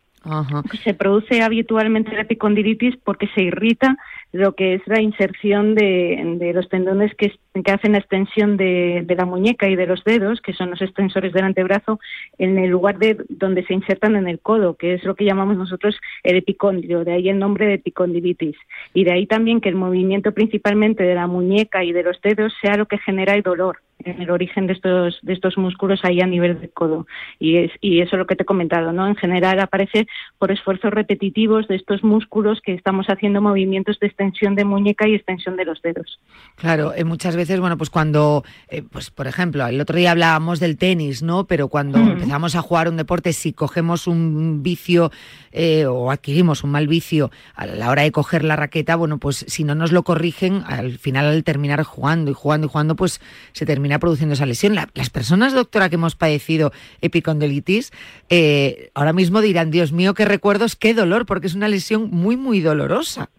Se 0.84 0.96
produce 0.96 1.44
habitualmente 1.44 2.16
la 2.16 2.22
epicondilitis 2.22 2.96
porque 3.04 3.28
se 3.36 3.44
irrita 3.44 3.98
lo 4.34 4.56
que 4.56 4.74
es 4.74 4.82
la 4.88 5.00
inserción 5.00 5.76
de, 5.76 6.52
los 6.54 6.68
tendones 6.68 7.14
que, 7.16 7.32
hacen 7.72 7.92
la 7.92 8.00
extensión 8.00 8.58
de, 8.58 9.06
la 9.16 9.26
muñeca 9.26 9.70
y 9.70 9.76
de 9.76 9.86
los 9.86 10.04
dedos, 10.04 10.42
que 10.42 10.54
son 10.54 10.72
los 10.72 10.82
extensores 10.82 11.34
del 11.34 11.46
antebrazo, 11.46 12.00
en 12.40 12.58
el 12.58 12.72
lugar 12.72 12.98
de 12.98 13.16
donde 13.30 13.64
se 13.64 13.76
insertan 13.76 14.16
en 14.16 14.28
el 14.28 14.40
codo, 14.40 14.74
que 14.74 14.96
es 14.96 15.04
lo 15.04 15.14
que 15.14 15.26
llamamos 15.26 15.56
nosotros 15.56 15.96
el 16.24 16.36
epicóndilo, 16.36 17.06
de 17.06 17.14
ahí 17.14 17.30
el 17.30 17.38
nombre 17.38 17.68
de 17.68 17.76
epicondilitis. 17.76 18.58
Y 18.96 19.04
de 19.04 19.14
ahí 19.14 19.28
también 19.28 19.62
que 19.62 19.70
el 19.70 19.76
movimiento 19.76 20.32
principalmente 20.34 21.04
de 21.04 21.14
la 21.14 21.28
muñeca 21.28 21.84
y 21.84 21.92
de 21.92 22.02
los 22.02 22.20
dedos 22.22 22.54
sea 22.60 22.76
lo 22.76 22.88
que 22.88 22.98
genera 22.98 23.36
el 23.36 23.44
dolor 23.44 23.78
en 24.06 24.22
el 24.22 24.30
origen 24.30 24.68
de 24.68 24.74
estos, 24.74 25.20
de 25.22 25.34
estos 25.34 25.58
músculos 25.58 26.02
ahí 26.04 26.22
a 26.22 26.28
nivel 26.28 26.60
del 26.60 26.72
codo. 26.72 27.08
Y, 27.40 27.58
es, 27.58 27.72
y 27.82 28.02
eso 28.02 28.16
es 28.16 28.20
lo 28.20 28.28
que 28.28 28.36
te 28.36 28.44
he 28.44 28.46
comentado, 28.46 28.92
¿no? 28.92 29.08
En 29.08 29.16
general 29.16 29.60
aparece 29.60 30.08
por 30.38 30.52
esfuerzos 30.52 30.92
repetitivos 30.92 31.68
de 31.68 31.76
estos 31.76 32.04
músculos 32.04 32.62
que 32.62 32.74
estamos 32.74 33.08
haciendo 33.08 33.42
movimientos 33.42 34.00
de 34.00 34.08
extensión 34.08 34.56
de 34.56 34.66
muñeca 34.66 35.08
y 35.08 35.16
extensión 35.16 35.56
de 35.56 35.66
los 35.66 35.82
dedos. 35.82 36.20
Claro, 36.56 36.94
eh, 36.96 37.04
muchas 37.04 37.36
veces, 37.36 37.60
bueno, 37.60 37.78
pues 37.78 37.90
cuando, 37.90 38.44
eh, 38.70 38.84
pues 38.84 39.10
por 39.10 39.28
ejemplo, 39.28 39.66
el 39.66 39.80
otro 39.80 39.98
día 39.98 40.12
hablábamos 40.12 40.60
del 40.60 40.78
tenis, 40.78 41.24
¿no? 41.24 41.46
Pero 41.46 41.68
cuando 41.68 41.98
empezamos 42.00 42.56
a 42.56 42.62
jugar 42.62 42.90
un 42.90 42.98
deporte, 42.98 43.34
si 43.34 43.54
cogemos 43.54 44.08
un 44.08 44.64
vicio 44.64 45.12
eh, 45.52 45.86
o 45.86 46.12
adquirimos 46.12 46.64
un 46.64 46.72
mal 46.72 46.88
vicio 46.88 47.32
a 47.56 47.66
la 47.66 47.90
hora 47.90 48.04
de 48.04 48.12
coger 48.12 48.44
la 48.44 48.56
raqueta, 48.56 48.96
bueno, 48.96 49.18
pues 49.18 49.46
si 49.48 49.64
no 49.64 49.76
nos 49.76 49.92
lo 49.92 50.04
corrigen, 50.04 50.64
al 50.66 50.98
final 50.98 51.26
al 51.26 51.44
terminar 51.44 51.84
jugando 51.84 52.32
y 52.32 52.34
jugando 52.34 52.68
y 52.68 52.70
jugando, 52.70 52.96
pues 52.96 53.22
se 53.52 53.66
termina 53.66 53.93
produciendo 54.00 54.34
esa 54.34 54.46
lesión. 54.46 54.76
las 54.76 55.10
personas, 55.10 55.54
doctora, 55.54 55.90
que 55.90 55.96
hemos 55.96 56.16
padecido 56.16 56.72
epicondilitis, 57.02 57.92
eh, 58.30 58.92
ahora 58.94 59.14
mismo 59.14 59.42
dirán, 59.42 59.72
Dios 59.72 59.92
mío, 59.92 60.14
qué 60.14 60.26
recuerdos, 60.26 60.76
qué 60.76 60.94
dolor, 60.94 61.26
porque 61.26 61.48
es 61.48 61.56
una 61.56 61.68
lesión 61.68 62.10
muy, 62.12 62.38
muy 62.38 62.62
dolorosa 62.62 63.30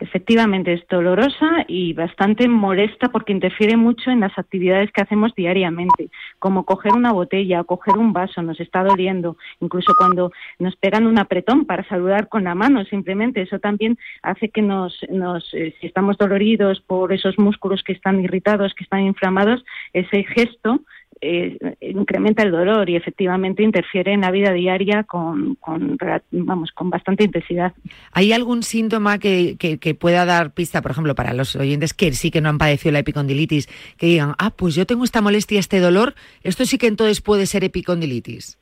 efectivamente 0.00 0.72
es 0.72 0.86
dolorosa 0.88 1.64
y 1.68 1.92
bastante 1.92 2.48
molesta 2.48 3.08
porque 3.08 3.32
interfiere 3.32 3.76
mucho 3.76 4.10
en 4.10 4.20
las 4.20 4.38
actividades 4.38 4.90
que 4.92 5.02
hacemos 5.02 5.34
diariamente, 5.34 6.10
como 6.38 6.64
coger 6.64 6.92
una 6.92 7.12
botella 7.12 7.60
o 7.60 7.64
coger 7.64 7.96
un 7.96 8.12
vaso, 8.12 8.42
nos 8.42 8.60
está 8.60 8.82
doliendo, 8.82 9.36
incluso 9.60 9.94
cuando 9.96 10.32
nos 10.58 10.76
pegan 10.76 11.06
un 11.06 11.18
apretón 11.18 11.64
para 11.64 11.86
saludar 11.88 12.28
con 12.28 12.44
la 12.44 12.54
mano, 12.54 12.84
simplemente 12.84 13.42
eso 13.42 13.58
también 13.58 13.98
hace 14.22 14.48
que 14.50 14.62
nos, 14.62 14.98
nos 15.10 15.52
eh, 15.54 15.74
si 15.80 15.86
estamos 15.86 16.16
doloridos 16.18 16.80
por 16.80 17.12
esos 17.12 17.38
músculos 17.38 17.82
que 17.82 17.92
están 17.92 18.20
irritados, 18.20 18.74
que 18.74 18.84
están 18.84 19.00
inflamados, 19.00 19.64
ese 19.92 20.24
gesto 20.24 20.80
eh, 21.20 21.56
incrementa 21.80 22.42
el 22.42 22.50
dolor 22.50 22.90
y 22.90 22.96
efectivamente 22.96 23.62
interfiere 23.62 24.12
en 24.12 24.20
la 24.20 24.30
vida 24.30 24.52
diaria 24.52 25.04
con, 25.04 25.56
vamos, 26.30 26.72
con 26.72 26.90
bastante 26.90 27.24
intensidad. 27.24 27.72
¿Hay 28.12 28.32
algún 28.32 28.62
síntoma 28.62 29.18
que, 29.18 29.56
que, 29.58 29.94
pueda 29.94 30.24
dar 30.24 30.52
pista, 30.52 30.82
por 30.82 30.90
ejemplo, 30.90 31.14
para 31.14 31.32
los 31.32 31.56
oyentes 31.56 31.94
que 31.94 32.12
sí 32.12 32.30
que 32.30 32.40
no 32.40 32.48
han 32.48 32.58
padecido 32.58 32.92
la 32.92 32.98
epicondilitis, 32.98 33.68
que 33.96 34.06
digan, 34.06 34.34
ah, 34.38 34.50
pues 34.50 34.74
yo 34.74 34.86
tengo 34.86 35.04
esta 35.04 35.22
molestia, 35.22 35.58
este 35.58 35.80
dolor, 35.80 36.14
esto 36.42 36.66
sí 36.66 36.76
que 36.78 36.86
entonces 36.86 37.20
puede 37.20 37.46
ser 37.46 37.64
epicondilitis? 37.64 38.58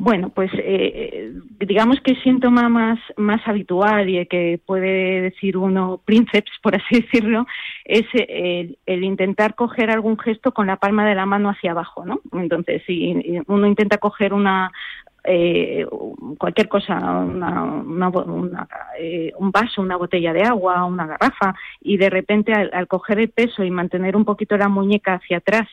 Bueno, 0.00 0.30
pues 0.30 0.52
eh, 0.54 1.32
digamos 1.58 2.00
que 2.00 2.12
el 2.12 2.22
síntoma 2.22 2.68
más, 2.68 3.00
más 3.16 3.40
habitual 3.48 4.08
y 4.08 4.24
que 4.26 4.60
puede 4.64 5.20
decir 5.22 5.56
uno 5.56 6.00
princeps, 6.04 6.52
por 6.62 6.76
así 6.76 7.00
decirlo, 7.00 7.46
es 7.84 8.06
el, 8.14 9.04
intentar 9.04 9.56
coger 9.56 9.90
algún 9.90 10.16
gesto 10.16 10.52
con 10.52 10.68
la 10.68 10.76
palma 10.76 11.04
de 11.04 11.16
la 11.16 11.26
mano 11.26 11.50
hacia 11.50 11.72
abajo, 11.72 12.06
¿no? 12.06 12.20
Entonces, 12.32 12.82
si 12.86 13.40
uno 13.48 13.66
intenta 13.66 13.98
coger 13.98 14.32
una, 14.32 14.70
eh, 15.24 15.84
cualquier 16.38 16.68
cosa, 16.68 17.26
eh, 19.00 19.32
un 19.36 19.50
vaso, 19.50 19.82
una 19.82 19.96
botella 19.96 20.32
de 20.32 20.42
agua, 20.42 20.84
una 20.84 21.06
garrafa, 21.08 21.56
y 21.80 21.96
de 21.96 22.08
repente 22.08 22.52
al, 22.52 22.86
coger 22.86 23.18
el 23.18 23.30
peso 23.30 23.64
y 23.64 23.70
mantener 23.72 24.16
un 24.16 24.24
poquito 24.24 24.56
la 24.56 24.68
muñeca 24.68 25.14
hacia 25.14 25.38
atrás, 25.38 25.68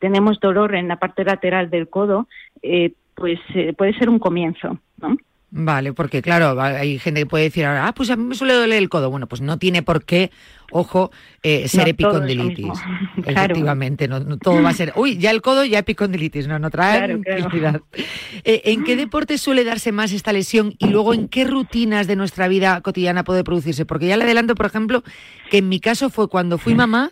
tenemos 0.00 0.40
dolor 0.40 0.74
en 0.74 0.88
la 0.88 0.96
parte 0.96 1.24
lateral 1.24 1.70
del 1.70 1.88
codo, 1.88 2.26
eh, 2.62 2.92
pues 3.14 3.38
eh, 3.54 3.72
puede 3.76 3.94
ser 3.94 4.08
un 4.08 4.18
comienzo, 4.18 4.78
¿no? 4.98 5.16
Vale, 5.54 5.92
porque 5.92 6.22
claro, 6.22 6.58
hay 6.62 6.98
gente 6.98 7.20
que 7.20 7.26
puede 7.26 7.44
decir 7.44 7.66
ah, 7.66 7.92
pues 7.94 8.08
a 8.08 8.16
mí 8.16 8.24
me 8.24 8.34
suele 8.34 8.54
doler 8.54 8.78
el 8.78 8.88
codo. 8.88 9.10
Bueno, 9.10 9.26
pues 9.26 9.42
no 9.42 9.58
tiene 9.58 9.82
por 9.82 10.02
qué, 10.02 10.30
ojo, 10.70 11.10
eh, 11.42 11.68
ser 11.68 11.88
epicondilitis. 11.88 12.72
Efectivamente, 13.18 14.08
no, 14.08 14.38
todo 14.38 14.62
va 14.62 14.70
a 14.70 14.72
ser, 14.72 14.94
uy, 14.96 15.18
ya 15.18 15.30
el 15.30 15.42
codo, 15.42 15.66
ya 15.66 15.80
epicondilitis, 15.80 16.48
no, 16.48 16.58
no 16.58 16.70
trae 16.70 17.20
claro, 17.50 17.86
eh, 18.44 18.62
¿En 18.64 18.82
qué 18.82 18.96
deporte 18.96 19.36
suele 19.36 19.62
darse 19.62 19.92
más 19.92 20.12
esta 20.12 20.32
lesión 20.32 20.74
y 20.78 20.86
luego 20.86 21.12
en 21.12 21.28
qué 21.28 21.44
rutinas 21.44 22.06
de 22.06 22.16
nuestra 22.16 22.48
vida 22.48 22.80
cotidiana 22.80 23.22
puede 23.22 23.44
producirse? 23.44 23.84
Porque 23.84 24.06
ya 24.06 24.16
le 24.16 24.24
adelanto, 24.24 24.54
por 24.54 24.64
ejemplo, 24.64 25.04
que 25.50 25.58
en 25.58 25.68
mi 25.68 25.80
caso 25.80 26.08
fue 26.08 26.28
cuando 26.28 26.56
fui 26.56 26.74
mamá 26.74 27.10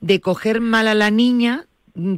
de 0.00 0.20
coger 0.20 0.60
mal 0.60 0.86
a 0.86 0.94
la 0.94 1.10
niña 1.10 1.66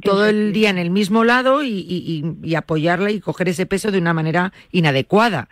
todo 0.03 0.27
el 0.27 0.53
día 0.53 0.71
en 0.71 0.79
el 0.79 0.91
mismo 0.91 1.25
lado 1.25 1.63
y, 1.63 2.55
apoyarla 2.57 3.11
y 3.11 3.21
coger 3.21 3.49
ese 3.49 3.67
peso 3.67 3.91
de 3.91 3.99
una 3.99 4.15
manera 4.15 4.53
inadecuada. 4.71 5.49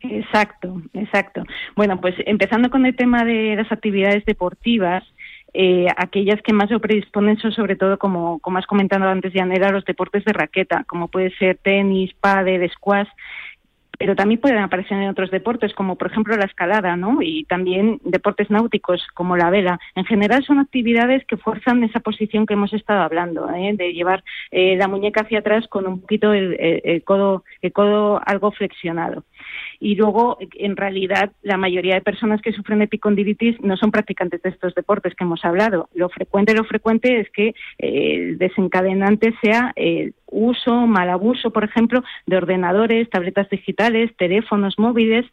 Exacto, 0.00 0.82
exacto. 0.94 1.44
Bueno, 1.76 2.00
pues 2.00 2.14
empezando 2.26 2.70
con 2.70 2.86
el 2.86 2.96
tema 2.96 3.24
de 3.24 3.54
las 3.56 3.70
actividades 3.70 4.24
deportivas, 4.24 5.04
eh, 5.54 5.86
aquellas 5.96 6.40
que 6.42 6.52
más 6.52 6.70
se 6.70 6.78
predisponen 6.78 7.38
son 7.38 7.52
sobre 7.52 7.76
todo, 7.76 7.98
como, 7.98 8.38
como 8.40 8.58
has 8.58 8.66
comentado 8.66 9.04
antes, 9.04 9.32
Janela, 9.34 9.70
los 9.70 9.84
deportes 9.84 10.24
de 10.24 10.32
raqueta, 10.32 10.84
como 10.88 11.08
puede 11.08 11.30
ser 11.36 11.58
tenis, 11.58 12.12
pádel, 12.20 12.68
squash, 12.70 13.08
pero 14.02 14.16
también 14.16 14.40
pueden 14.40 14.58
aparecer 14.58 14.98
en 14.98 15.10
otros 15.10 15.30
deportes, 15.30 15.72
como 15.74 15.94
por 15.94 16.10
ejemplo 16.10 16.36
la 16.36 16.46
escalada, 16.46 16.96
¿no? 16.96 17.22
Y 17.22 17.44
también 17.44 18.00
deportes 18.02 18.50
náuticos, 18.50 19.06
como 19.14 19.36
la 19.36 19.48
vela. 19.48 19.78
En 19.94 20.04
general 20.04 20.42
son 20.44 20.58
actividades 20.58 21.24
que 21.24 21.36
fuerzan 21.36 21.84
esa 21.84 22.00
posición 22.00 22.44
que 22.44 22.54
hemos 22.54 22.72
estado 22.72 23.02
hablando, 23.02 23.48
¿eh? 23.54 23.74
de 23.76 23.92
llevar 23.92 24.24
eh, 24.50 24.74
la 24.76 24.88
muñeca 24.88 25.20
hacia 25.20 25.38
atrás 25.38 25.68
con 25.68 25.86
un 25.86 26.00
poquito 26.00 26.32
el, 26.32 27.04
codo, 27.04 27.44
el 27.60 27.72
codo 27.72 28.20
algo 28.26 28.50
flexionado. 28.50 29.22
Y 29.84 29.96
luego, 29.96 30.38
en 30.38 30.76
realidad, 30.76 31.32
la 31.42 31.56
mayoría 31.56 31.96
de 31.96 32.02
personas 32.02 32.40
que 32.40 32.52
sufren 32.52 32.82
epicondilitis 32.82 33.60
no 33.62 33.76
son 33.76 33.90
practicantes 33.90 34.40
de 34.40 34.50
estos 34.50 34.76
deportes 34.76 35.12
que 35.16 35.24
hemos 35.24 35.44
hablado. 35.44 35.88
Lo 35.92 36.08
frecuente, 36.08 36.54
lo 36.54 36.62
frecuente 36.62 37.18
es 37.18 37.28
que 37.30 37.48
eh, 37.48 37.54
el 38.14 38.38
desencadenante 38.38 39.34
sea 39.42 39.72
el 39.74 40.14
uso, 40.30 40.86
mal 40.86 41.10
abuso, 41.10 41.50
por 41.50 41.64
ejemplo, 41.64 42.04
de 42.26 42.36
ordenadores, 42.36 43.10
tabletas 43.10 43.50
digitales, 43.50 44.16
teléfonos 44.16 44.78
móviles, 44.78 45.26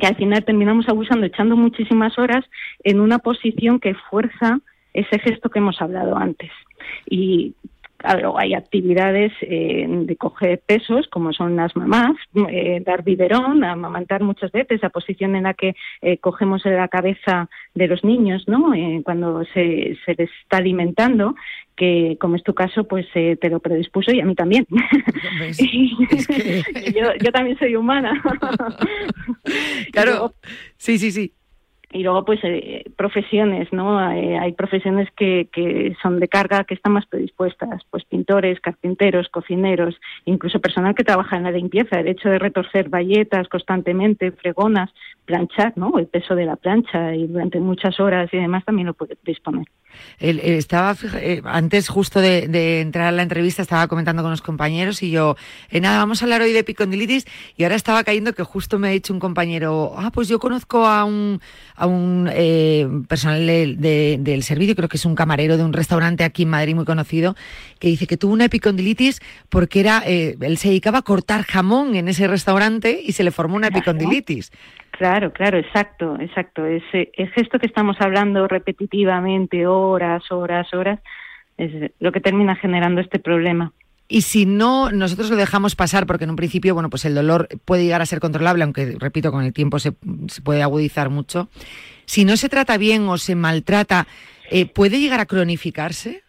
que 0.00 0.06
al 0.06 0.16
final 0.16 0.42
terminamos 0.42 0.88
abusando, 0.88 1.26
echando 1.26 1.54
muchísimas 1.54 2.18
horas 2.18 2.46
en 2.82 2.98
una 2.98 3.18
posición 3.18 3.78
que 3.78 3.92
fuerza 3.92 4.60
ese 4.94 5.18
gesto 5.18 5.50
que 5.50 5.58
hemos 5.58 5.82
hablado 5.82 6.16
antes. 6.16 6.50
Y 7.04 7.54
hay 8.02 8.54
actividades 8.54 9.32
eh, 9.42 9.86
de 9.88 10.16
coger 10.16 10.62
pesos, 10.66 11.06
como 11.08 11.32
son 11.32 11.56
las 11.56 11.76
mamás, 11.76 12.16
eh, 12.48 12.82
dar 12.84 13.04
biberón, 13.04 13.62
amamantar 13.64 14.22
muchas 14.22 14.50
veces, 14.52 14.82
la 14.82 14.90
posición 14.90 15.36
en 15.36 15.44
la 15.44 15.54
que 15.54 15.74
eh, 16.00 16.18
cogemos 16.18 16.64
la 16.64 16.88
cabeza 16.88 17.48
de 17.74 17.88
los 17.88 18.04
niños, 18.04 18.44
¿no? 18.46 18.72
cuando 19.04 19.44
se, 19.52 19.98
se 20.04 20.14
les 20.14 20.30
está 20.42 20.58
alimentando, 20.58 21.34
que 21.76 22.16
como 22.20 22.36
es 22.36 22.42
tu 22.42 22.54
caso, 22.54 22.84
pues 22.84 23.06
te 23.12 23.50
lo 23.50 23.60
predispuso 23.60 24.12
y 24.12 24.20
a 24.20 24.24
mí 24.24 24.34
también. 24.34 24.66
yo, 26.94 27.14
yo 27.22 27.32
también 27.32 27.58
soy 27.58 27.76
humana. 27.76 28.22
claro, 29.92 30.34
sí, 30.76 30.98
sí, 30.98 31.10
sí 31.10 31.34
y 31.92 32.02
luego 32.02 32.24
pues 32.24 32.38
eh, 32.44 32.84
profesiones 32.96 33.72
no 33.72 34.00
eh, 34.12 34.38
hay 34.38 34.52
profesiones 34.52 35.08
que, 35.16 35.48
que 35.52 35.96
son 36.02 36.20
de 36.20 36.28
carga 36.28 36.64
que 36.64 36.74
están 36.74 36.92
más 36.92 37.06
predispuestas 37.06 37.82
pues 37.90 38.04
pintores 38.04 38.60
carpinteros 38.60 39.28
cocineros 39.28 39.96
incluso 40.24 40.60
personal 40.60 40.94
que 40.94 41.04
trabaja 41.04 41.36
en 41.36 41.44
la 41.44 41.50
limpieza. 41.50 41.98
El 41.98 42.08
hecho 42.08 42.28
de 42.28 42.38
retorcer 42.38 42.88
bayetas 42.88 43.48
constantemente 43.48 44.30
fregonas 44.32 44.90
planchar 45.24 45.72
no 45.76 45.98
el 45.98 46.06
peso 46.06 46.34
de 46.34 46.44
la 46.44 46.56
plancha 46.56 47.14
y 47.14 47.26
durante 47.26 47.60
muchas 47.60 48.00
horas 48.00 48.28
y 48.32 48.36
demás 48.36 48.64
también 48.64 48.86
lo 48.86 48.94
puede 48.94 49.16
disponer. 49.24 49.66
Estaba 50.18 50.96
eh, 51.14 51.42
antes 51.44 51.88
justo 51.88 52.20
de, 52.20 52.80
entrar 52.80 53.08
a 53.08 53.12
la 53.12 53.22
entrevista 53.22 53.62
estaba 53.62 53.88
comentando 53.88 54.22
con 54.22 54.30
los 54.30 54.42
compañeros 54.42 55.02
y 55.02 55.10
yo 55.10 55.36
nada 55.72 55.98
vamos 55.98 56.22
a 56.22 56.24
hablar 56.24 56.42
hoy 56.42 56.52
de 56.52 56.60
epicondilitis 56.60 57.26
y 57.56 57.64
ahora 57.64 57.74
estaba 57.74 58.04
cayendo 58.04 58.32
que 58.32 58.44
justo 58.44 58.78
me 58.78 58.88
ha 58.88 58.90
dicho 58.92 59.12
un 59.12 59.18
compañero 59.18 59.94
ah 59.96 60.10
pues 60.12 60.28
yo 60.28 60.38
conozco 60.38 60.86
a 60.86 61.04
un 61.04 61.40
a 61.80 61.86
un 61.86 62.28
eh, 62.30 62.86
personal 63.08 63.46
del 63.46 64.42
servicio, 64.42 64.76
creo 64.76 64.88
que 64.88 64.98
es 64.98 65.06
un 65.06 65.14
camarero 65.14 65.56
de 65.56 65.64
un 65.64 65.72
restaurante 65.72 66.24
aquí 66.24 66.42
en 66.42 66.50
Madrid 66.50 66.74
muy 66.74 66.84
conocido, 66.84 67.34
que 67.78 67.88
dice 67.88 68.06
que 68.06 68.18
tuvo 68.18 68.34
una 68.34 68.44
epicondilitis 68.44 69.20
porque 69.48 69.80
era 69.80 70.02
eh, 70.06 70.36
él 70.42 70.58
se 70.58 70.68
dedicaba 70.68 70.98
a 70.98 71.02
cortar 71.02 71.44
jamón 71.44 71.96
en 71.96 72.08
ese 72.08 72.28
restaurante 72.28 73.00
y 73.02 73.12
se 73.12 73.24
le 73.24 73.30
formó 73.30 73.56
una 73.56 73.68
epicondilitis. 73.68 74.52
Claro, 74.90 75.32
claro, 75.32 75.56
exacto, 75.56 76.18
exacto. 76.20 76.66
Ese, 76.66 77.10
es 77.14 77.30
esto 77.36 77.58
que 77.58 77.66
estamos 77.66 77.96
hablando 78.00 78.46
repetitivamente, 78.46 79.66
horas, 79.66 80.30
horas, 80.30 80.72
horas, 80.74 81.00
es 81.56 81.92
lo 81.98 82.12
que 82.12 82.20
termina 82.20 82.56
generando 82.56 83.00
este 83.00 83.18
problema. 83.18 83.72
Y 84.12 84.22
si 84.22 84.44
no, 84.44 84.90
nosotros 84.90 85.30
lo 85.30 85.36
dejamos 85.36 85.76
pasar 85.76 86.04
porque 86.04 86.24
en 86.24 86.30
un 86.30 86.36
principio, 86.36 86.74
bueno, 86.74 86.90
pues 86.90 87.04
el 87.04 87.14
dolor 87.14 87.46
puede 87.64 87.84
llegar 87.84 88.02
a 88.02 88.06
ser 88.06 88.18
controlable, 88.18 88.64
aunque, 88.64 88.96
repito, 88.98 89.30
con 89.30 89.44
el 89.44 89.52
tiempo 89.52 89.78
se, 89.78 89.92
puede 90.42 90.64
agudizar 90.64 91.10
mucho. 91.10 91.48
Si 92.06 92.24
no 92.24 92.36
se 92.36 92.48
trata 92.48 92.76
bien 92.76 93.08
o 93.08 93.18
se 93.18 93.36
maltrata, 93.36 94.08
eh, 94.50 94.66
¿puede 94.66 94.98
llegar 94.98 95.20
a 95.20 95.26
cronificarse? 95.26 96.24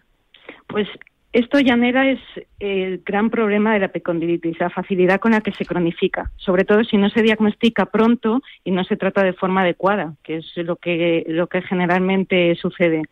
Pues 0.68 0.88
esto, 1.34 1.60
Llanera, 1.60 2.12
es 2.12 2.20
el 2.60 3.02
gran 3.06 3.30
problema 3.30 3.74
de 3.74 3.80
la 3.80 3.86
epicondilitis, 3.86 4.60
la 4.60 4.70
facilidad 4.70 5.20
con 5.20 5.32
la 5.32 5.40
que 5.40 5.54
se 5.54 5.66
cronifica, 5.66 6.30
sobre 6.36 6.66
todo 6.66 6.84
si 6.84 6.98
no 6.98 7.10
se 7.10 7.24
diagnostica 7.24 7.86
pronto 7.86 8.42
y 8.64 8.72
no 8.72 8.84
se 8.84 8.98
trata 8.98 9.24
de 9.24 9.32
forma 9.34 9.62
adecuada, 9.62 10.14
que 10.24 10.38
es 10.38 10.58
lo 10.58 10.76
que, 10.76 11.24
lo 11.28 11.48
que 11.48 11.62
generalmente 11.62 12.54
sucede. 12.56 13.04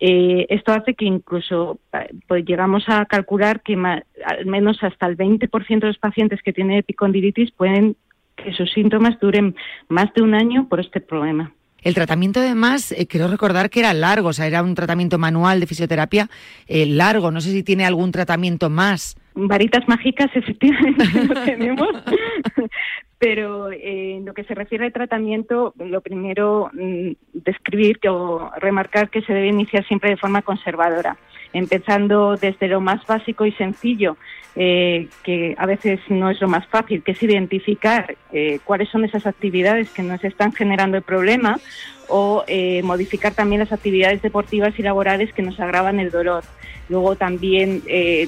Eh, 0.00 0.46
esto 0.50 0.72
hace 0.72 0.94
que 0.94 1.04
incluso 1.04 1.78
eh, 1.92 2.10
pues 2.26 2.44
llegamos 2.44 2.84
a 2.88 3.04
calcular 3.06 3.62
que 3.62 3.74
al 3.74 4.46
menos 4.46 4.82
hasta 4.82 5.06
el 5.06 5.16
20% 5.16 5.80
de 5.80 5.86
los 5.86 5.98
pacientes 5.98 6.40
que 6.42 6.52
tienen 6.52 6.78
epicondilitis 6.78 7.50
pueden 7.52 7.96
que 8.36 8.52
sus 8.52 8.70
síntomas 8.72 9.18
duren 9.18 9.56
más 9.88 10.12
de 10.14 10.22
un 10.22 10.34
año 10.34 10.68
por 10.68 10.80
este 10.80 11.00
problema. 11.00 11.52
El 11.82 11.94
tratamiento, 11.94 12.40
además, 12.40 12.92
eh, 12.92 13.06
quiero 13.06 13.28
recordar 13.28 13.70
que 13.70 13.80
era 13.80 13.94
largo, 13.94 14.30
o 14.30 14.32
sea, 14.32 14.46
era 14.46 14.62
un 14.62 14.74
tratamiento 14.74 15.18
manual 15.18 15.60
de 15.60 15.66
fisioterapia 15.66 16.28
eh, 16.66 16.84
largo. 16.84 17.30
No 17.30 17.40
sé 17.40 17.52
si 17.52 17.62
tiene 17.62 17.86
algún 17.86 18.12
tratamiento 18.12 18.68
más. 18.70 19.16
Varitas 19.38 19.86
mágicas, 19.86 20.30
efectivamente, 20.34 21.04
lo 21.26 21.44
tenemos. 21.44 21.88
Pero 23.18 23.70
eh, 23.70 24.16
en 24.16 24.24
lo 24.24 24.34
que 24.34 24.44
se 24.44 24.54
refiere 24.54 24.86
al 24.86 24.92
tratamiento, 24.92 25.74
lo 25.78 26.00
primero, 26.00 26.70
mm, 26.72 27.12
describir 27.34 27.98
o 28.08 28.50
remarcar 28.58 29.10
que 29.10 29.22
se 29.22 29.32
debe 29.32 29.48
iniciar 29.48 29.86
siempre 29.86 30.10
de 30.10 30.16
forma 30.16 30.42
conservadora. 30.42 31.16
Empezando 31.52 32.36
desde 32.36 32.68
lo 32.68 32.80
más 32.80 33.04
básico 33.06 33.46
y 33.46 33.52
sencillo, 33.52 34.16
eh, 34.54 35.08
que 35.22 35.54
a 35.58 35.66
veces 35.66 36.00
no 36.08 36.30
es 36.30 36.40
lo 36.40 36.48
más 36.48 36.66
fácil, 36.68 37.02
que 37.02 37.12
es 37.12 37.22
identificar 37.22 38.16
eh, 38.32 38.58
cuáles 38.64 38.88
son 38.88 39.04
esas 39.04 39.26
actividades 39.26 39.90
que 39.90 40.02
nos 40.02 40.24
están 40.24 40.52
generando 40.52 40.96
el 40.96 41.02
problema 41.02 41.60
o 42.08 42.44
eh, 42.46 42.82
modificar 42.82 43.34
también 43.34 43.60
las 43.60 43.72
actividades 43.72 44.22
deportivas 44.22 44.78
y 44.78 44.82
laborales 44.82 45.32
que 45.34 45.42
nos 45.42 45.60
agravan 45.60 46.00
el 46.00 46.10
dolor. 46.10 46.44
Luego 46.88 47.16
también 47.16 47.82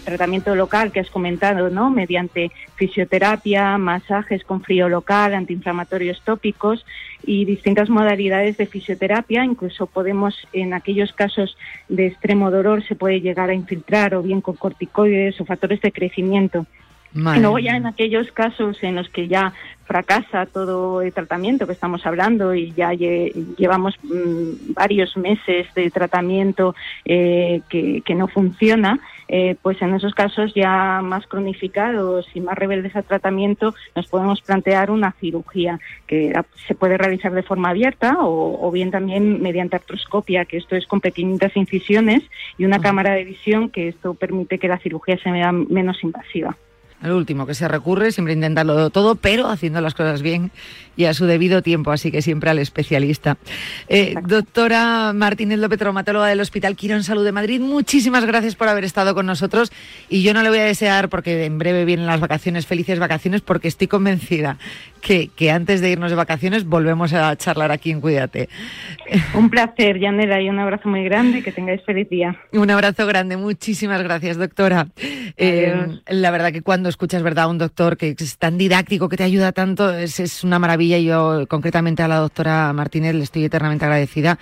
tratamiento 0.05 0.57
local 0.57 0.91
que 0.91 0.99
has 0.99 1.11
comentado, 1.11 1.71
¿no? 1.71 1.91
Mediante 1.91 2.51
fisioterapia, 2.75 3.79
masajes 3.79 4.43
con 4.43 4.63
frío 4.63 4.89
local, 4.89 5.33
antiinflamatorios 5.33 6.21
tópicos 6.25 6.85
y 7.25 7.45
distintas 7.45 7.91
modalidades 7.91 8.57
de 8.57 8.67
fisioterapia. 8.67 9.45
Incluso 9.45 9.87
podemos, 9.87 10.47
en 10.53 10.75
aquellos 10.75 11.13
casos 11.13 11.57
de 11.89 12.07
extremo 12.07 12.51
dolor, 12.51 12.83
se 12.85 12.95
puede 12.95 13.21
llegar 13.21 13.51
a 13.51 13.55
infiltrar 13.55 14.15
o 14.15 14.23
bien 14.23 14.41
con 14.41 14.57
corticoides 14.57 15.41
o 15.41 15.45
factores 15.45 15.81
de 15.81 15.93
crecimiento. 15.93 16.67
Y 17.15 17.41
luego 17.41 17.59
ya 17.59 17.77
en 17.77 17.87
aquellos 17.87 18.31
casos 18.33 18.83
en 18.83 18.95
los 18.95 19.09
que 19.09 19.29
ya 19.29 19.55
fracasa 19.87 20.45
todo 20.45 21.01
el 21.01 21.13
tratamiento 21.13 21.67
que 21.67 21.73
estamos 21.73 22.05
hablando 22.05 22.55
y 22.55 22.73
ya 22.73 22.93
llevamos 22.93 23.95
mm, 24.03 24.75
varios 24.75 25.17
meses 25.17 25.67
de 25.75 25.91
tratamiento 25.91 26.75
eh, 27.07 27.63
que, 27.71 28.15
no 28.15 28.29
funciona, 28.29 29.01
eh, 29.29 29.57
pues 29.61 29.81
en 29.83 29.95
esos 29.95 30.15
casos 30.15 30.53
ya 30.55 31.01
más 31.03 31.27
cronificados 31.27 32.27
y 32.35 32.41
más 32.41 32.57
rebeldes 32.57 32.97
al 32.97 33.05
tratamiento 33.05 33.75
nos 33.95 34.07
podemos 34.07 34.41
plantear 34.41 34.91
una 34.91 35.13
cirugía 35.21 35.79
que 36.07 36.33
se 36.67 36.75
puede 36.75 36.97
realizar 36.97 37.33
de 37.33 37.43
forma 37.43 37.71
abierta 37.71 38.17
o, 38.21 38.71
bien 38.71 38.91
también 38.91 39.41
mediante 39.43 39.77
artroscopia, 39.77 40.45
que 40.45 40.57
esto 40.57 40.77
es 40.77 40.87
con 40.87 41.01
pequeñitas 41.01 41.57
incisiones 41.57 42.23
y 42.57 42.65
una 42.65 42.81
cámara 42.81 43.13
de 43.15 43.25
visión 43.25 43.71
que 43.71 43.89
esto 43.89 44.15
permite 44.15 44.59
que 44.59 44.69
la 44.69 44.79
cirugía 44.79 45.19
se 45.19 45.31
vea 45.31 45.53
menos 45.53 46.03
invasiva. 46.03 46.57
El 47.03 47.13
último 47.13 47.47
que 47.47 47.55
se 47.55 47.69
recurre, 47.69 48.11
siempre 48.13 48.35
intentarlo 48.35 48.91
todo, 48.91 49.15
pero 49.15 49.49
haciendo 49.49 49.81
las 49.81 49.95
cosas 49.95 50.21
bien 50.23 50.51
y 50.97 51.05
a 51.05 51.15
su 51.15 51.27
debido 51.27 51.63
tiempo, 51.63 51.93
así 51.93 52.11
que 52.11 52.23
siempre 52.23 52.51
al 52.51 52.59
especialista. 52.59 53.37
Eh, 53.89 54.17
doctora 54.27 55.13
Martínez 55.15 55.61
López, 55.61 55.79
traumatóloga 55.79 56.27
del 56.27 56.41
Hospital 56.41 56.75
Quirón 56.75 57.05
Salud 57.05 57.25
de 57.25 57.31
Madrid, 57.31 57.61
muchísimas 57.61 58.27
gracias 58.27 58.57
por 58.57 58.67
haber 58.67 58.83
estado 58.83 59.15
con 59.15 59.25
nosotros 59.25 59.71
y 60.09 60.25
yo 60.25 60.35
no 60.35 60.43
le 60.43 60.49
voy 60.49 60.59
a 60.59 60.65
desear, 60.65 61.09
porque 61.09 61.45
en 61.45 61.59
breve 61.59 61.85
vienen 61.85 62.07
las 62.07 62.19
vacaciones, 62.19 62.67
felices 62.67 62.99
vacaciones, 62.99 63.43
porque 63.43 63.69
estoy 63.69 63.87
convencida 63.87 64.59
que, 65.01 65.29
que 65.29 65.53
antes 65.53 65.81
de 65.81 65.91
irnos 65.91 66.11
de 66.11 66.17
vacaciones 66.17 66.65
volvemos 66.65 67.13
a 67.13 67.37
charlar 67.37 67.71
aquí 67.71 67.93
en 67.93 68.01
Cuídate. 68.01 68.49
Un 69.35 69.51
placer, 69.51 70.01
Yanela, 70.01 70.43
y 70.43 70.49
un 70.49 70.59
abrazo 70.59 70.89
muy 70.89 71.05
grande, 71.05 71.45
que 71.45 71.53
tengáis 71.53 71.81
feliz 71.85 72.09
día. 72.11 72.37
Un 72.53 72.71
abrazo 72.73 73.07
grande, 73.07 73.37
muchísimas 73.37 74.03
gracias, 74.03 74.37
doctora. 74.37 74.89
Eh, 75.37 76.01
la 76.09 76.31
verdad 76.33 76.53
que 76.53 76.63
cuando 76.63 76.88
escuchas, 76.89 77.23
¿verdad?, 77.23 77.49
un 77.49 77.59
doctor 77.59 77.97
que 77.97 78.15
es 78.19 78.39
tan 78.39 78.59
didáctico, 78.59 79.09
que 79.09 79.17
te 79.17 79.25
ayuda 79.25 79.53
tanto, 79.53 79.91
es, 79.93 80.21
es 80.21 80.45
una 80.45 80.59
maravilla 80.59 80.99
yo 80.99 81.47
concretamente 81.49 82.03
a 82.03 82.09
la 82.09 82.17
doctora 82.17 82.73
Martínez 82.73 83.15
le 83.15 83.25
estoy 83.25 83.45
eternamente 83.45 83.85
agradecida 83.85 84.39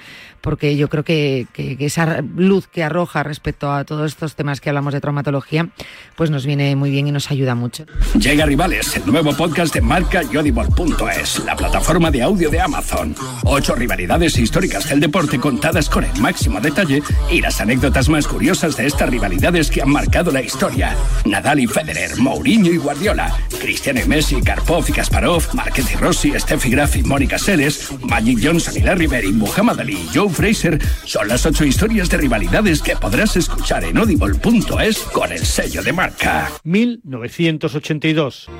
porque 0.46 0.76
yo 0.76 0.88
creo 0.88 1.02
que, 1.02 1.48
esa 1.80 2.22
luz 2.22 2.68
que 2.68 2.84
arroja 2.84 3.24
respecto 3.24 3.72
a 3.72 3.82
todos 3.82 4.12
estos 4.12 4.36
temas 4.36 4.60
que 4.60 4.68
hablamos 4.68 4.94
de 4.94 5.00
traumatología, 5.00 5.70
pues 6.14 6.30
nos 6.30 6.46
viene 6.46 6.76
muy 6.76 6.88
bien 6.92 7.08
y 7.08 7.10
nos 7.10 7.32
ayuda 7.32 7.56
mucho. 7.56 7.84
Llega 8.16 8.46
Rivales, 8.46 8.96
el 8.96 9.06
nuevo 9.06 9.32
podcast 9.32 9.74
de 9.74 9.80
marca 9.80 10.22
Yodibol.es, 10.22 11.44
la 11.44 11.56
plataforma 11.56 12.12
de 12.12 12.22
audio 12.22 12.48
de 12.48 12.60
Amazon. 12.60 13.12
Ocho 13.42 13.74
rivalidades 13.74 14.38
históricas 14.38 14.88
del 14.88 15.00
deporte 15.00 15.40
contadas 15.40 15.90
con 15.90 16.04
el 16.04 16.16
máximo 16.20 16.60
detalle 16.60 17.02
y 17.28 17.40
las 17.40 17.60
anécdotas 17.60 18.08
más 18.08 18.28
curiosas 18.28 18.76
de 18.76 18.86
estas 18.86 19.10
rivalidades 19.10 19.68
que 19.68 19.82
han 19.82 19.90
marcado 19.90 20.30
la 20.30 20.42
historia. 20.42 20.96
Nadal 21.24 21.58
y 21.58 21.66
Federer, 21.66 22.16
Mourinho 22.36 22.70
y 22.70 22.76
Guardiola, 22.76 23.34
Cristiano 23.58 23.98
y 23.98 24.04
Messi, 24.06 24.42
Karpov 24.42 24.84
y 24.88 24.92
Kasparov, 24.92 25.42
Márquez 25.54 25.90
y 25.90 25.96
Rossi, 25.96 26.38
Steffi 26.38 26.68
Graf 26.70 26.94
y 26.96 27.02
Mónica 27.02 27.38
Seles, 27.38 27.90
Magic 28.02 28.38
Johnson 28.42 28.74
y 28.76 28.80
Larry 28.80 29.06
Bird 29.06 29.24
y 29.24 29.32
Muhammad 29.32 29.80
Ali 29.80 29.94
y 29.94 30.08
Joe 30.14 30.28
Fraser 30.28 30.78
son 31.06 31.28
las 31.28 31.46
ocho 31.46 31.64
historias 31.64 32.10
de 32.10 32.18
rivalidades 32.18 32.82
que 32.82 32.94
podrás 32.94 33.38
escuchar 33.38 33.84
en 33.84 33.96
audible.es 33.96 34.98
con 35.14 35.32
el 35.32 35.46
sello 35.46 35.82
de 35.82 35.94
marca. 35.94 36.50
1982. 36.64 38.50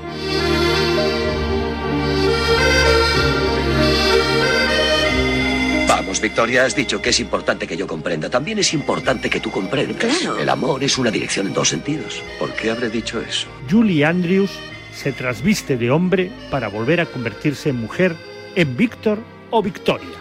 Vamos, 6.17 6.31
Victoria, 6.31 6.64
has 6.64 6.75
dicho 6.75 7.03
que 7.03 7.11
es 7.11 7.21
importante 7.21 7.67
que 7.67 7.77
yo 7.77 7.87
comprenda. 7.87 8.31
También 8.31 8.59
es 8.59 8.73
importante 8.73 9.29
que 9.29 9.39
tú 9.39 9.51
comprendas. 9.51 10.27
El 10.41 10.49
amor 10.49 10.83
es 10.83 10.97
una 10.97 11.11
dirección 11.11 11.49
en 11.49 11.53
dos 11.53 11.69
sentidos. 11.69 12.23
¿Por 12.39 12.55
qué 12.55 12.71
habré 12.71 12.89
dicho 12.89 13.21
eso? 13.21 13.49
Julie 13.71 14.03
Andrews 14.03 14.51
se 14.95 15.12
trasviste 15.12 15.77
de 15.77 15.91
hombre 15.91 16.33
para 16.51 16.69
volver 16.69 17.03
a 17.03 17.07
convertirse 17.07 17.69
en 17.69 17.77
mujer 17.77 18.17
en 18.55 18.79
Víctor 18.79 19.19
o 19.51 19.62
Victoria. 19.62 20.17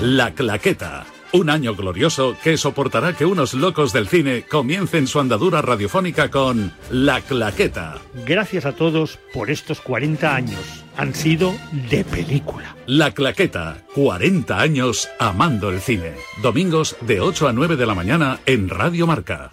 La 0.00 0.32
Claqueta. 0.32 1.06
Un 1.32 1.50
año 1.50 1.74
glorioso 1.74 2.36
que 2.44 2.56
soportará 2.56 3.14
que 3.14 3.26
unos 3.26 3.52
locos 3.54 3.92
del 3.92 4.06
cine 4.06 4.44
comiencen 4.48 5.08
su 5.08 5.18
andadura 5.18 5.60
radiofónica 5.60 6.30
con 6.30 6.72
La 6.88 7.20
Claqueta. 7.20 7.98
Gracias 8.24 8.64
a 8.64 8.76
todos 8.76 9.18
por 9.32 9.50
estos 9.50 9.80
40 9.80 10.36
años. 10.36 10.83
Han 10.96 11.14
sido 11.14 11.54
de 11.90 12.04
película. 12.04 12.76
La 12.86 13.12
Claqueta. 13.12 13.78
40 13.94 14.60
años 14.60 15.08
amando 15.18 15.70
el 15.70 15.80
cine. 15.80 16.12
Domingos 16.42 16.96
de 17.00 17.20
8 17.20 17.48
a 17.48 17.52
9 17.52 17.76
de 17.76 17.86
la 17.86 17.94
mañana 17.94 18.40
en 18.46 18.68
Radio 18.68 19.06
Marca. 19.06 19.50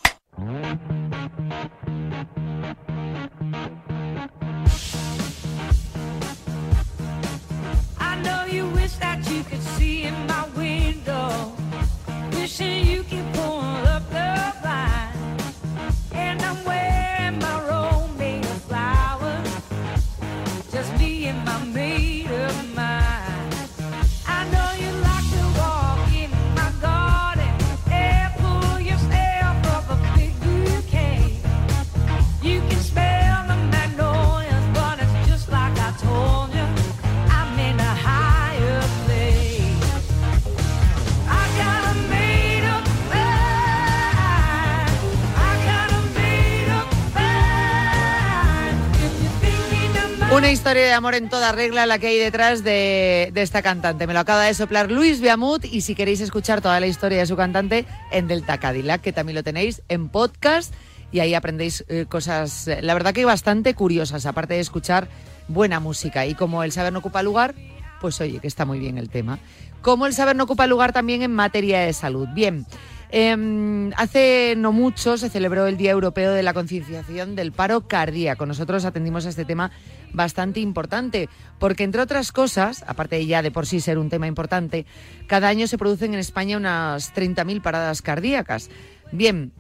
Historia 50.72 50.88
de 50.88 50.94
amor 50.94 51.16
en 51.16 51.28
toda 51.28 51.52
regla 51.52 51.86
la 51.86 52.00
que 52.00 52.08
hay 52.08 52.18
detrás 52.18 52.64
de, 52.64 53.30
esta 53.36 53.62
cantante. 53.62 54.08
Me 54.08 54.14
lo 54.14 54.22
acaba 54.22 54.46
de 54.46 54.54
soplar 54.54 54.90
Luis 54.90 55.20
Beamut 55.20 55.66
y 55.66 55.82
si 55.82 55.96
queréis 55.96 56.22
escuchar 56.22 56.62
toda 56.62 56.80
la 56.80 56.88
historia 56.88 57.18
de 57.18 57.26
su 57.26 57.36
cantante 57.36 57.86
en 58.10 58.30
Delta 58.30 58.58
Cadillac, 58.58 59.02
que 59.02 59.12
también 59.12 59.36
lo 59.36 59.44
tenéis 59.44 59.82
en 59.90 60.08
podcast 60.08 60.74
y 61.12 61.20
ahí 61.20 61.34
aprendéis 61.34 61.84
eh, 61.90 62.06
cosas, 62.08 62.70
eh, 62.70 62.82
la 62.82 62.94
verdad 62.94 63.14
que 63.14 63.26
bastante 63.26 63.74
curiosas, 63.74 64.26
aparte 64.26 64.54
de 64.54 64.62
escuchar 64.62 65.10
buena 65.50 65.82
música. 65.82 66.26
Y 66.26 66.36
como 66.36 66.64
el 66.64 66.72
saber 66.72 66.94
no 66.94 67.00
ocupa 67.00 67.22
lugar, 67.22 67.54
pues 68.00 68.22
oye, 68.22 68.40
que 68.40 68.48
está 68.48 68.64
muy 68.64 68.80
bien 68.80 68.98
el 68.98 69.10
tema. 69.10 69.40
Como 69.82 70.06
el 70.06 70.14
saber 70.14 70.38
no 70.38 70.46
ocupa 70.46 70.68
lugar 70.68 70.94
también 70.94 71.22
en 71.22 71.36
materia 71.36 71.82
de 71.82 71.92
salud. 71.92 72.30
Bien. 72.34 72.66
Em, 73.14 73.92
hace 73.98 74.54
no 74.58 74.72
mucho 74.72 75.18
se 75.18 75.30
celebró 75.30 75.68
el 75.68 75.76
Día 75.76 75.92
Europeo 75.92 76.32
de 76.32 76.44
la 76.44 76.54
Concienciación 76.54 77.36
del 77.36 77.52
Paro 77.52 77.82
Cardíaco. 77.82 78.46
Nosotros 78.46 78.86
atendimos 78.86 79.26
a 79.26 79.30
este 79.30 79.44
tema 79.44 79.72
bastante 80.14 80.62
importante, 80.62 81.28
porque 81.60 81.84
entre 81.84 82.02
otras 82.02 82.32
cosas, 82.32 82.86
aparte 82.88 83.18
de 83.18 83.26
ya 83.26 83.42
de 83.42 83.52
por 83.52 83.68
sí 83.68 83.82
ser 83.82 83.98
un 83.98 84.10
tema 84.10 84.28
importante, 84.28 84.86
cada 85.28 85.50
año 85.50 85.68
se 85.68 85.78
producen 85.78 86.14
en 86.14 86.22
España 86.22 86.56
unas 86.56 87.14
30.000 87.14 87.62
paradas 87.62 88.02
cardíacas. 88.02 88.70
Bien, 89.12 89.52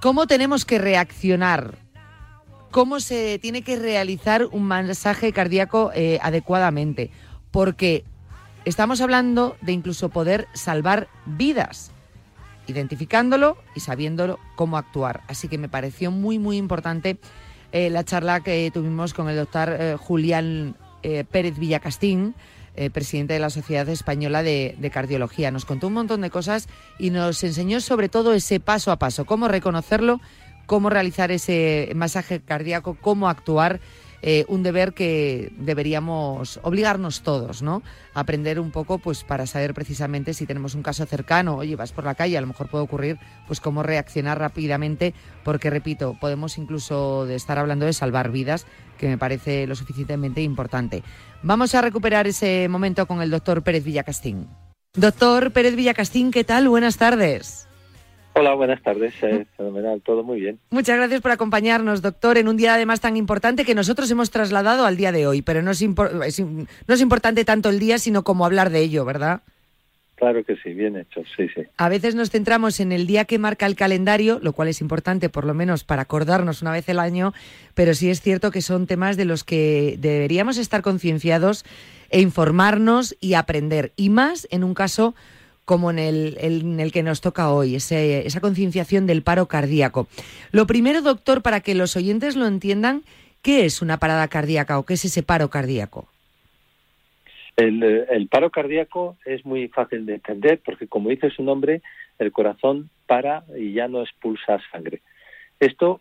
¿cómo 0.00 0.28
tenemos 0.28 0.64
que 0.64 0.78
reaccionar? 0.78 1.74
¿Cómo 2.70 3.00
se 3.00 3.40
tiene 3.40 3.62
que 3.62 3.74
realizar 3.74 4.44
un 4.44 4.62
masaje 4.62 5.32
cardíaco 5.32 5.90
eh, 5.92 6.20
adecuadamente? 6.22 7.10
Porque 7.50 8.04
Estamos 8.66 9.00
hablando 9.00 9.56
de 9.62 9.72
incluso 9.72 10.10
poder 10.10 10.46
salvar 10.52 11.08
vidas, 11.24 11.92
identificándolo 12.66 13.56
y 13.74 13.80
sabiéndolo 13.80 14.38
cómo 14.54 14.76
actuar. 14.76 15.22
Así 15.28 15.48
que 15.48 15.56
me 15.56 15.70
pareció 15.70 16.10
muy, 16.10 16.38
muy 16.38 16.58
importante 16.58 17.16
eh, 17.72 17.88
la 17.88 18.04
charla 18.04 18.40
que 18.40 18.70
tuvimos 18.72 19.14
con 19.14 19.30
el 19.30 19.36
doctor 19.36 19.70
eh, 19.70 19.96
Julián 19.98 20.76
eh, 21.02 21.24
Pérez 21.24 21.58
Villacastín, 21.58 22.34
presidente 22.94 23.34
de 23.34 23.40
la 23.40 23.50
Sociedad 23.50 23.86
Española 23.90 24.42
de, 24.42 24.74
de, 24.78 24.90
Cardiología. 24.90 25.50
Nos 25.50 25.66
contó 25.66 25.88
un 25.88 25.92
montón 25.92 26.22
de 26.22 26.30
cosas 26.30 26.66
y 26.98 27.10
nos 27.10 27.44
enseñó 27.44 27.78
sobre 27.80 28.08
todo 28.08 28.32
ese 28.32 28.58
paso 28.58 28.90
a 28.90 28.98
paso, 28.98 29.26
cómo 29.26 29.48
reconocerlo, 29.48 30.18
cómo 30.64 30.88
realizar 30.88 31.30
ese 31.30 31.92
masaje 31.94 32.40
cardíaco, 32.40 32.96
cómo 32.98 33.28
actuar 33.28 33.80
eh, 34.22 34.44
un 34.48 34.62
deber 34.62 34.92
que 34.92 35.52
deberíamos 35.56 36.60
obligarnos 36.62 37.22
todos, 37.22 37.62
¿no? 37.62 37.82
aprender 38.14 38.60
un 38.60 38.70
poco, 38.70 38.98
pues 38.98 39.24
para 39.24 39.46
saber 39.46 39.74
precisamente 39.74 40.34
si 40.34 40.46
tenemos 40.46 40.74
un 40.74 40.82
caso 40.82 41.06
cercano, 41.06 41.56
oye, 41.56 41.76
vas 41.76 41.92
por 41.92 42.04
la 42.04 42.14
calle, 42.14 42.36
a 42.36 42.40
lo 42.40 42.46
mejor 42.46 42.68
puede 42.68 42.84
ocurrir, 42.84 43.18
pues 43.46 43.60
cómo 43.60 43.82
reaccionar 43.82 44.38
rápidamente, 44.38 45.14
porque 45.44 45.70
repito, 45.70 46.16
podemos 46.20 46.58
incluso 46.58 47.26
de 47.26 47.36
estar 47.36 47.58
hablando 47.58 47.86
de 47.86 47.92
salvar 47.92 48.30
vidas, 48.30 48.66
que 48.98 49.08
me 49.08 49.18
parece 49.18 49.66
lo 49.66 49.74
suficientemente 49.74 50.42
importante. 50.42 51.02
Vamos 51.42 51.74
a 51.74 51.80
recuperar 51.80 52.26
ese 52.26 52.68
momento 52.68 53.06
con 53.06 53.22
el 53.22 53.30
doctor 53.30 53.62
Pérez 53.62 53.84
Villacastín. 53.84 54.48
Doctor 54.94 55.52
Pérez 55.52 55.76
Villacastín, 55.76 56.30
¿qué 56.30 56.44
tal? 56.44 56.68
Buenas 56.68 56.96
tardes. 56.96 57.69
Hola, 58.34 58.54
buenas 58.54 58.82
tardes. 58.82 59.12
Eh, 59.22 59.46
fenomenal, 59.56 60.00
todo 60.02 60.22
muy 60.22 60.40
bien. 60.40 60.58
Muchas 60.70 60.96
gracias 60.96 61.20
por 61.20 61.30
acompañarnos, 61.30 62.00
doctor, 62.00 62.38
en 62.38 62.48
un 62.48 62.56
día 62.56 62.74
además 62.74 63.00
tan 63.00 63.16
importante 63.16 63.64
que 63.64 63.74
nosotros 63.74 64.10
hemos 64.10 64.30
trasladado 64.30 64.86
al 64.86 64.96
día 64.96 65.12
de 65.12 65.26
hoy, 65.26 65.42
pero 65.42 65.62
no 65.62 65.72
es, 65.72 65.82
no 65.86 66.66
es 66.94 67.00
importante 67.00 67.44
tanto 67.44 67.68
el 67.68 67.78
día, 67.78 67.98
sino 67.98 68.22
como 68.22 68.46
hablar 68.46 68.70
de 68.70 68.80
ello, 68.80 69.04
¿verdad? 69.04 69.42
Claro 70.20 70.44
que 70.44 70.54
sí, 70.56 70.74
bien 70.74 70.96
hecho, 70.96 71.22
sí, 71.34 71.48
sí. 71.54 71.62
A 71.78 71.88
veces 71.88 72.14
nos 72.14 72.28
centramos 72.28 72.78
en 72.80 72.92
el 72.92 73.06
día 73.06 73.24
que 73.24 73.38
marca 73.38 73.64
el 73.64 73.74
calendario, 73.74 74.38
lo 74.42 74.52
cual 74.52 74.68
es 74.68 74.82
importante 74.82 75.30
por 75.30 75.46
lo 75.46 75.54
menos 75.54 75.82
para 75.82 76.02
acordarnos 76.02 76.60
una 76.60 76.72
vez 76.72 76.86
el 76.90 76.98
año, 76.98 77.32
pero 77.72 77.94
sí 77.94 78.10
es 78.10 78.20
cierto 78.20 78.50
que 78.50 78.60
son 78.60 78.86
temas 78.86 79.16
de 79.16 79.24
los 79.24 79.44
que 79.44 79.96
deberíamos 79.98 80.58
estar 80.58 80.82
concienciados 80.82 81.64
e 82.10 82.20
informarnos 82.20 83.16
y 83.18 83.32
aprender, 83.32 83.92
y 83.96 84.10
más 84.10 84.46
en 84.50 84.62
un 84.62 84.74
caso 84.74 85.14
como 85.64 85.90
en 85.90 85.98
el, 85.98 86.90
que 86.92 87.02
nos 87.02 87.20
toca 87.20 87.52
hoy, 87.52 87.76
esa 87.76 88.40
concienciación 88.40 89.06
del 89.06 89.22
paro 89.22 89.46
cardíaco. 89.46 90.08
Lo 90.52 90.66
primero, 90.66 91.02
doctor, 91.02 91.42
para 91.42 91.60
que 91.60 91.74
los 91.74 91.96
oyentes 91.96 92.36
lo 92.36 92.46
entiendan, 92.46 93.02
¿qué 93.42 93.64
es 93.64 93.82
una 93.82 93.98
parada 93.98 94.28
cardíaca 94.28 94.78
o 94.78 94.84
qué 94.84 94.94
es 94.94 95.04
ese 95.04 95.22
paro 95.22 95.48
cardíaco? 95.50 96.08
El, 97.56 97.82
el, 97.82 98.28
paro 98.28 98.50
cardíaco 98.50 99.16
es 99.24 99.44
muy 99.44 99.68
fácil 99.68 100.06
de 100.06 100.14
entender 100.14 100.60
porque, 100.64 100.86
como 100.86 101.10
dice 101.10 101.30
su 101.30 101.42
nombre, 101.42 101.82
el 102.18 102.32
corazón 102.32 102.90
para 103.06 103.44
y 103.56 103.72
ya 103.72 103.86
no 103.86 104.02
expulsa 104.02 104.60
sangre. 104.72 105.02
Esto 105.58 106.00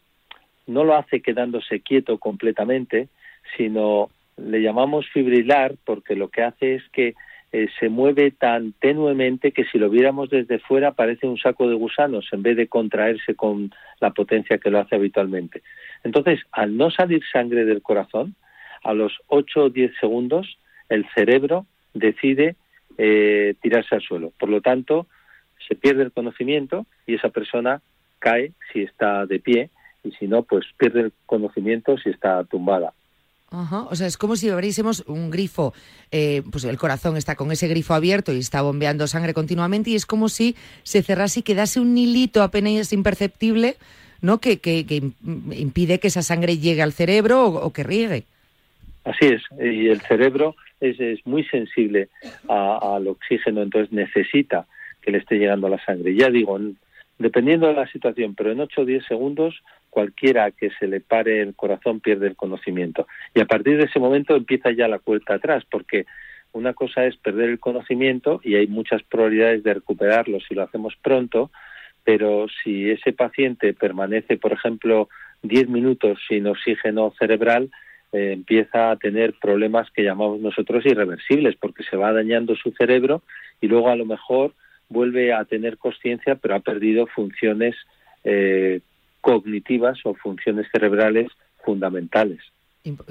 no 0.68 0.84
lo 0.84 0.96
hace 0.96 1.22
quedándose 1.22 1.82
quieto 1.82 2.18
completamente, 2.18 3.10
sino 3.58 4.10
le 4.38 4.62
llamamos 4.62 5.08
fibrilar 5.10 5.76
porque 5.84 6.16
lo 6.16 6.30
que 6.30 6.44
hace 6.44 6.76
es 6.76 6.84
que 6.92 7.16
eh, 7.52 7.68
se 7.80 7.90
mueve 7.90 8.32
tan 8.32 8.74
tenuemente 8.74 9.52
que 9.52 9.66
si 9.66 9.80
lo 9.80 9.90
viéramos 9.90 10.30
desde 10.30 10.60
fuera 10.60 10.92
parece 10.92 11.28
un 11.28 11.38
saco 11.38 11.68
de 11.68 11.76
gusanos 11.76 12.28
en 12.32 12.44
vez 12.44 12.56
de 12.56 12.68
contraerse 12.68 13.36
con 13.36 13.72
la 14.00 14.12
potencia 14.12 14.60
que 14.60 14.70
lo 14.70 14.80
hace 14.80 14.96
habitualmente. 14.96 15.64
Entonces, 16.04 16.42
al 16.52 16.78
no 16.78 16.92
salir 16.92 17.22
sangre 17.32 17.66
del 17.66 17.82
corazón, 17.82 18.36
a 18.84 18.94
los 18.94 19.18
8 19.28 19.64
o 19.64 19.70
10 19.70 19.92
segundos, 20.00 20.60
el 20.90 21.06
cerebro 21.16 21.66
decide 21.94 22.56
eh, 22.98 23.56
tirarse 23.62 23.96
al 23.96 24.02
suelo. 24.02 24.32
Por 24.40 24.50
lo 24.50 24.62
tanto, 24.62 25.08
se 25.68 25.76
pierde 25.76 26.04
el 26.04 26.12
conocimiento 26.12 26.86
y 27.08 27.16
esa 27.16 27.30
persona 27.30 27.82
cae 28.20 28.52
si 28.72 28.84
está 28.84 29.26
de 29.26 29.40
pie 29.40 29.70
y 30.04 30.12
si 30.12 30.28
no, 30.28 30.44
pues 30.44 30.66
pierde 30.78 31.02
el 31.02 31.14
conocimiento 31.26 31.98
si 31.98 32.10
está 32.10 32.44
tumbada. 32.44 32.94
O 33.52 33.96
sea, 33.96 34.06
es 34.06 34.18
como 34.18 34.36
si 34.36 34.50
abriésemos 34.50 35.04
un 35.08 35.32
grifo, 35.32 35.74
eh, 36.12 36.44
pues 36.52 36.66
el 36.66 36.78
corazón 36.78 37.18
está 37.18 37.36
con 37.36 37.52
ese 37.52 37.68
grifo 37.68 37.96
abierto 37.96 38.32
y 38.32 38.40
está 38.40 38.62
bombeando 38.62 39.08
sangre 39.08 39.34
continuamente 39.34 39.90
y 39.90 39.96
es 39.96 40.06
como 40.06 40.30
si 40.30 40.56
se 40.84 41.02
cerrase 41.02 41.40
y 41.40 41.44
quedase 41.44 41.80
un 41.80 41.98
hilito 41.98 42.44
apenas 42.44 42.94
imperceptible, 42.94 43.78
¿no? 44.22 44.40
Que, 44.40 44.60
que, 44.60 44.86
impide 45.52 46.00
que 46.00 46.08
esa 46.08 46.22
sangre 46.22 46.58
llegue 46.58 46.84
al 46.84 46.94
cerebro 46.94 47.46
o, 47.46 47.74
que 47.74 47.84
riegue. 47.84 48.24
Así 49.04 49.26
es, 49.26 49.42
y 49.60 49.88
el 49.88 50.02
cerebro 50.02 50.56
es, 50.80 51.00
es 51.00 51.26
muy 51.26 51.44
sensible 51.46 52.10
al 52.48 53.08
oxígeno, 53.08 53.64
entonces 53.64 53.92
necesita 53.92 54.68
que 55.02 55.12
le 55.12 55.18
esté 55.18 55.40
llegando 55.40 55.70
la 55.70 55.84
sangre. 55.84 56.14
Ya 56.14 56.30
digo, 56.30 56.60
dependiendo 57.18 57.68
de 57.68 57.74
la 57.74 57.88
situación, 57.88 58.36
pero 58.36 58.52
en 58.52 58.60
8 58.60 58.82
o 58.82 58.86
10 58.86 59.06
segundos 59.06 59.62
cualquiera 59.90 60.52
que 60.52 60.70
se 60.80 60.88
le 60.88 61.02
pare 61.02 61.42
el 61.42 61.56
corazón 61.56 62.00
pierde 62.00 62.28
el 62.28 62.36
conocimiento. 62.36 63.08
Y 63.34 63.42
a 63.42 63.46
partir 63.46 63.78
de 63.78 63.86
ese 63.86 64.00
momento 64.00 64.36
empieza 64.36 64.72
ya 64.72 64.88
la 64.88 65.00
cuenta 65.00 65.36
atrás, 65.36 65.64
porque 65.70 66.06
una 66.52 66.74
cosa 66.74 67.06
es 67.06 67.16
perder 67.18 67.50
el 67.50 67.60
conocimiento 67.60 68.42
y 68.44 68.56
hay 68.56 68.68
muchas 68.68 69.04
probabilidades 69.04 69.64
de 69.64 69.76
recuperarlo 69.76 70.40
si 70.40 70.56
lo 70.56 70.64
hacemos 70.64 70.96
pronto, 71.02 71.52
pero 72.04 72.48
si 72.64 72.90
ese 72.90 73.14
paciente 73.14 73.74
permanece, 73.74 74.38
por 74.38 74.54
ejemplo, 74.54 75.10
10 75.44 75.70
minutos 75.70 76.20
sin 76.28 76.48
oxígeno 76.48 77.14
cerebral, 77.20 77.70
eh, 78.12 78.32
empieza 78.34 78.92
a 78.92 78.96
tener 78.96 79.36
problemas 79.40 79.92
que 79.92 80.04
llamamos 80.04 80.40
nosotros 80.40 80.86
irreversibles, 80.86 81.56
porque 81.56 81.84
se 81.84 81.98
va 81.98 82.12
dañando 82.12 82.56
su 82.56 82.72
cerebro 82.72 83.22
y 83.62 83.68
luego 83.68 83.90
a 83.90 83.96
lo 83.96 84.06
mejor 84.06 84.54
vuelve 84.90 85.34
a 85.34 85.46
tener 85.46 85.78
conciencia, 85.78 86.36
pero 86.36 86.56
ha 86.56 86.60
perdido 86.60 87.06
funciones 87.06 87.76
eh, 88.24 88.82
cognitivas 89.22 90.00
o 90.06 90.14
funciones 90.14 90.68
cerebrales 90.72 91.28
fundamentales. 91.64 92.40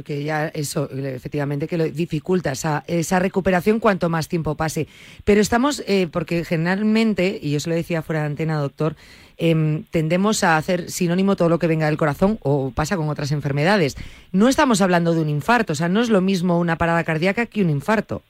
Que 0.04 0.24
ya 0.24 0.48
eso, 0.48 0.88
efectivamente, 0.90 1.68
que 1.68 1.76
lo 1.76 1.84
dificulta 1.84 2.52
esa, 2.52 2.84
esa 2.86 3.18
recuperación 3.18 3.80
cuanto 3.80 4.08
más 4.08 4.26
tiempo 4.26 4.56
pase. 4.56 4.88
Pero 5.24 5.40
estamos, 5.40 5.84
eh, 5.86 6.08
porque 6.10 6.44
generalmente, 6.44 7.38
y 7.40 7.52
yo 7.52 7.60
se 7.60 7.68
lo 7.68 7.76
decía 7.76 8.02
fuera 8.02 8.22
de 8.22 8.28
antena, 8.28 8.58
doctor, 8.58 8.96
em, 9.36 9.84
tendemos 9.90 10.42
a 10.42 10.56
hacer 10.56 10.90
sinónimo 10.90 11.36
todo 11.36 11.50
lo 11.50 11.58
que 11.58 11.66
venga 11.66 11.86
del 11.86 11.98
corazón 11.98 12.38
o 12.42 12.72
pasa 12.74 12.96
con 12.96 13.10
otras 13.10 13.30
enfermedades. 13.30 13.96
No 14.32 14.48
estamos 14.48 14.80
hablando 14.80 15.14
de 15.14 15.20
un 15.20 15.28
infarto, 15.28 15.74
o 15.74 15.76
sea, 15.76 15.88
no 15.88 16.00
es 16.00 16.08
lo 16.08 16.22
mismo 16.22 16.58
una 16.58 16.76
parada 16.76 17.04
cardíaca 17.04 17.46
que 17.46 17.62
un 17.62 17.70
infarto. 17.70 18.22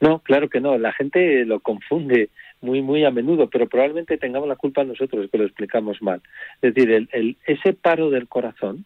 No, 0.00 0.20
claro 0.20 0.48
que 0.48 0.60
no. 0.60 0.78
La 0.78 0.92
gente 0.92 1.44
lo 1.44 1.60
confunde 1.60 2.30
muy 2.60 2.82
muy 2.82 3.04
a 3.04 3.10
menudo, 3.10 3.48
pero 3.48 3.68
probablemente 3.68 4.18
tengamos 4.18 4.48
la 4.48 4.56
culpa 4.56 4.84
nosotros 4.84 5.30
que 5.30 5.38
lo 5.38 5.44
explicamos 5.44 6.02
mal. 6.02 6.20
Es 6.60 6.74
decir, 6.74 7.08
el, 7.12 7.36
ese 7.46 7.72
paro 7.72 8.10
del 8.10 8.28
corazón 8.28 8.84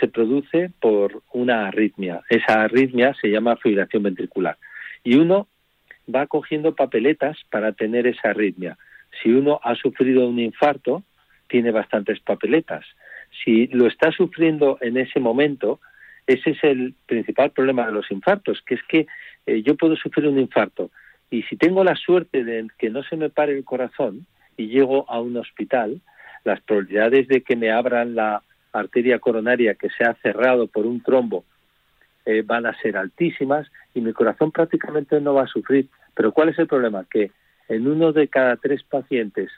se 0.00 0.08
produce 0.08 0.70
por 0.80 1.22
una 1.32 1.68
arritmia. 1.68 2.22
Esa 2.28 2.62
arritmia 2.62 3.14
se 3.20 3.28
llama 3.28 3.56
fibrilación 3.56 4.02
ventricular. 4.02 4.56
Y 5.04 5.16
uno 5.16 5.48
va 6.12 6.26
cogiendo 6.26 6.74
papeletas 6.74 7.38
para 7.50 7.72
tener 7.72 8.06
esa 8.06 8.30
arritmia. 8.30 8.78
Si 9.22 9.30
uno 9.30 9.60
ha 9.62 9.74
sufrido 9.74 10.28
un 10.28 10.38
infarto, 10.38 11.02
tiene 11.48 11.70
bastantes 11.70 12.20
papeletas. 12.20 12.84
Si 13.44 13.66
lo 13.68 13.86
está 13.86 14.10
sufriendo 14.12 14.78
en 14.80 14.96
ese 14.96 15.20
momento, 15.20 15.80
ese 16.26 16.50
es 16.50 16.64
el 16.64 16.94
principal 17.06 17.50
problema 17.50 17.86
de 17.86 17.92
los 17.92 18.10
infartos, 18.10 18.62
que 18.62 18.74
es 18.74 18.82
que 18.88 19.06
eh, 19.46 19.62
yo 19.62 19.76
puedo 19.76 19.96
sufrir 19.96 20.26
un 20.28 20.38
infarto, 20.38 20.90
y 21.32 21.42
si 21.44 21.56
tengo 21.56 21.82
la 21.82 21.96
suerte 21.96 22.44
de 22.44 22.68
que 22.78 22.90
no 22.90 23.02
se 23.02 23.16
me 23.16 23.30
pare 23.30 23.56
el 23.56 23.64
corazón 23.64 24.26
y 24.58 24.68
llego 24.68 25.10
a 25.10 25.18
un 25.18 25.38
hospital, 25.38 26.02
las 26.44 26.60
probabilidades 26.60 27.26
de 27.26 27.40
que 27.40 27.56
me 27.56 27.70
abran 27.70 28.14
la 28.14 28.42
arteria 28.70 29.18
coronaria 29.18 29.74
que 29.74 29.88
se 29.88 30.04
ha 30.04 30.12
cerrado 30.16 30.66
por 30.66 30.84
un 30.84 31.02
trombo 31.02 31.44
eh, 32.26 32.42
van 32.42 32.66
a 32.66 32.78
ser 32.82 32.98
altísimas 32.98 33.66
y 33.94 34.02
mi 34.02 34.12
corazón 34.12 34.52
prácticamente 34.52 35.22
no 35.22 35.32
va 35.32 35.44
a 35.44 35.46
sufrir. 35.46 35.88
Pero 36.14 36.32
¿cuál 36.32 36.50
es 36.50 36.58
el 36.58 36.66
problema? 36.66 37.06
Que 37.10 37.30
en 37.66 37.88
uno 37.88 38.12
de 38.12 38.28
cada 38.28 38.56
tres 38.58 38.82
pacientes 38.82 39.50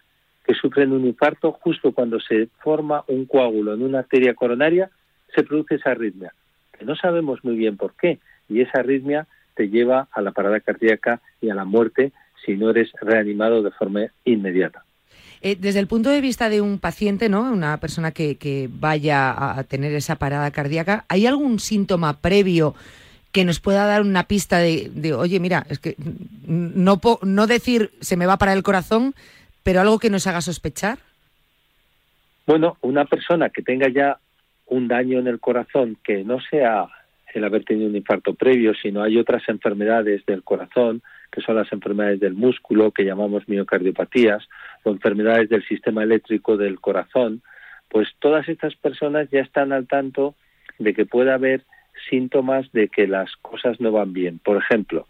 que 0.45 0.55
sufren 0.55 0.93
un 0.93 1.05
infarto, 1.05 1.51
justo 1.51 1.91
cuando 1.91 2.21
se 2.21 2.47
forma 2.61 3.03
un 3.09 3.27
coágulo 3.27 3.75
en 3.75 3.83
una 3.83 3.99
arteria 3.99 4.35
coronaria, 4.35 4.91
se 5.35 5.43
produce 5.43 5.75
esa 5.75 5.91
arritmia, 5.91 6.33
que 6.79 6.85
no 6.85 6.95
sabemos 6.95 7.43
muy 7.43 7.57
bien 7.57 7.77
por 7.77 7.97
qué, 7.97 8.21
y 8.49 8.61
esa 8.61 8.79
arritmia 8.79 9.27
te 9.55 9.69
lleva 9.69 10.09
a 10.13 10.21
la 10.21 10.33
parada 10.33 10.61
cardíaca 10.61 11.21
y 11.41 11.51
a 11.51 11.55
la 11.55 11.65
muerte 11.65 12.13
si 12.45 12.57
no 12.57 12.71
eres 12.71 12.91
reanimado 13.01 13.63
de 13.63 13.71
forma 13.71 14.07
inmediata. 14.25 14.85
Eh, 15.41 15.57
desde 15.59 15.81
el 15.81 15.87
punto 15.87 16.09
de 16.09 16.21
vista 16.21 16.49
de 16.49 16.61
un 16.61 16.79
paciente, 16.79 17.29
¿no? 17.29 17.43
Una 17.53 17.77
persona 17.79 18.13
que, 18.13 18.69
vaya 18.73 19.59
a 19.59 19.63
tener 19.65 19.93
esa 19.95 20.17
parada 20.17 20.51
cardíaca, 20.51 21.05
¿hay 21.09 21.27
algún 21.27 21.59
síntoma 21.59 22.21
previo 22.21 22.75
que 23.31 23.45
nos 23.45 23.61
pueda 23.61 23.85
dar 23.85 24.01
una 24.01 24.25
pista 24.25 24.59
de, 24.59 25.13
oye, 25.15 25.41
mira, 25.41 25.67
es 25.69 25.81
que 25.81 25.97
no, 26.47 27.01
no 27.23 27.47
decir 27.47 27.91
se 28.01 28.17
me 28.17 28.27
va 28.27 28.35
a 28.35 28.39
parar 28.39 28.57
el 28.57 28.63
corazón, 28.63 29.15
pero 29.63 29.81
algo 29.81 29.99
que 29.99 30.09
nos 30.09 30.27
haga 30.27 30.41
sospechar? 30.41 30.99
Bueno, 32.47 32.77
una 32.81 33.05
persona 33.05 33.51
que 33.51 33.63
tenga 33.63 33.89
ya 33.89 34.19
un 34.67 34.89
daño 34.89 35.19
en 35.19 35.27
el 35.27 35.41
corazón 35.41 35.99
que 36.03 36.25
no 36.25 36.41
sea 36.41 36.89
el 37.35 37.45
haber 37.45 37.65
tenido 37.65 37.89
un 37.89 37.97
infarto 37.97 38.35
previo, 38.35 38.75
sino 38.75 39.03
hay 39.03 39.19
otras 39.19 39.49
enfermedades 39.49 40.25
del 40.27 40.43
corazón, 40.43 41.03
que 41.31 41.41
son 41.41 41.57
las 41.57 41.73
enfermedades 41.73 42.21
del 42.21 42.35
músculo, 42.35 42.93
que 42.93 43.05
llamamos 43.05 43.49
miocardiopatías, 43.49 44.49
o 44.83 44.91
enfermedades 44.91 45.49
del 45.49 45.67
sistema 45.67 46.03
eléctrico 46.03 46.57
del 46.57 46.81
corazón, 46.81 47.43
pues 47.89 48.09
todas 48.19 48.49
estas 48.49 48.75
personas 48.77 49.29
ya 49.31 49.41
están 49.41 49.73
al 49.73 49.87
tanto 49.87 50.35
de 50.79 50.95
que 50.95 51.07
puede 51.07 51.33
haber 51.33 51.63
síntomas 52.11 52.71
de 52.73 52.89
que 52.89 53.07
las 53.07 53.35
cosas 53.37 53.81
no 53.81 53.93
van 53.93 54.13
bien. 54.13 54.39
Por 54.39 54.57
ejemplo, 54.57 55.07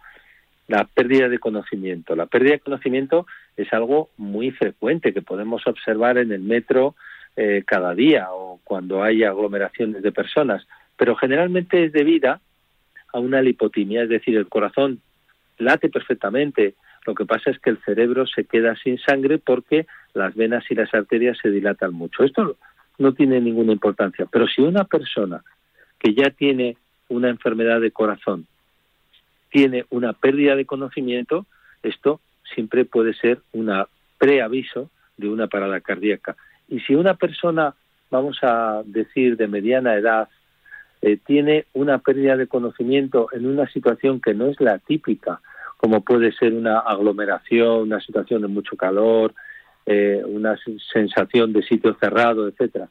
la 0.68 0.84
pérdida 0.84 1.28
de 1.28 1.38
conocimiento. 1.38 2.16
La 2.16 2.26
pérdida 2.26 2.52
de 2.52 2.60
conocimiento 2.60 3.26
es 3.56 3.72
algo 3.72 4.10
muy 4.16 4.50
frecuente 4.50 5.12
que 5.12 5.22
podemos 5.22 5.66
observar 5.66 6.18
en 6.18 6.32
el 6.32 6.40
metro 6.40 6.94
eh, 7.36 7.64
cada 7.66 7.94
día 7.94 8.28
o 8.30 8.60
cuando 8.64 9.02
hay 9.02 9.24
aglomeraciones 9.24 10.02
de 10.02 10.12
personas, 10.12 10.66
pero 10.96 11.16
generalmente 11.16 11.84
es 11.84 11.92
debida 11.92 12.40
a 13.12 13.18
una 13.18 13.42
lipotimia, 13.42 14.02
es 14.02 14.08
decir, 14.08 14.36
el 14.36 14.48
corazón 14.48 15.00
late 15.58 15.88
perfectamente, 15.88 16.74
lo 17.06 17.14
que 17.14 17.24
pasa 17.24 17.50
es 17.50 17.58
que 17.58 17.70
el 17.70 17.78
cerebro 17.84 18.26
se 18.26 18.44
queda 18.44 18.74
sin 18.76 18.98
sangre 18.98 19.38
porque 19.38 19.86
las 20.14 20.34
venas 20.34 20.64
y 20.70 20.74
las 20.74 20.92
arterias 20.94 21.38
se 21.40 21.50
dilatan 21.50 21.92
mucho. 21.92 22.24
Esto 22.24 22.56
no 22.98 23.12
tiene 23.12 23.40
ninguna 23.40 23.72
importancia, 23.72 24.26
pero 24.30 24.46
si 24.46 24.62
una 24.62 24.84
persona 24.84 25.42
que 25.98 26.14
ya 26.14 26.30
tiene 26.30 26.76
una 27.08 27.28
enfermedad 27.28 27.80
de 27.80 27.90
corazón 27.90 28.46
tiene 29.50 29.84
una 29.90 30.12
pérdida 30.12 30.56
de 30.56 30.64
conocimiento, 30.64 31.46
esto 31.82 32.20
siempre 32.54 32.84
puede 32.84 33.14
ser 33.14 33.40
un 33.52 33.70
preaviso 34.18 34.90
de 35.16 35.28
una 35.28 35.46
parada 35.46 35.80
cardíaca. 35.80 36.36
Y 36.68 36.80
si 36.80 36.94
una 36.94 37.14
persona, 37.14 37.74
vamos 38.10 38.38
a 38.42 38.82
decir, 38.84 39.36
de 39.36 39.46
mediana 39.46 39.94
edad, 39.94 40.28
eh, 41.04 41.18
tiene 41.18 41.66
una 41.74 41.98
pérdida 41.98 42.34
de 42.34 42.46
conocimiento 42.46 43.28
en 43.32 43.44
una 43.44 43.68
situación 43.68 44.22
que 44.22 44.32
no 44.32 44.46
es 44.46 44.58
la 44.58 44.78
típica, 44.78 45.42
como 45.76 46.00
puede 46.00 46.32
ser 46.32 46.54
una 46.54 46.78
aglomeración, 46.78 47.82
una 47.82 48.00
situación 48.00 48.40
de 48.40 48.48
mucho 48.48 48.74
calor, 48.74 49.34
eh, 49.84 50.22
una 50.24 50.56
sensación 50.90 51.52
de 51.52 51.62
sitio 51.62 51.94
cerrado, 52.00 52.48
etcétera. 52.48 52.88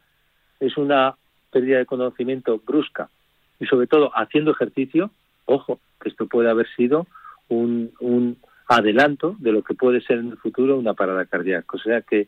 Es 0.60 0.78
una 0.78 1.16
pérdida 1.50 1.80
de 1.80 1.88
conocimiento 1.88 2.62
brusca 2.64 3.10
y 3.60 3.66
sobre 3.66 3.88
todo 3.88 4.12
haciendo 4.14 4.52
ejercicio, 4.52 5.10
ojo, 5.46 5.80
que 6.00 6.10
esto 6.10 6.28
puede 6.28 6.52
haber 6.52 6.68
sido 6.76 7.08
un, 7.50 7.94
un 8.00 8.38
adelanto 8.68 9.36
de 9.40 9.54
lo 9.54 9.64
que 9.64 9.74
puede 9.74 10.02
ser 10.02 10.20
en 10.20 10.30
el 10.30 10.38
futuro 10.38 10.78
una 10.78 10.94
parada 10.94 11.26
cardíaca. 11.26 11.78
O 11.78 11.80
sea 11.80 12.02
que 12.02 12.28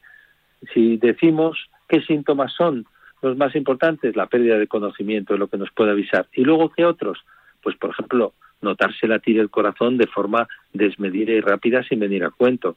si 0.74 0.98
decimos 0.98 1.70
qué 1.88 2.02
síntomas 2.02 2.54
son 2.54 2.88
los 3.22 3.38
más 3.38 3.56
importantes, 3.56 4.16
la 4.16 4.28
pérdida 4.28 4.58
de 4.58 4.68
conocimiento 4.68 5.34
es 5.34 5.40
lo 5.40 5.48
que 5.48 5.58
nos 5.58 5.72
puede 5.72 5.92
avisar. 5.92 6.28
Y 6.34 6.44
luego, 6.44 6.70
¿qué 6.70 6.86
otros? 6.86 7.24
Pues, 7.62 7.76
por 7.78 7.92
ejemplo, 7.92 8.34
notarse 8.62 9.08
latir 9.08 9.40
el 9.40 9.50
corazón 9.50 9.98
de 9.98 10.08
forma 10.08 10.48
desmedida 10.74 11.32
y 11.32 11.42
rápida 11.42 11.84
sin 11.84 12.00
venir 12.00 12.24
a 12.24 12.32
cuento, 12.32 12.76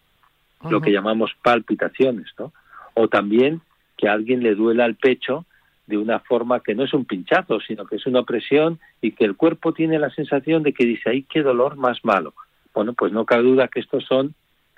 lo 0.69 0.81
que 0.81 0.93
llamamos 0.93 1.33
palpitaciones, 1.43 2.27
¿no? 2.39 2.53
O 2.95 3.09
también 3.09 3.61
que 3.97 4.09
a 4.09 4.13
alguien 4.13 4.43
le 4.43 4.55
duela 4.55 4.87
el 4.87 4.97
pecho 4.97 5.45
de 5.87 5.97
una 5.97 6.21
forma 6.21 6.61
que 6.61 6.75
no 6.75 6.85
es 6.85 6.93
un 6.93 7.05
pinchazo, 7.05 7.61
sino 7.61 7.87
que 7.87 7.97
es 7.97 8.07
una 8.07 8.21
opresión 8.21 8.79
y 9.01 9.13
que 9.13 9.25
el 9.25 9.37
cuerpo 9.37 9.73
tiene 9.73 9.99
la 9.99 10.11
sensación 10.11 10.63
de 10.63 10.73
que 10.73 10.85
dice, 10.85 11.11
¡ay, 11.11 11.23
qué 11.23 11.43
dolor 11.43 11.77
más 11.77 12.05
malo! 12.05 12.35
Bueno, 12.75 12.93
pues 12.93 13.13
no 13.13 13.25
cabe 13.25 13.45
duda 13.45 13.69
que 13.69 13.81
estos 13.81 14.05
son 14.05 14.35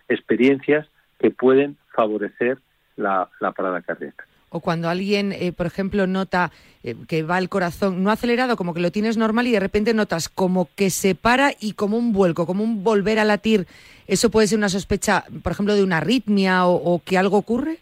experiencias 0.09 0.89
que 1.19 1.31
pueden 1.31 1.77
favorecer 1.93 2.59
la, 2.97 3.29
parada 3.57 3.83
cardíaca. 3.83 4.25
O 4.53 4.61
cuando 4.61 4.89
alguien, 4.89 5.33
eh, 5.33 5.53
por 5.53 5.67
ejemplo, 5.67 6.09
nota 6.09 6.51
eh, 6.83 6.97
que 7.09 7.23
va 7.23 7.39
el 7.39 7.49
corazón 7.49 8.03
no 8.03 8.11
acelerado, 8.11 8.57
como 8.57 8.75
que 8.75 8.81
lo 8.81 8.91
tienes 8.91 9.17
normal 9.17 9.47
y 9.47 9.53
de 9.53 9.61
repente 9.61 9.95
notas 9.95 10.29
como 10.29 10.69
que 10.75 10.91
se 10.91 11.15
para 11.15 11.53
y 11.61 11.75
como 11.75 11.97
un 11.97 12.13
vuelco, 12.13 12.47
como 12.47 12.65
un 12.65 12.83
volver 12.83 13.21
a 13.21 13.25
latir, 13.25 13.67
¿eso 14.09 14.29
puede 14.29 14.49
ser 14.49 14.59
una 14.59 14.69
sospecha, 14.69 15.25
por 15.45 15.53
ejemplo, 15.53 15.77
de 15.77 15.85
una 15.85 15.99
arritmia 15.99 16.67
o, 16.67 17.01
que 17.05 17.17
algo 17.17 17.37
ocurre? 17.37 17.79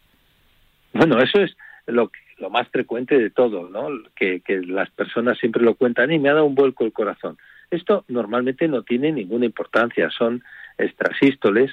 Bueno, 0.92 1.22
eso 1.22 1.40
es 1.40 1.56
lo, 1.86 2.10
lo 2.38 2.50
más 2.50 2.68
frecuente 2.68 3.18
de 3.18 3.30
todo, 3.30 3.70
¿no? 3.70 3.88
Que, 4.14 4.42
las 4.66 4.90
personas 4.90 5.38
siempre 5.38 5.62
lo 5.62 5.74
cuentan 5.74 6.12
y 6.12 6.18
me 6.18 6.28
ha 6.28 6.34
dado 6.34 6.44
un 6.44 6.54
vuelco 6.54 6.84
el 6.84 6.92
corazón. 6.92 7.38
Esto 7.70 8.04
normalmente 8.08 8.68
no 8.68 8.82
tiene 8.82 9.10
ninguna 9.10 9.46
importancia, 9.46 10.10
son 10.10 10.42
extrasístoles 10.76 11.70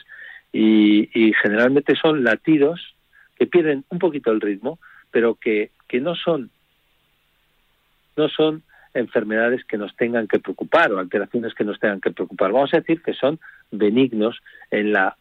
y 0.53 1.33
generalmente 1.41 1.97
son 1.97 2.23
latidos 2.23 2.94
que 3.36 3.47
pierden 3.47 3.83
un 3.89 3.99
poquito 3.99 4.31
el 4.31 4.41
ritmo, 4.41 4.79
pero 5.11 5.36
que, 5.36 5.71
que 5.88 5.99
no 5.99 6.15
son 6.15 6.49
no 8.17 8.29
son 8.29 8.63
enfermedades 8.93 9.65
que 9.65 9.77
nos 9.77 9.95
tengan 9.95 10.27
que 10.27 10.39
preocupar 10.39 10.91
o 10.91 10.99
alteraciones 10.99 11.53
que 11.53 11.65
nos 11.65 11.79
tengan 11.79 11.99
que 11.99 12.11
preocupar. 12.11 12.51
Vamos 12.51 12.73
a 12.73 12.77
decir 12.77 13.01
que 13.01 13.13
son 13.13 13.39
benignos 13.71 14.39
en 14.71 14.93
la 14.93 15.17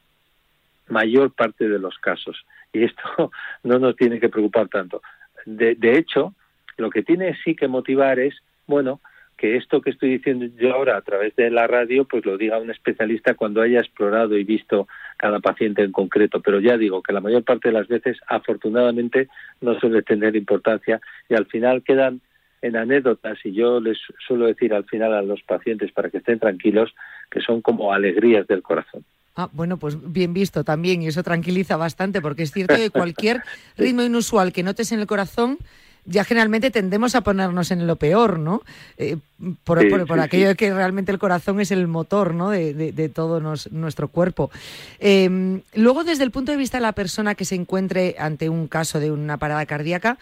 mayor 0.89 1.33
parte 1.33 1.69
de 1.69 1.79
los 1.79 1.99
casos. 1.99 2.47
Y 2.73 2.85
esto 2.85 3.03
no 3.65 3.79
nos 3.79 3.97
tiene 3.97 4.21
que 4.21 4.29
preocupar 4.29 4.69
tanto. 4.69 5.03
De, 5.45 5.75
de 5.75 5.99
hecho, 5.99 6.35
lo 6.77 6.91
que 6.91 7.03
tiene 7.03 7.37
sí 7.45 7.55
que 7.55 7.69
motivar 7.69 8.19
es, 8.21 8.35
bueno, 8.67 9.01
que 9.37 9.57
esto 9.57 9.81
que 9.81 9.91
estoy 9.91 10.11
diciendo 10.11 10.47
yo 10.57 10.73
ahora 10.75 10.97
a 10.97 11.03
través 11.03 11.35
de 11.37 11.51
la 11.51 11.67
radio, 11.67 12.05
pues 12.05 12.25
lo 12.25 12.37
diga 12.37 12.59
un 12.59 12.71
especialista 12.71 13.35
cuando 13.35 13.63
haya 13.63 13.81
explorado 13.81 14.37
y 14.37 14.45
visto 14.45 14.87
cada 15.17 15.41
paciente 15.41 15.83
en 15.83 15.93
concreto. 15.93 16.41
Pero 16.41 16.61
ya 16.61 16.77
digo 16.77 17.03
que 17.03 17.13
la 17.13 17.21
mayor 17.21 17.45
parte 17.45 17.69
de 17.69 17.75
las 17.75 17.89
veces, 17.89 18.19
afortunadamente, 18.29 19.29
no 19.61 19.79
suele 19.81 20.03
tener 20.03 20.37
importancia 20.37 21.01
y 21.29 21.35
al 21.35 21.47
final 21.47 21.83
quedan 21.83 22.21
en 22.63 22.77
anécdotas 22.77 23.39
y 23.45 23.53
yo 23.53 23.79
les 23.79 23.99
suelo 24.27 24.47
decir 24.47 24.73
al 24.73 24.85
final 24.85 25.13
a 25.13 25.23
los 25.23 25.43
pacientes 25.43 25.93
para 25.93 26.09
que 26.09 26.19
estén 26.19 26.39
tranquilos 26.39 26.95
que 27.31 27.41
son 27.41 27.61
como 27.61 27.93
alegrías 27.93 28.47
del 28.47 28.63
corazón. 28.63 29.05
Ah, 29.37 29.51
bueno, 29.53 29.77
pues 29.79 29.99
bien 30.13 30.33
visto 30.33 30.65
también 30.65 31.03
y 31.03 31.09
eso 31.09 31.23
tranquiliza 31.23 31.77
bastante 31.77 32.23
porque 32.23 32.45
es 32.45 32.53
cierto 32.53 32.77
que 32.77 32.91
cualquier 32.91 33.43
ritmo 33.77 34.03
inusual 34.03 34.53
que 34.53 34.63
notes 34.63 34.93
en 34.93 35.01
el 35.01 35.07
corazón 35.07 35.59
ya 36.07 36.25
generalmente 36.25 36.71
tendemos 36.71 37.15
a 37.15 37.23
ponernos 37.23 37.71
en 37.71 37.87
lo 37.87 37.97
peor, 37.97 38.39
¿no? 38.39 38.63
Eh, 38.99 39.17
por, 39.65 39.79
aquello 40.21 40.49
de 40.49 40.55
que 40.55 40.73
realmente 40.73 41.13
el 41.13 41.19
corazón 41.19 41.61
es 41.61 41.71
el 41.71 41.87
motor, 41.87 42.35
¿no? 42.35 42.51
De, 42.51 43.09
todo 43.09 43.41
nuestro 43.41 44.09
cuerpo. 44.09 44.51
Em, 44.99 45.63
luego, 45.75 46.05
desde 46.05 46.25
el 46.25 46.31
punto 46.31 46.53
de 46.53 46.59
vista 46.59 46.79
de 46.79 46.83
la 46.83 46.93
persona 46.93 47.35
que 47.35 47.45
se 47.45 47.55
encuentre 47.55 48.17
ante 48.19 48.49
un 48.49 48.69
caso 48.69 49.01
de 49.01 49.11
una 49.13 49.37
parada 49.39 49.65
cardíaca, 49.67 50.19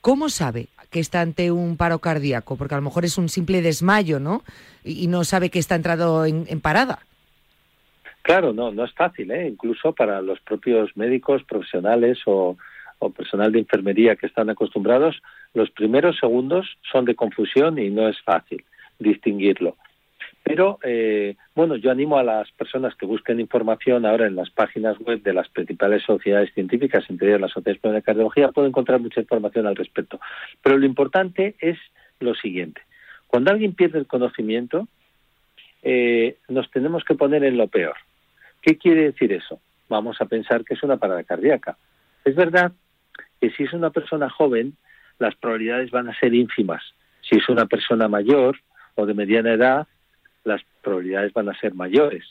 ¿cómo 0.00 0.28
sabe 0.28 0.68
que 0.90 1.00
está 1.00 1.20
ante 1.20 1.50
un 1.50 1.76
paro 1.76 1.98
cardíaco? 1.98 2.56
Porque 2.56 2.74
a 2.74 2.78
lo 2.78 2.84
mejor 2.84 3.04
es 3.04 3.18
un 3.18 3.28
simple 3.28 3.62
desmayo, 3.62 4.20
¿no? 4.20 4.42
Y, 4.84 5.06
no 5.08 5.24
sabe 5.24 5.50
que 5.50 5.58
está 5.58 5.74
entrado 5.74 6.24
en, 6.24 6.44
en 6.48 6.60
parada. 6.60 7.00
Claro, 8.22 8.52
no, 8.52 8.72
no 8.72 8.84
es 8.84 8.92
fácil, 8.92 9.30
¿eh? 9.30 9.48
Incluso 9.48 9.92
para 9.92 10.20
los 10.20 10.40
propios 10.40 10.96
médicos 10.96 11.42
profesionales 11.44 12.18
o 12.26 12.56
o 12.98 13.10
personal 13.10 13.52
de 13.52 13.60
enfermería 13.60 14.16
que 14.16 14.26
están 14.26 14.50
acostumbrados, 14.50 15.20
los 15.54 15.70
primeros 15.70 16.18
segundos 16.18 16.66
son 16.90 17.04
de 17.04 17.14
confusión 17.14 17.78
y 17.78 17.90
no 17.90 18.08
es 18.08 18.20
fácil 18.22 18.64
distinguirlo. 18.98 19.76
Pero, 20.42 20.78
eh, 20.84 21.34
bueno, 21.56 21.74
yo 21.74 21.90
animo 21.90 22.18
a 22.18 22.22
las 22.22 22.50
personas 22.52 22.94
que 22.94 23.04
busquen 23.04 23.40
información 23.40 24.06
ahora 24.06 24.28
en 24.28 24.36
las 24.36 24.48
páginas 24.50 24.96
web 25.00 25.20
de 25.22 25.34
las 25.34 25.48
principales 25.48 26.04
sociedades 26.04 26.54
científicas, 26.54 27.04
entre 27.08 27.28
ellas 27.28 27.40
la 27.40 27.48
Sociedad 27.48 27.74
Española 27.74 27.98
de 27.98 28.04
Cardiología, 28.04 28.52
pueden 28.52 28.68
encontrar 28.68 29.00
mucha 29.00 29.20
información 29.20 29.66
al 29.66 29.74
respecto. 29.74 30.20
Pero 30.62 30.78
lo 30.78 30.86
importante 30.86 31.56
es 31.60 31.78
lo 32.20 32.34
siguiente. 32.36 32.80
Cuando 33.26 33.50
alguien 33.50 33.74
pierde 33.74 33.98
el 33.98 34.06
conocimiento, 34.06 34.86
eh, 35.82 36.36
nos 36.48 36.70
tenemos 36.70 37.02
que 37.02 37.16
poner 37.16 37.42
en 37.42 37.56
lo 37.56 37.66
peor. 37.66 37.96
¿Qué 38.62 38.78
quiere 38.78 39.02
decir 39.02 39.32
eso? 39.32 39.60
Vamos 39.88 40.20
a 40.20 40.26
pensar 40.26 40.64
que 40.64 40.74
es 40.74 40.82
una 40.84 40.96
parada 40.96 41.24
cardíaca. 41.24 41.76
Es 42.24 42.36
verdad 42.36 42.72
que 43.40 43.50
si 43.50 43.64
es 43.64 43.72
una 43.72 43.90
persona 43.90 44.30
joven, 44.30 44.76
las 45.18 45.34
probabilidades 45.36 45.90
van 45.90 46.08
a 46.08 46.18
ser 46.18 46.34
ínfimas. 46.34 46.82
Si 47.22 47.36
es 47.36 47.48
una 47.48 47.66
persona 47.66 48.08
mayor 48.08 48.58
o 48.94 49.06
de 49.06 49.14
mediana 49.14 49.52
edad, 49.52 49.86
las 50.44 50.62
probabilidades 50.82 51.32
van 51.32 51.48
a 51.48 51.58
ser 51.58 51.74
mayores. 51.74 52.24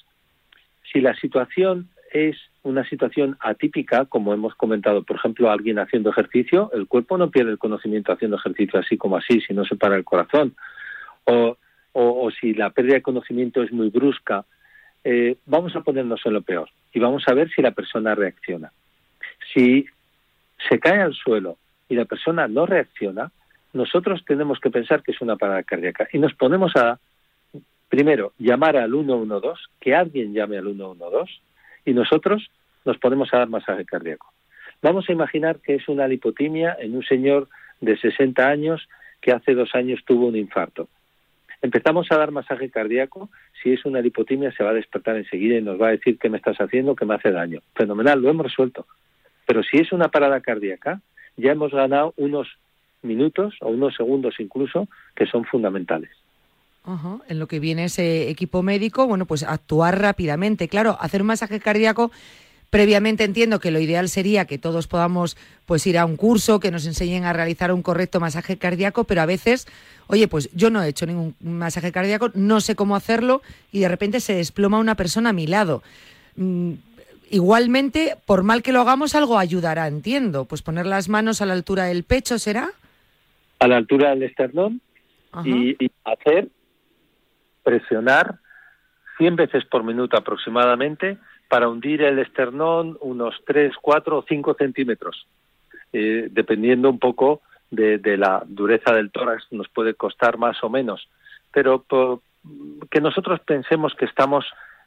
Si 0.91 1.01
la 1.01 1.15
situación 1.15 1.89
es 2.11 2.37
una 2.63 2.87
situación 2.87 3.37
atípica, 3.41 4.05
como 4.05 4.33
hemos 4.33 4.55
comentado, 4.55 5.03
por 5.03 5.17
ejemplo, 5.17 5.51
alguien 5.51 5.79
haciendo 5.79 6.09
ejercicio, 6.09 6.71
el 6.73 6.87
cuerpo 6.87 7.17
no 7.17 7.29
pierde 7.29 7.51
el 7.51 7.57
conocimiento 7.57 8.11
haciendo 8.11 8.37
ejercicio 8.37 8.79
así 8.79 8.97
como 8.97 9.17
así, 9.17 9.41
si 9.41 9.53
no 9.53 9.65
se 9.65 9.75
para 9.75 9.97
el 9.97 10.03
corazón. 10.03 10.55
O, 11.25 11.57
o, 11.93 12.31
si 12.31 12.53
la 12.53 12.69
pérdida 12.71 12.95
de 12.95 13.01
conocimiento 13.01 13.61
es 13.63 13.71
muy 13.71 13.89
brusca, 13.89 14.45
eh, 15.03 15.37
vamos 15.45 15.75
a 15.75 15.81
ponernos 15.81 16.21
en 16.25 16.33
lo 16.33 16.41
peor 16.41 16.69
y 16.93 16.99
vamos 16.99 17.23
a 17.27 17.33
ver 17.33 17.49
si 17.51 17.61
la 17.61 17.71
persona 17.71 18.15
reacciona. 18.15 18.71
Si 19.53 19.85
se 20.69 20.79
cae 20.79 21.01
al 21.01 21.13
suelo 21.13 21.57
y 21.89 21.95
la 21.95 22.05
persona 22.05 22.47
no 22.47 22.65
reacciona, 22.65 23.31
nosotros 23.73 24.23
tenemos 24.25 24.59
que 24.59 24.71
pensar 24.71 25.03
que 25.03 25.11
es 25.11 25.21
una 25.21 25.35
parada 25.35 25.63
cardíaca 25.63 26.07
y 26.11 26.19
nos 26.19 26.33
ponemos 26.33 26.75
a, 26.75 26.99
primero, 27.89 28.33
llamar 28.37 28.77
al 28.77 28.91
112, 28.91 29.61
que 29.79 29.95
alguien 29.95 30.33
llame 30.33 30.57
al 30.57 30.65
112 30.65 31.33
y 31.85 31.93
nosotros 31.93 32.49
nos 32.85 32.97
ponemos 32.97 33.33
a 33.33 33.39
dar 33.39 33.49
masaje 33.49 33.85
cardíaco. 33.85 34.31
Vamos 34.81 35.09
a 35.09 35.11
imaginar 35.11 35.59
que 35.59 35.75
es 35.75 35.87
una 35.87 36.07
lipotimia 36.07 36.77
en 36.79 36.95
un 36.95 37.03
señor 37.03 37.49
de 37.81 37.97
60 37.97 38.47
años 38.47 38.87
que 39.21 39.31
hace 39.31 39.53
dos 39.53 39.73
años 39.73 40.01
tuvo 40.05 40.27
un 40.27 40.35
infarto. 40.35 40.87
Empezamos 41.61 42.11
a 42.11 42.17
dar 42.17 42.31
masaje 42.31 42.69
cardíaco, 42.69 43.29
si 43.61 43.73
es 43.73 43.85
una 43.85 44.01
lipotimia 44.01 44.51
se 44.51 44.63
va 44.63 44.69
a 44.69 44.73
despertar 44.73 45.15
enseguida 45.15 45.57
y 45.57 45.61
nos 45.61 45.81
va 45.81 45.87
a 45.87 45.91
decir 45.91 46.19
qué 46.19 46.29
me 46.29 46.37
estás 46.37 46.57
haciendo, 46.57 46.95
que 46.95 47.05
me 47.05 47.15
hace 47.15 47.31
daño. 47.31 47.61
Fenomenal, 47.73 48.21
lo 48.21 48.29
hemos 48.29 48.45
resuelto. 48.45 48.85
Pero 49.45 49.63
si 49.63 49.77
es 49.77 49.91
una 49.91 50.09
parada 50.09 50.41
cardíaca, 50.41 51.01
ya 51.37 51.51
hemos 51.51 51.71
ganado 51.71 52.13
unos 52.17 52.47
minutos 53.01 53.55
o 53.61 53.69
unos 53.69 53.95
segundos 53.95 54.35
incluso 54.39 54.87
que 55.15 55.25
son 55.25 55.45
fundamentales. 55.45 56.09
En 57.27 57.39
lo 57.39 57.47
que 57.47 57.59
viene 57.59 57.85
ese 57.85 58.29
equipo 58.29 58.61
médico, 58.61 59.07
bueno, 59.07 59.25
pues 59.25 59.41
actuar 59.41 59.99
rápidamente. 59.99 60.67
Claro, 60.67 60.97
hacer 60.99 61.21
un 61.21 61.27
masaje 61.27 61.59
cardíaco 61.59 62.11
Previamente 62.75 63.23
entiendo 63.23 63.61
que 63.61 63.71
lo 63.71 63.79
ideal 63.79 64.09
sería 64.09 64.43
que 64.43 64.57
todos 64.57 64.87
podamos 64.87 65.37
pues 65.65 65.87
ir 65.87 65.97
a 65.97 66.05
un 66.05 66.17
curso, 66.17 66.59
que 66.59 66.71
nos 66.71 66.85
enseñen 66.85 67.23
a 67.23 67.31
realizar 67.31 67.71
un 67.71 67.81
correcto 67.81 68.19
masaje 68.19 68.57
cardíaco, 68.57 69.05
pero 69.05 69.21
a 69.21 69.25
veces, 69.25 69.65
oye, 70.07 70.27
pues 70.27 70.49
yo 70.53 70.69
no 70.69 70.83
he 70.83 70.89
hecho 70.89 71.05
ningún 71.05 71.35
masaje 71.39 71.93
cardíaco, 71.93 72.31
no 72.33 72.59
sé 72.59 72.75
cómo 72.75 72.97
hacerlo 72.97 73.41
y 73.71 73.79
de 73.79 73.87
repente 73.87 74.19
se 74.19 74.35
desploma 74.35 74.79
una 74.79 74.95
persona 74.95 75.29
a 75.29 75.33
mi 75.33 75.47
lado. 75.47 75.83
Igualmente, 77.29 78.15
por 78.25 78.43
mal 78.43 78.61
que 78.61 78.71
lo 78.71 78.81
hagamos, 78.81 79.15
algo 79.15 79.37
ayudará, 79.37 79.87
entiendo. 79.87 80.45
Pues 80.45 80.61
poner 80.61 80.85
las 80.85 81.09
manos 81.09 81.41
a 81.41 81.45
la 81.45 81.53
altura 81.53 81.85
del 81.85 82.03
pecho, 82.03 82.39
¿será? 82.39 82.69
A 83.59 83.67
la 83.67 83.77
altura 83.77 84.11
del 84.11 84.23
esternón 84.23 84.81
y, 85.43 85.83
y 85.83 85.91
hacer 86.03 86.49
presionar 87.63 88.39
100 89.17 89.35
veces 89.35 89.65
por 89.65 89.83
minuto 89.83 90.17
aproximadamente 90.17 91.17
para 91.47 91.69
hundir 91.69 92.01
el 92.01 92.19
esternón 92.19 92.97
unos 93.01 93.35
3, 93.45 93.73
4 93.81 94.17
o 94.17 94.25
5 94.27 94.55
centímetros, 94.55 95.27
eh, 95.93 96.27
dependiendo 96.31 96.89
un 96.89 96.99
poco 96.99 97.41
de, 97.71 98.17
la 98.17 98.43
dureza 98.45 98.93
del 98.93 99.11
tórax, 99.11 99.51
nos 99.51 99.67
puede 99.69 99.95
costar 99.95 100.37
más 100.37 100.63
o 100.63 100.69
menos. 100.69 101.07
Pero 101.51 101.85
que 102.89 103.01
nosotros 103.01 103.39
pensemos 103.41 103.93
que 103.95 104.05
estamos, 104.05 104.45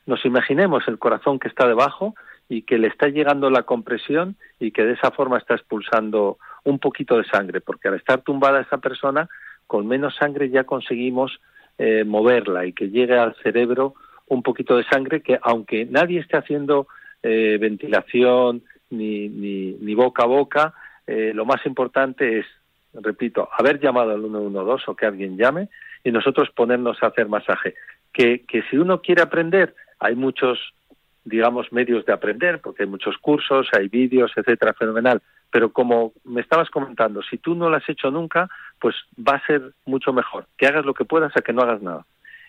nos 0.08 0.24
imaginemos 0.24 0.88
el 0.88 0.98
corazón 0.98 1.38
que 1.38 1.48
está 1.48 1.68
debajo 1.68 2.14
y 2.48 2.62
que 2.62 2.78
le 2.78 2.88
está 2.88 3.08
llegando 3.08 3.50
la 3.50 3.64
compresión 3.64 4.36
y 4.58 4.70
que 4.70 4.82
de 4.82 4.94
esa 4.94 5.10
forma 5.10 5.36
está 5.36 5.54
expulsando 5.54 6.38
un 6.64 6.78
poquito 6.78 7.18
de 7.18 7.24
sangre, 7.24 7.60
porque 7.60 7.88
al 7.88 7.96
estar 7.96 8.22
tumbada 8.22 8.62
esa 8.62 8.78
persona, 8.78 9.28
con 9.66 9.86
menos 9.86 10.16
sangre 10.16 10.48
ya 10.48 10.64
conseguimos 10.64 11.40
eh, 11.76 12.04
moverla 12.04 12.64
y 12.64 12.72
que 12.72 12.88
llegue 12.88 13.18
al 13.18 13.34
cerebro 13.42 13.94
un 14.28 14.42
poquito 14.42 14.78
de 14.78 14.84
sangre 14.84 15.20
que 15.20 15.38
aunque 15.42 15.84
nadie 15.84 16.20
esté 16.20 16.38
haciendo 16.38 16.88
eh, 17.22 17.58
ventilación 17.60 18.62
ni, 18.88 19.28
ni, 19.28 19.94
boca 19.94 20.22
a 20.22 20.26
boca, 20.26 20.72
eh, 21.06 21.32
lo 21.34 21.44
más 21.44 21.66
importante 21.66 22.38
es, 22.38 22.46
repito, 22.94 23.46
haber 23.52 23.78
llamado 23.78 24.12
al 24.12 24.22
112 24.22 24.84
o 24.90 24.96
que 24.96 25.04
alguien 25.04 25.36
llame 25.36 25.68
y 26.02 26.12
nosotros 26.12 26.48
ponernos 26.56 27.02
a 27.02 27.08
hacer 27.08 27.28
masaje. 27.28 27.74
Que, 28.10 28.46
que 28.46 28.62
si 28.70 28.78
uno 28.78 29.02
quiere 29.02 29.20
aprender, 29.20 29.74
hay 29.98 30.14
muchos, 30.14 30.58
digamos, 31.24 31.72
medios 31.72 32.04
de 32.06 32.12
aprender, 32.12 32.60
porque 32.60 32.84
hay 32.84 32.88
muchos 32.88 33.16
cursos, 33.18 33.68
hay 33.72 33.88
vídeos, 33.88 34.32
etcétera, 34.36 34.74
fenomenal. 34.74 35.22
Pero 35.50 35.72
como 35.72 36.12
me 36.24 36.40
estabas 36.40 36.70
comentando, 36.70 37.22
si 37.22 37.38
tú 37.38 37.54
no 37.54 37.70
lo 37.70 37.76
has 37.76 37.88
hecho 37.88 38.10
nunca, 38.10 38.48
pues 38.78 38.94
va 39.16 39.36
a 39.36 39.46
ser 39.46 39.72
mucho 39.86 40.12
mejor 40.12 40.46
que 40.56 40.66
hagas 40.66 40.84
lo 40.84 40.94
que 40.94 41.04
puedas 41.04 41.36
a 41.36 41.40
que 41.40 41.52
no 41.52 41.62
hagas 41.62 41.82
nada 41.82 42.04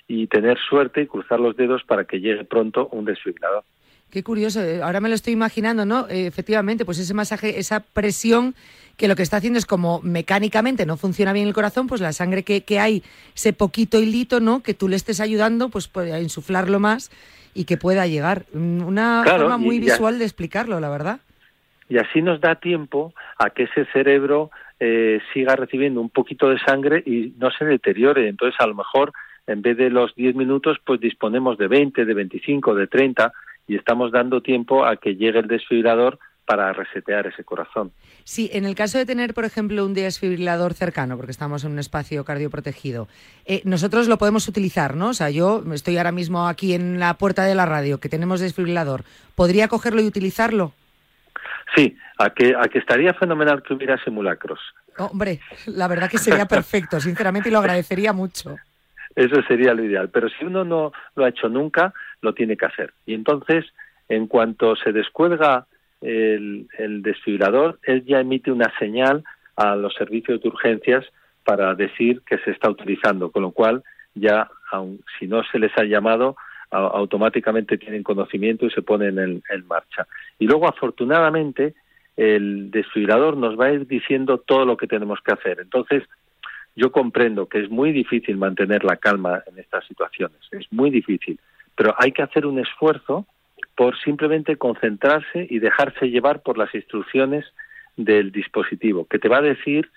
y 0.08 0.28
tener 0.28 0.58
suerte 0.58 1.04
y 1.04 1.08
cruzar 1.08 1.40
los 1.40 1.56
dedos 1.56 1.84
para 1.84 2.04
que 2.04 2.20
llegue 2.20 2.44
pronto 2.44 2.90
un 2.92 3.06
desfibrilador. 3.06 3.64
Qué 4.10 4.24
curioso, 4.24 4.62
eh, 4.64 4.82
ahora 4.82 5.02
me 5.02 5.10
lo 5.10 5.14
estoy 5.14 5.34
imaginando, 5.34 5.86
¿no? 5.86 6.08
Eh, 6.10 6.26
efectivamente, 6.26 6.84
pues 6.84 6.98
ese 6.98 7.14
masaje, 7.14 7.60
esa 7.60 7.82
presión 7.82 8.56
que 8.98 9.08
lo 9.08 9.16
que 9.16 9.22
está 9.22 9.38
haciendo 9.38 9.60
es 9.60 9.68
como 9.68 10.02
mecánicamente 10.02 10.88
no 10.88 10.98
funciona 10.98 11.32
bien 11.32 11.48
el 11.48 11.54
corazón, 11.54 11.86
pues 11.86 12.02
la 12.02 12.12
sangre 12.12 12.44
que, 12.44 12.80
hay, 12.80 13.04
ese 13.36 13.54
poquito 13.54 14.00
hilito, 14.00 14.40
¿no? 14.40 14.64
Que 14.64 14.74
tú 14.74 14.88
le 14.88 14.96
estés 14.96 15.20
ayudando, 15.20 15.70
pues, 15.70 15.88
pues 15.88 16.12
a 16.12 16.20
insuflarlo 16.20 16.80
más 16.80 17.12
y 17.54 17.66
que 17.66 17.78
pueda 17.78 18.08
llegar. 18.08 18.46
Mm, 18.54 18.84
una 18.84 19.24
forma 19.26 19.58
muy 19.58 19.80
visual 19.80 20.20
de 20.20 20.26
explicarlo, 20.26 20.80
la 20.80 20.90
verdad. 20.90 21.20
Y 21.88 21.98
así 21.98 22.22
nos 22.22 22.40
da 22.40 22.56
tiempo 22.56 23.14
a 23.38 23.50
que 23.50 23.64
ese 23.64 23.86
cerebro 23.86 24.52
eh, 24.80 25.20
siga 25.34 25.56
recibiendo 25.56 26.02
un 26.02 26.10
poquito 26.10 26.50
de 26.50 26.60
sangre 26.60 27.04
y 27.06 27.34
no 27.38 27.50
se 27.52 27.66
deteriore. 27.66 28.28
Entonces, 28.28 28.60
a 28.60 28.68
lo 28.68 28.76
mejor 28.76 29.12
en 29.48 29.64
vez 29.64 29.78
de 29.78 29.90
los 29.90 30.14
10 30.16 30.36
minutos, 30.36 30.78
pues 30.86 31.00
disponemos 31.00 31.58
de 31.58 31.68
20, 31.68 32.06
de 32.06 32.14
25, 32.14 32.76
de 32.76 32.88
30 32.88 33.34
y 33.68 33.76
estamos 33.76 34.12
dando 34.12 34.42
tiempo 34.42 34.86
a 34.86 34.98
que 34.98 35.16
llegue 35.16 35.40
el 35.40 35.48
desfibrilador 35.48 36.20
para 36.50 36.74
resetear 36.74 37.28
ese 37.28 37.44
corazón. 37.44 37.92
Sí, 38.24 38.50
en 38.54 38.66
el 38.66 38.74
caso 38.74 38.98
de 38.98 39.06
tener, 39.06 39.36
por 39.36 39.46
ejemplo, 39.46 39.86
un 39.86 39.94
desfibrilador 39.94 40.74
cercano, 40.74 41.16
porque 41.16 41.30
estamos 41.30 41.64
en 41.64 41.74
un 41.74 41.78
espacio 41.78 42.26
cardioprotegido, 42.26 43.08
eh, 43.46 43.62
nosotros 43.66 44.08
lo 44.08 44.18
podemos 44.18 44.48
utilizar, 44.48 44.96
¿no? 44.96 45.10
O 45.10 45.14
sea, 45.14 45.30
yo 45.30 45.64
estoy 45.72 45.98
ahora 45.98 46.12
mismo 46.12 46.48
aquí 46.48 46.74
en 46.74 47.00
la 47.00 47.14
puerta 47.20 47.44
de 47.44 47.54
la 47.54 47.68
radio, 47.68 48.00
que 48.00 48.10
tenemos 48.10 48.40
desfibrilador. 48.40 49.04
¿Podría 49.36 49.68
cogerlo 49.68 50.02
y 50.02 50.08
utilizarlo? 50.08 50.74
Sí, 51.76 51.96
a 52.18 52.32
que, 52.32 52.56
a 52.60 52.68
que 52.68 52.80
estaría 52.80 53.14
fenomenal 53.14 53.62
que 53.62 53.76
hubiera 53.76 54.04
simulacros. 54.04 54.60
Hombre, 54.98 55.42
la 55.68 55.88
verdad 55.88 56.10
que 56.10 56.18
sería 56.18 56.48
perfecto, 56.48 57.00
sinceramente, 57.10 57.50
y 57.50 57.52
lo 57.52 57.60
agradecería 57.60 58.12
mucho. 58.12 58.58
Eso 59.16 59.40
sería 59.44 59.76
lo 59.76 59.84
ideal. 59.84 60.10
Pero 60.10 60.30
si 60.30 60.46
uno 60.46 60.66
no 60.66 60.94
lo 61.16 61.26
ha 61.26 61.30
hecho 61.30 61.48
nunca, 61.48 61.94
lo 62.22 62.34
tiene 62.34 62.58
que 62.58 62.66
hacer. 62.66 62.92
Y 63.06 63.14
entonces, 63.14 63.66
en 64.08 64.26
cuanto 64.26 64.76
se 64.76 64.92
descuelga 64.92 65.68
el, 66.02 66.68
desfibrilador, 67.02 67.80
él 67.84 68.06
ya 68.06 68.20
emite 68.20 68.52
una 68.52 68.72
señal 68.80 69.24
a 69.56 69.76
los 69.76 69.94
servicios 69.96 70.42
de 70.42 70.50
urgencias 70.50 71.06
para 71.44 71.76
decir 71.76 72.22
que 72.26 72.38
se 72.40 72.52
está 72.52 72.70
utilizando, 72.70 73.32
con 73.32 73.44
lo 73.44 73.52
cual 73.52 73.84
ya, 74.14 74.50
aun 74.72 75.02
si 75.18 75.28
no 75.28 75.44
se 75.44 75.60
les 75.60 75.72
ha 75.78 75.84
llamado, 75.84 76.36
automáticamente 76.72 77.78
tienen 77.78 78.04
conocimiento 78.04 78.66
y 78.66 78.72
se 78.72 78.84
ponen 78.84 79.18
en, 79.18 79.44
en, 79.50 79.68
marcha. 79.68 80.08
Y 80.38 80.46
luego, 80.46 80.68
afortunadamente, 80.68 81.74
el 82.16 82.70
desfibrilador 82.70 83.38
nos 83.38 83.60
va 83.60 83.68
a 83.68 83.74
ir 83.74 83.88
diciendo 83.88 84.38
todo 84.38 84.66
lo 84.66 84.78
que 84.78 84.86
tenemos 84.86 85.20
que 85.22 85.34
hacer. 85.34 85.60
Entonces, 85.60 86.04
yo 86.76 86.92
comprendo 86.92 87.48
que 87.48 87.60
es 87.60 87.70
muy 87.70 87.92
difícil 87.92 88.38
mantener 88.38 88.84
la 88.84 88.98
calma 88.98 89.42
en 89.48 89.58
estas 89.58 89.86
situaciones, 89.86 90.40
es 90.52 90.72
muy 90.72 90.92
difícil, 90.92 91.40
pero 91.76 91.96
hay 91.98 92.12
que 92.12 92.22
hacer 92.22 92.46
un 92.46 92.60
esfuerzo 92.60 93.26
por 93.80 93.98
simplemente 93.98 94.58
concentrarse 94.58 95.48
y 95.50 95.60
dejarse 95.60 96.10
llevar 96.10 96.42
por 96.42 96.58
las 96.58 96.76
instrucciones 96.76 97.46
del 97.96 98.30
dispositivo, 98.30 99.06
que 99.06 99.20
te 99.20 99.30
va 99.30 99.38
a 99.38 99.42
decir 99.42 99.90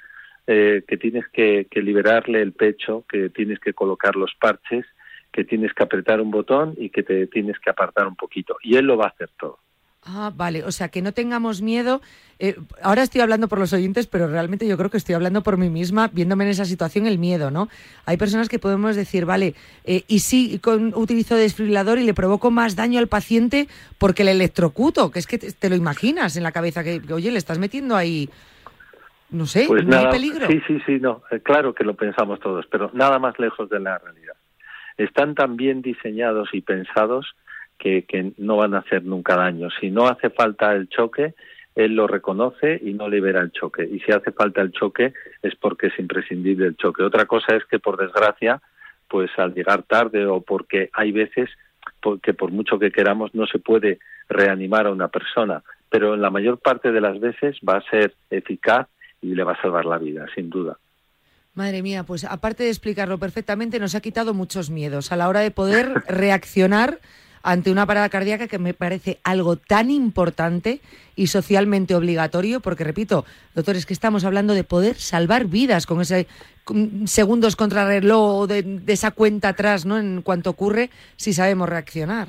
eh, 0.47 0.85
que 0.87 0.97
tienes 0.97 1.27
que, 1.33 1.67
que 1.69 1.83
liberarle 1.83 2.43
el 2.43 2.53
pecho, 2.53 3.05
que 3.09 3.29
tienes 3.31 3.59
que 3.59 3.73
colocar 3.75 4.15
los 4.15 4.33
parches, 4.41 4.87
que 5.33 5.43
tienes 5.43 5.75
que 5.75 5.83
apretar 5.83 6.21
un 6.21 6.31
botón 6.31 6.75
y 6.79 6.91
que 6.91 7.03
te 7.03 7.27
tienes 7.27 7.59
que 7.59 7.71
apartar 7.71 8.07
un 8.07 8.15
poquito. 8.15 8.57
Y 8.63 8.77
él 8.77 8.85
lo 8.87 8.97
va 8.97 9.07
a 9.07 9.09
hacer 9.09 9.31
todo. 9.37 9.59
Ah, 10.05 10.33
vale, 10.35 10.65
o 10.65 10.73
sea, 10.73 10.89
que 10.89 11.01
no 11.01 11.13
tengamos 11.13 11.63
miedo. 11.63 12.01
Eh, 12.41 12.57
ahora 12.83 13.05
estoy 13.05 13.21
hablando 13.21 13.47
por 13.47 13.61
los 13.61 13.73
oyentes, 13.73 14.09
pero 14.09 14.27
realmente 14.27 14.67
yo 14.67 14.77
creo 14.77 14.91
que 14.91 14.97
estoy 14.97 15.15
hablando 15.15 15.45
por 15.45 15.59
mí 15.59 15.71
misma, 15.71 16.11
viéndome 16.13 16.43
en 16.43 16.51
esa 16.51 16.65
situación, 16.65 17.07
el 17.07 17.19
miedo, 17.19 17.53
¿no? 17.53 17.69
Hay 18.05 18.17
personas 18.17 18.49
que 18.49 18.59
podemos 18.59 18.97
decir, 18.97 19.27
vale, 19.27 19.55
eh, 19.85 20.03
y 20.09 20.19
si 20.19 20.59
con, 20.59 20.93
utilizo 20.97 21.37
desfibrilador 21.37 21.99
y 21.99 22.05
le 22.05 22.15
provoco 22.15 22.51
más 22.51 22.75
daño 22.75 22.99
al 22.99 23.07
paciente 23.07 23.69
porque 23.99 24.25
le 24.25 24.33
electrocuto, 24.33 25.13
que 25.13 25.21
es 25.21 25.29
que 25.29 25.39
te, 25.39 25.71
lo 25.71 25.77
imaginas 25.77 26.37
en 26.37 26.43
la 26.43 26.51
cabeza, 26.51 26.83
que, 26.83 27.01
oye, 27.13 27.31
le 27.31 27.39
estás 27.39 27.61
metiendo 27.61 27.95
ahí, 27.95 28.29
no 29.31 29.47
sé, 29.47 29.67
pues 29.69 29.87
no 29.87 29.97
hay 29.97 30.09
peligro. 30.11 30.49
Sí, 30.49 30.61
sí, 30.67 30.81
sí, 30.85 30.99
no, 30.99 31.23
eh, 31.31 31.39
claro 31.39 31.75
que 31.75 31.85
lo 31.85 31.95
pensamos 31.95 32.41
todos, 32.41 32.67
pero 32.67 32.91
nada 32.93 33.21
más 33.21 33.39
lejos 33.39 33.71
de 33.71 33.79
la 33.79 33.99
realidad. 33.99 34.35
Están 34.97 35.37
tan 35.37 35.57
bien 35.57 35.81
diseñados 35.81 36.49
y 36.53 36.61
pensados 36.61 37.37
que, 37.83 38.33
no 38.39 38.57
van 38.57 38.75
a 38.75 38.79
hacer 38.79 39.05
nunca 39.05 39.37
daño. 39.37 39.69
Si 39.81 39.91
no 39.91 40.07
hace 40.07 40.31
falta 40.31 40.73
el 40.73 40.89
choque, 40.89 41.35
él 41.75 41.97
lo 41.97 42.07
reconoce 42.07 42.79
y 42.81 42.93
no 42.93 43.09
libera 43.09 43.41
el 43.41 43.51
choque. 43.51 43.89
Y 43.91 43.99
si 44.01 44.13
hace 44.13 44.31
falta 44.31 44.61
el 44.61 44.71
choque 44.71 45.13
es 45.43 45.57
porque 45.57 45.89
es 45.89 45.99
imprescindible 45.99 46.67
el 46.67 46.77
choque. 46.77 47.03
Otra 47.03 47.27
cosa 47.27 47.57
es 47.57 47.65
que 47.65 47.81
por 47.81 47.97
desgracia, 47.97 48.63
pues 49.09 49.31
al 49.37 49.55
llegar 49.55 49.83
tarde 49.83 50.27
o 50.27 50.41
porque 50.41 50.91
hay 50.93 51.11
veces 51.11 51.51
que 52.23 52.35
por 52.35 52.53
mucho 52.53 52.79
que 52.79 52.93
queramos 52.93 53.35
no 53.35 53.47
se 53.47 53.59
puede 53.59 53.99
reanimar 54.29 54.87
a 54.87 54.93
una 54.93 55.09
persona, 55.09 55.63
pero 55.89 56.15
en 56.15 56.23
la 56.23 56.31
mayor 56.31 56.59
parte 56.59 56.93
de 56.93 57.01
las 57.01 57.19
veces 57.19 57.57
va 57.69 57.79
a 57.79 57.91
ser 57.91 58.15
eficaz 58.31 58.87
y 59.21 59.35
le 59.35 59.43
va 59.43 59.53
a 59.53 59.63
salvar 59.63 59.85
la 59.85 59.99
vida, 59.99 60.27
sin 60.35 60.51
duda. 60.51 60.79
Madre 61.55 61.83
mía, 61.83 62.05
pues 62.05 62.25
aparte 62.25 62.63
de 62.63 62.71
explicarlo 62.71 63.19
perfectamente, 63.19 63.79
nos 63.79 63.95
ha 63.95 64.01
quitado 64.01 64.35
muchos 64.35 64.71
miedos 64.71 65.13
a 65.13 65.17
la 65.17 65.29
hora 65.29 65.41
de 65.41 65.51
poder 65.51 66.05
reaccionar 66.09 66.99
ante 67.43 67.71
una 67.71 67.87
parada 67.87 68.09
cardíaca 68.09 68.49
que 68.49 68.59
me 68.59 68.75
parece 68.75 69.19
algo 69.25 69.57
tan 69.57 69.91
importante 69.91 70.81
y 71.17 71.27
socialmente 71.27 71.95
obligatorio, 71.95 72.61
porque 72.61 72.85
repito, 72.85 73.25
doctores, 73.55 73.87
que 73.87 73.93
estamos 73.93 74.25
hablando 74.25 74.55
de 74.55 74.65
poder 74.65 74.97
salvar 74.97 75.47
vidas 75.47 75.87
con 75.87 76.01
ese 76.01 76.27
segundos 77.07 77.57
contrarreloj 77.57 78.47
de, 78.47 78.63
de 78.63 78.93
esa 78.93 79.11
cuenta 79.11 79.49
atrás, 79.49 79.85
¿no? 79.85 79.99
En 79.99 80.23
cuanto 80.23 80.51
ocurre, 80.51 80.91
si 81.17 81.33
sabemos 81.33 81.69
reaccionar. 81.69 82.29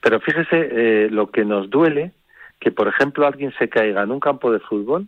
Pero 0.00 0.20
fíjese 0.20 0.68
eh, 0.72 1.08
lo 1.10 1.30
que 1.30 1.44
nos 1.44 1.70
duele, 1.70 2.12
que 2.58 2.72
por 2.72 2.88
ejemplo 2.88 3.26
alguien 3.26 3.52
se 3.58 3.68
caiga 3.68 4.02
en 4.02 4.10
un 4.10 4.20
campo 4.20 4.50
de 4.50 4.58
fútbol 4.58 5.06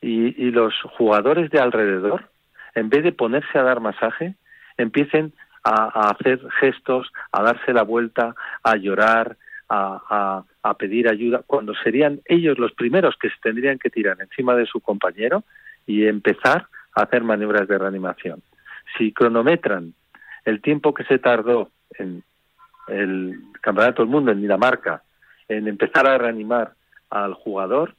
y, 0.00 0.34
y 0.42 0.50
los 0.50 0.74
jugadores 0.98 1.50
de 1.50 1.60
alrededor, 1.60 2.28
en 2.74 2.90
vez 2.90 3.04
de 3.04 3.12
ponerse 3.12 3.56
a 3.56 3.62
dar 3.62 3.80
masaje, 3.80 4.34
empiecen 4.76 5.32
a, 5.64 6.10
hacer 6.10 6.40
gestos, 6.60 7.10
a 7.32 7.42
darse 7.42 7.72
la 7.72 7.82
vuelta, 7.82 8.34
a 8.62 8.76
llorar, 8.76 9.36
a, 9.68 10.44
a, 10.62 10.74
pedir 10.74 11.08
ayuda, 11.08 11.42
cuando 11.46 11.74
serían 11.74 12.20
ellos 12.24 12.58
los 12.58 12.72
primeros 12.72 13.16
que 13.16 13.28
se 13.28 13.36
tendrían 13.42 13.78
que 13.78 13.90
tirar 13.90 14.16
encima 14.20 14.56
de 14.56 14.66
su 14.66 14.80
compañero 14.80 15.44
y 15.86 16.06
empezar 16.06 16.66
a 16.96 17.02
hacer 17.02 17.22
maniobras 17.22 17.68
de 17.68 17.78
reanimación. 17.78 18.42
Si 18.98 19.12
cronometran 19.12 19.94
el 20.44 20.60
tiempo 20.60 20.92
que 20.92 21.04
se 21.04 21.18
tardó 21.18 21.70
en 21.98 22.24
el 22.88 23.38
Campeonato 23.60 24.02
del 24.02 24.10
Mundo 24.10 24.32
en 24.32 24.40
Dinamarca 24.40 25.02
en 25.48 25.68
empezar 25.68 26.06
a 26.06 26.18
reanimar 26.18 26.72
al 27.10 27.34
jugador, 27.34 27.94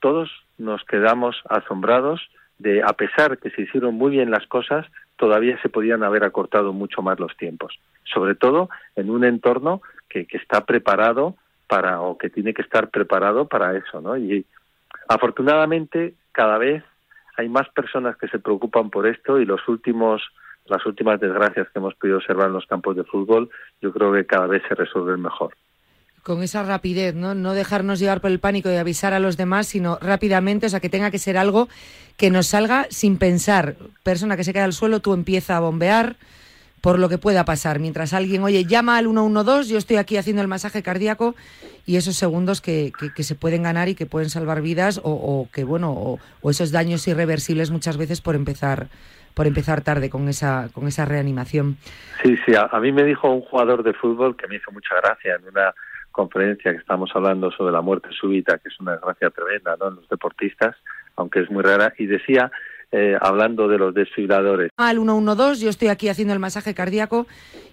todos 0.00 0.30
nos 0.58 0.84
quedamos 0.84 1.36
asombrados 1.48 2.20
de, 2.58 2.82
a 2.82 2.92
pesar 2.92 3.38
que 3.38 3.50
se 3.50 3.62
hicieron 3.62 3.94
muy 3.94 4.12
bien 4.12 4.30
las 4.30 4.46
cosas, 4.46 4.86
todavía 5.16 5.60
se 5.62 5.68
podían 5.68 6.02
haber 6.02 6.24
acortado 6.24 6.72
mucho 6.72 7.02
más 7.02 7.18
los 7.20 7.36
tiempos. 7.36 7.78
Sobre 8.04 8.34
todo 8.34 8.68
en 8.96 9.10
un 9.10 9.24
entorno 9.24 9.82
que, 10.08 10.26
que 10.26 10.36
está 10.36 10.64
preparado 10.64 11.36
para, 11.66 12.00
o 12.00 12.18
que 12.18 12.30
tiene 12.30 12.54
que 12.54 12.62
estar 12.62 12.90
preparado 12.90 13.48
para 13.48 13.76
eso, 13.76 14.00
¿no? 14.00 14.16
Y 14.16 14.44
afortunadamente 15.08 16.14
cada 16.32 16.58
vez 16.58 16.84
hay 17.36 17.48
más 17.48 17.68
personas 17.70 18.16
que 18.16 18.28
se 18.28 18.38
preocupan 18.38 18.90
por 18.90 19.06
esto 19.06 19.40
y 19.40 19.46
los 19.46 19.66
últimos 19.68 20.22
las 20.66 20.84
últimas 20.86 21.20
desgracias 21.20 21.68
que 21.68 21.78
hemos 21.78 21.94
podido 21.94 22.18
observar 22.18 22.46
en 22.46 22.54
los 22.54 22.66
campos 22.66 22.96
de 22.96 23.04
fútbol, 23.04 23.50
yo 23.82 23.92
creo 23.92 24.12
que 24.12 24.24
cada 24.24 24.46
vez 24.46 24.62
se 24.66 24.74
resuelven 24.74 25.20
mejor. 25.20 25.54
Con 26.24 26.42
esa 26.42 26.64
rapidez, 26.64 27.14
¿no? 27.14 27.34
No 27.34 27.52
dejarnos 27.52 28.00
llevar 28.00 28.20
por 28.20 28.32
el 28.32 28.40
pánico 28.40 28.68
y 28.72 28.76
avisar 28.76 29.14
a 29.14 29.20
los 29.20 29.36
demás, 29.36 29.68
sino 29.68 29.98
rápidamente, 30.00 30.66
o 30.66 30.68
sea, 30.68 30.80
que 30.80 30.88
tenga 30.88 31.12
que 31.12 31.18
ser 31.20 31.38
algo 31.38 31.68
que 32.16 32.30
nos 32.30 32.48
salga 32.48 32.86
sin 32.90 33.18
pensar. 33.18 33.76
Persona 34.02 34.36
que 34.36 34.42
se 34.42 34.52
queda 34.52 34.64
al 34.64 34.72
suelo, 34.72 35.00
tú 35.00 35.14
empieza 35.14 35.56
a 35.56 35.60
bombear 35.60 36.16
por 36.84 36.98
lo 36.98 37.08
que 37.08 37.16
pueda 37.16 37.46
pasar. 37.46 37.78
Mientras 37.78 38.12
alguien, 38.12 38.42
oye, 38.42 38.66
llama 38.66 38.98
al 38.98 39.06
112, 39.06 39.70
yo 39.70 39.78
estoy 39.78 39.96
aquí 39.96 40.18
haciendo 40.18 40.42
el 40.42 40.48
masaje 40.48 40.82
cardíaco 40.82 41.34
y 41.86 41.96
esos 41.96 42.16
segundos 42.16 42.60
que, 42.60 42.92
que, 43.14 43.22
se 43.22 43.34
pueden 43.34 43.62
ganar 43.62 43.88
y 43.88 43.94
que 43.94 44.04
pueden 44.04 44.28
salvar 44.28 44.60
vidas 44.60 44.98
o, 44.98 45.10
o 45.12 45.48
que, 45.50 45.64
bueno, 45.64 45.92
o, 45.92 46.50
esos 46.50 46.72
daños 46.72 47.08
irreversibles 47.08 47.70
muchas 47.70 47.96
veces 47.96 48.20
por 48.20 48.34
empezar 48.34 48.88
por 49.32 49.46
empezar 49.46 49.80
tarde 49.80 50.10
con 50.10 50.28
esa, 50.28 50.68
con 50.72 50.86
esa 50.86 51.06
reanimación. 51.06 51.76
Sí, 52.22 52.36
sí, 52.46 52.52
a, 52.54 52.78
mí 52.78 52.92
me 52.92 53.02
dijo 53.02 53.28
un 53.30 53.40
jugador 53.40 53.82
de 53.82 53.92
fútbol 53.92 54.36
que 54.36 54.46
me 54.46 54.56
hizo 54.56 54.70
mucha 54.70 54.94
gracia 54.94 55.34
en 55.34 55.48
una 55.48 55.74
conferencia 56.14 56.70
que 56.70 56.78
estamos 56.78 57.10
hablando 57.12 57.50
sobre 57.50 57.72
la 57.72 57.80
muerte 57.80 58.08
súbita, 58.18 58.58
que 58.58 58.68
es 58.68 58.78
una 58.78 58.92
desgracia 58.92 59.30
tremenda 59.30 59.76
¿no? 59.78 59.88
en 59.88 59.96
los 59.96 60.08
deportistas, 60.08 60.76
aunque 61.16 61.40
es 61.40 61.50
muy 61.50 61.62
rara, 61.62 61.92
y 61.98 62.06
decía, 62.06 62.52
eh, 62.92 63.18
hablando 63.20 63.66
de 63.66 63.78
los 63.78 63.92
desfibriladores. 63.92 64.70
Al 64.76 64.98
112, 64.98 65.64
yo 65.64 65.70
estoy 65.70 65.88
aquí 65.88 66.08
haciendo 66.08 66.32
el 66.32 66.38
masaje 66.38 66.72
cardíaco 66.72 67.26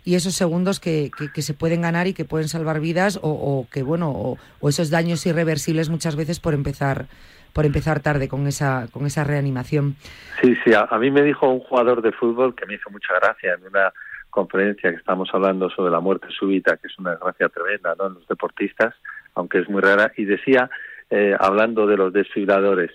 y 0.04 0.16
esos 0.16 0.34
segundos 0.34 0.80
que, 0.80 1.12
que, 1.16 1.32
que 1.32 1.44
se 1.44 1.54
pueden 1.54 1.82
ganar 1.82 2.08
y 2.08 2.16
que 2.16 2.26
pueden 2.26 2.48
salvar 2.48 2.80
vidas 2.80 3.20
o, 3.22 3.30
o 3.30 3.68
que, 3.72 3.84
bueno, 3.84 4.10
o, 4.10 4.38
o 4.60 4.70
esos 4.70 4.90
daños 4.90 5.24
irreversibles 5.28 5.90
muchas 5.90 6.16
veces 6.16 6.40
por 6.40 6.56
empezar 6.56 7.06
por 7.54 7.66
empezar 7.66 8.00
tarde 8.00 8.30
con 8.30 8.48
esa, 8.48 8.88
con 8.94 9.06
esa 9.06 9.26
reanimación. 9.26 9.98
Sí, 10.42 10.56
sí, 10.64 10.74
a, 10.74 10.88
a, 10.90 10.98
mí 10.98 11.12
me 11.12 11.22
dijo 11.22 11.50
un 11.50 11.60
jugador 11.60 12.02
de 12.02 12.14
fútbol 12.14 12.56
que 12.56 12.66
me 12.66 12.76
hizo 12.76 12.90
mucha 12.90 13.14
gracia 13.16 13.56
en 13.56 13.68
una 13.68 13.92
conferencia 14.32 14.90
que 14.90 14.98
estamos 14.98 15.30
hablando 15.34 15.70
sobre 15.70 15.92
la 15.92 16.00
muerte 16.00 16.28
súbita, 16.32 16.78
que 16.78 16.88
es 16.88 16.98
una 16.98 17.12
desgracia 17.12 17.50
tremenda 17.50 17.94
¿no? 17.98 18.08
en 18.08 18.14
los 18.16 18.28
deportistas, 18.28 18.96
aunque 19.36 19.60
es 19.60 19.70
muy 19.70 19.82
rara, 19.82 20.12
y 20.18 20.26
decía, 20.26 20.70
eh, 21.10 21.36
hablando 21.40 21.86
de 21.86 21.98
los 21.98 22.12
desfibriladores, 22.12 22.92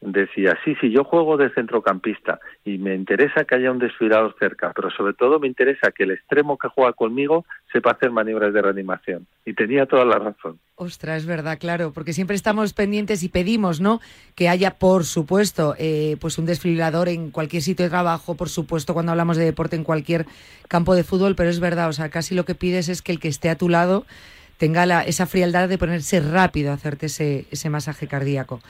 decía, 0.00 0.58
sí, 0.64 0.74
sí, 0.80 0.90
yo 0.90 1.04
juego 1.04 1.36
de 1.36 1.50
centrocampista 1.50 2.38
y 2.64 2.78
me 2.78 2.94
interesa 2.94 3.44
que 3.44 3.54
haya 3.54 3.70
un 3.70 3.78
desfibrilador 3.78 4.34
cerca, 4.38 4.72
pero 4.74 4.90
sobre 4.90 5.14
todo 5.14 5.38
me 5.38 5.48
interesa 5.48 5.90
que 5.90 6.04
el 6.04 6.12
extremo 6.12 6.58
que 6.58 6.68
juega 6.68 6.92
conmigo 6.92 7.44
sepa 7.72 7.92
hacer 7.92 8.10
maniobras 8.10 8.52
de 8.52 8.62
reanimación. 8.62 9.26
Y 9.44 9.54
tenía 9.54 9.86
toda 9.86 10.04
la 10.04 10.18
razón. 10.18 10.58
Ostras, 10.74 11.22
es 11.22 11.26
verdad, 11.26 11.58
claro, 11.58 11.92
porque 11.92 12.12
siempre 12.12 12.36
estamos 12.36 12.72
pendientes 12.72 13.22
y 13.22 13.28
pedimos, 13.28 13.80
¿no? 13.80 14.00
Que 14.34 14.48
haya, 14.48 14.72
por 14.72 15.04
supuesto, 15.04 15.74
eh, 15.78 16.16
pues 16.20 16.38
un 16.38 16.46
desfibrilador 16.46 17.08
en 17.08 17.30
cualquier 17.30 17.62
sitio 17.62 17.84
de 17.84 17.90
trabajo, 17.90 18.36
por 18.36 18.48
supuesto, 18.48 18.92
cuando 18.92 19.12
hablamos 19.12 19.36
de 19.36 19.44
deporte 19.44 19.76
en 19.76 19.84
cualquier 19.84 20.26
campo 20.68 20.94
de 20.94 21.04
fútbol, 21.04 21.34
pero 21.34 21.48
es 21.48 21.60
verdad, 21.60 21.88
o 21.88 21.92
sea, 21.92 22.10
casi 22.10 22.34
lo 22.34 22.44
que 22.44 22.54
pides 22.54 22.88
es 22.88 23.02
que 23.02 23.12
el 23.12 23.20
que 23.20 23.28
esté 23.28 23.48
a 23.48 23.56
tu 23.56 23.68
lado 23.68 24.04
tenga 24.58 24.86
la, 24.86 25.02
esa 25.02 25.26
frialdad 25.26 25.68
de 25.68 25.78
ponerse 25.78 26.20
rápido 26.20 26.70
a 26.70 26.74
hacerte 26.74 27.06
ese, 27.06 27.46
ese 27.50 27.70
masaje 27.70 28.06
cardíaco. 28.06 28.60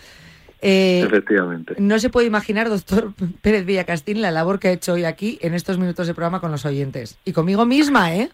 Eh, 0.63 1.03
Efectivamente. 1.05 1.75
No 1.79 1.99
se 1.99 2.11
puede 2.11 2.27
imaginar, 2.27 2.69
doctor 2.69 3.13
Pérez 3.43 3.67
Villacastín, 3.67 4.23
la 4.23 4.31
labor 4.31 4.59
que 4.59 4.69
ha 4.69 4.73
hecho 4.73 4.95
hoy 4.95 5.05
aquí 5.05 5.39
en 5.43 5.55
estos 5.55 5.79
minutos 5.79 6.07
de 6.07 6.15
programa 6.15 6.41
con 6.41 6.51
los 6.51 6.65
oyentes. 6.65 7.19
Y 7.25 7.33
conmigo 7.33 7.65
misma, 7.67 8.15
¿eh? 8.15 8.31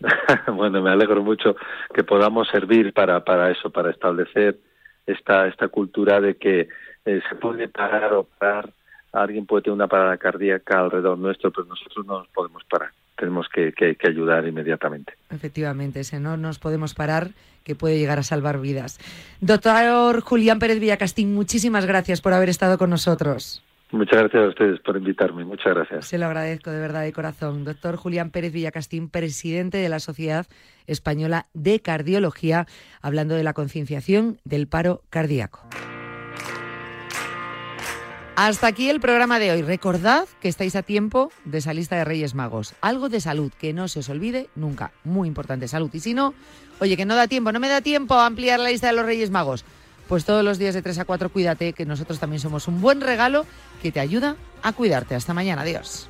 bueno, 0.54 0.80
me 0.82 0.90
alegro 0.90 1.22
mucho 1.22 1.56
que 1.94 2.04
podamos 2.04 2.48
servir 2.48 2.92
para, 2.92 3.22
para 3.22 3.50
eso, 3.50 3.70
para 3.70 3.90
establecer 3.90 4.58
esta, 5.06 5.46
esta 5.46 5.68
cultura 5.68 6.20
de 6.20 6.36
que 6.36 6.68
eh, 7.04 7.20
se 7.28 7.34
puede 7.36 7.68
parar 7.68 8.14
o 8.14 8.24
parar, 8.24 8.70
alguien 9.12 9.46
puede 9.46 9.62
tener 9.62 9.74
una 9.74 9.88
parada 9.88 10.16
cardíaca 10.16 10.80
alrededor 10.80 11.18
nuestro, 11.18 11.50
pero 11.50 11.66
nosotros 11.66 12.06
no 12.06 12.18
nos 12.18 12.28
podemos 12.28 12.64
parar. 12.64 12.90
Tenemos 13.20 13.46
que, 13.54 13.72
que, 13.72 13.94
que 13.96 14.08
ayudar 14.08 14.48
inmediatamente. 14.48 15.12
Efectivamente, 15.30 16.00
ese 16.00 16.18
no 16.18 16.38
nos 16.38 16.58
podemos 16.58 16.94
parar, 16.94 17.32
que 17.64 17.74
puede 17.74 17.98
llegar 17.98 18.18
a 18.18 18.22
salvar 18.22 18.58
vidas. 18.60 18.98
Doctor 19.40 20.22
Julián 20.22 20.58
Pérez 20.58 20.80
Villacastín, 20.80 21.34
muchísimas 21.34 21.84
gracias 21.84 22.22
por 22.22 22.32
haber 22.32 22.48
estado 22.48 22.78
con 22.78 22.88
nosotros. 22.88 23.62
Muchas 23.92 24.20
gracias 24.20 24.42
a 24.44 24.48
ustedes 24.48 24.80
por 24.80 24.96
invitarme. 24.96 25.44
Muchas 25.44 25.74
gracias. 25.74 26.06
Se 26.06 26.16
lo 26.16 26.26
agradezco 26.26 26.70
de 26.70 26.80
verdad 26.80 27.02
de 27.02 27.12
corazón. 27.12 27.64
Doctor 27.64 27.96
Julián 27.96 28.30
Pérez 28.30 28.52
Villacastín, 28.52 29.10
presidente 29.10 29.78
de 29.78 29.88
la 29.88 29.98
Sociedad 29.98 30.46
Española 30.86 31.46
de 31.54 31.80
Cardiología, 31.80 32.66
hablando 33.02 33.34
de 33.34 33.44
la 33.44 33.52
concienciación 33.52 34.38
del 34.44 34.68
paro 34.68 35.02
cardíaco. 35.10 35.68
Hasta 38.36 38.68
aquí 38.68 38.88
el 38.88 39.00
programa 39.00 39.38
de 39.38 39.50
hoy. 39.50 39.62
Recordad 39.62 40.26
que 40.40 40.48
estáis 40.48 40.74
a 40.74 40.82
tiempo 40.82 41.30
de 41.44 41.58
esa 41.58 41.74
lista 41.74 41.96
de 41.96 42.04
Reyes 42.04 42.34
Magos. 42.34 42.74
Algo 42.80 43.08
de 43.08 43.20
salud, 43.20 43.52
que 43.58 43.72
no 43.72 43.86
se 43.88 43.98
os 43.98 44.08
olvide 44.08 44.48
nunca. 44.54 44.92
Muy 45.04 45.28
importante, 45.28 45.68
salud. 45.68 45.90
Y 45.92 46.00
si 46.00 46.14
no, 46.14 46.32
oye, 46.78 46.96
que 46.96 47.04
no 47.04 47.16
da 47.16 47.28
tiempo, 47.28 47.52
no 47.52 47.60
me 47.60 47.68
da 47.68 47.80
tiempo 47.80 48.14
a 48.14 48.26
ampliar 48.26 48.58
la 48.60 48.70
lista 48.70 48.86
de 48.86 48.94
los 48.94 49.04
Reyes 49.04 49.30
Magos. 49.30 49.64
Pues 50.08 50.24
todos 50.24 50.44
los 50.44 50.58
días 50.58 50.74
de 50.74 50.82
3 50.82 51.00
a 51.00 51.04
4 51.04 51.28
cuídate, 51.28 51.72
que 51.72 51.84
nosotros 51.84 52.18
también 52.18 52.40
somos 52.40 52.66
un 52.66 52.80
buen 52.80 53.00
regalo 53.00 53.46
que 53.82 53.92
te 53.92 54.00
ayuda 54.00 54.36
a 54.62 54.72
cuidarte. 54.72 55.14
Hasta 55.14 55.34
mañana, 55.34 55.62
adiós. 55.62 56.08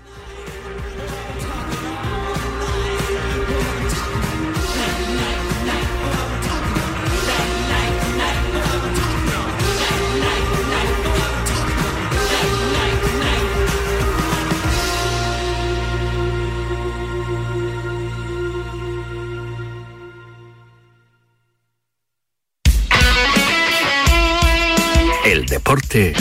Deporte 25.51 26.13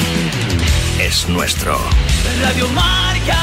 es 1.00 1.30
nuestro. 1.30 1.78
Radio 2.42 2.68
Marca. 2.70 3.38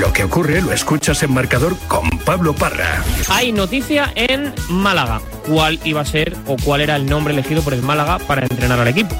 Lo 0.00 0.12
que 0.14 0.24
ocurre 0.24 0.62
lo 0.62 0.72
escuchas 0.72 1.22
en 1.22 1.34
marcador 1.34 1.76
con 1.86 2.08
Pablo 2.24 2.54
Parra. 2.54 3.04
Hay 3.28 3.52
noticia 3.52 4.10
en 4.16 4.54
Málaga. 4.70 5.20
¿Cuál 5.46 5.78
iba 5.84 6.00
a 6.00 6.04
ser 6.04 6.36
o 6.46 6.56
cuál 6.62 6.80
era 6.80 6.96
el 6.96 7.06
nombre 7.06 7.32
elegido 7.32 7.62
por 7.62 7.74
el 7.74 7.82
Málaga 7.82 8.18
para 8.18 8.42
entrenar 8.42 8.80
al 8.80 8.88
equipo? 8.88 9.14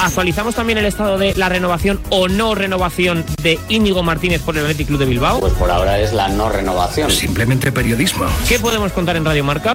Actualizamos 0.00 0.54
también 0.54 0.78
el 0.78 0.86
estado 0.86 1.18
de 1.18 1.34
la 1.34 1.48
renovación 1.48 2.00
o 2.10 2.28
no 2.28 2.54
renovación 2.54 3.24
de 3.42 3.58
Íñigo 3.68 4.02
Martínez 4.02 4.42
por 4.42 4.56
el 4.56 4.64
Athletic 4.64 4.88
Club 4.88 4.98
de 4.98 5.06
Bilbao. 5.06 5.40
Pues 5.40 5.52
por 5.54 5.70
ahora 5.70 5.98
es 5.98 6.12
la 6.12 6.28
no 6.28 6.48
renovación. 6.48 7.10
Simplemente 7.10 7.70
periodismo. 7.72 8.26
¿Qué 8.48 8.58
podemos 8.58 8.92
contar 8.92 9.16
en 9.16 9.24
Radio 9.24 9.44
Marca? 9.44 9.74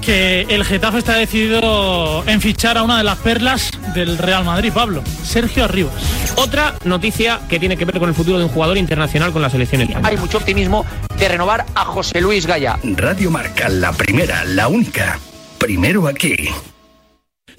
Que 0.00 0.46
el 0.48 0.64
Getafe 0.64 0.98
está 0.98 1.14
decidido 1.14 2.24
en 2.26 2.40
fichar 2.40 2.78
a 2.78 2.82
una 2.82 2.98
de 2.98 3.04
las 3.04 3.18
perlas 3.18 3.70
del 3.94 4.18
Real 4.18 4.44
Madrid, 4.44 4.72
Pablo, 4.72 5.02
Sergio 5.22 5.64
Arribas. 5.64 5.94
Otra 6.36 6.74
noticia 6.84 7.40
que 7.48 7.58
tiene 7.58 7.76
que 7.76 7.84
ver 7.84 7.98
con 7.98 8.08
el 8.08 8.14
futuro 8.14 8.38
de 8.38 8.44
un 8.44 8.50
jugador 8.50 8.78
internacional 8.78 9.32
con 9.32 9.42
la 9.42 9.50
selección 9.50 9.82
española. 9.82 10.08
Hay 10.08 10.16
mucho 10.16 10.38
optimismo 10.38 10.84
de 11.18 11.28
renovar 11.28 11.66
a 11.74 11.84
José 11.84 12.20
Luis 12.20 12.46
Gaya. 12.46 12.78
Radio 12.82 13.30
Marca, 13.30 13.68
la 13.68 13.92
primera, 13.92 14.44
la 14.44 14.68
única. 14.68 15.18
Primero 15.58 16.06
aquí. 16.08 16.48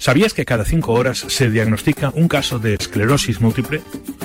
¿Sabías 0.02 0.34
que 0.34 0.44
cada 0.44 0.64
cinco 0.64 0.94
horas 0.94 1.24
se 1.28 1.48
diagnostica 1.48 2.10
un 2.12 2.26
caso 2.26 2.58
de 2.58 2.74
esclerosis 2.74 3.40
múltiple? 3.40 3.80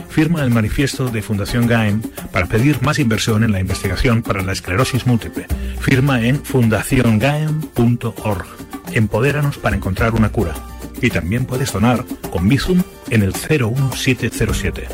Firma 0.09 0.43
el 0.43 0.49
manifiesto 0.49 1.09
de 1.09 1.21
Fundación 1.21 1.67
GAEM 1.67 2.01
para 2.31 2.47
pedir 2.47 2.81
más 2.81 2.97
inversión 2.97 3.43
en 3.43 3.51
la 3.51 3.59
investigación 3.59 4.23
para 4.23 4.41
la 4.41 4.53
esclerosis 4.53 5.05
múltiple. 5.05 5.45
Firma 5.79 6.25
en 6.25 6.43
fundaciongaem.org. 6.43 8.47
Empodéranos 8.93 9.59
para 9.59 9.75
encontrar 9.75 10.15
una 10.15 10.31
cura. 10.31 10.55
Y 10.99 11.11
también 11.11 11.45
puedes 11.45 11.71
donar 11.71 12.03
con 12.31 12.49
Bizum 12.49 12.81
en 13.11 13.21
el 13.21 13.33
01707. 13.33 14.87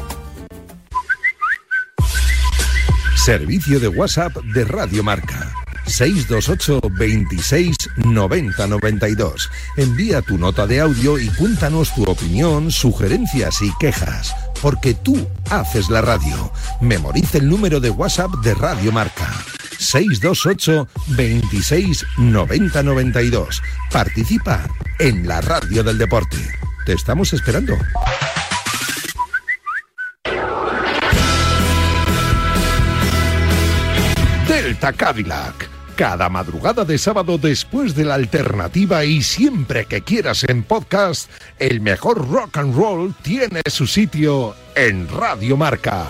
Servicio 3.15 3.79
de 3.79 3.87
WhatsApp 3.87 4.35
de 4.53 4.65
Radio 4.65 5.01
Marca. 5.01 5.62
628 5.85 6.81
26 6.97 7.75
90 7.97 8.67
92. 8.67 9.49
Envía 9.77 10.21
tu 10.21 10.37
nota 10.37 10.65
de 10.67 10.79
audio 10.79 11.19
y 11.19 11.27
cuéntanos 11.29 11.93
tu 11.93 12.03
opinión, 12.03 12.71
sugerencias 12.71 13.61
y 13.61 13.71
quejas. 13.79 14.33
Porque 14.61 14.93
tú 14.93 15.27
haces 15.49 15.89
la 15.89 16.01
radio. 16.01 16.51
Memoriza 16.81 17.37
el 17.37 17.49
número 17.49 17.79
de 17.79 17.89
WhatsApp 17.89 18.31
de 18.43 18.53
Radio 18.53 18.91
Marca. 18.91 19.29
628 19.77 20.87
26 21.07 22.05
90 22.17 22.83
92. 22.83 23.61
Participa 23.91 24.67
en 24.99 25.27
la 25.27 25.41
radio 25.41 25.83
del 25.83 25.97
deporte. 25.97 26.37
Te 26.85 26.93
estamos 26.93 27.33
esperando. 27.33 27.77
Delta 34.47 34.93
Cadillac. 34.93 35.72
Cada 35.95 36.27
madrugada 36.27 36.85
de 36.85 36.97
sábado 36.97 37.37
después 37.37 37.93
de 37.93 38.03
la 38.03 38.15
alternativa 38.15 39.05
y 39.05 39.21
siempre 39.21 39.85
que 39.85 40.01
quieras 40.01 40.43
en 40.47 40.63
podcast, 40.63 41.29
el 41.59 41.81
mejor 41.81 42.27
rock 42.29 42.57
and 42.57 42.75
roll 42.75 43.13
tiene 43.21 43.61
su 43.69 43.85
sitio 43.85 44.55
en 44.75 45.07
Radio 45.07 45.55
Marca. 45.55 46.07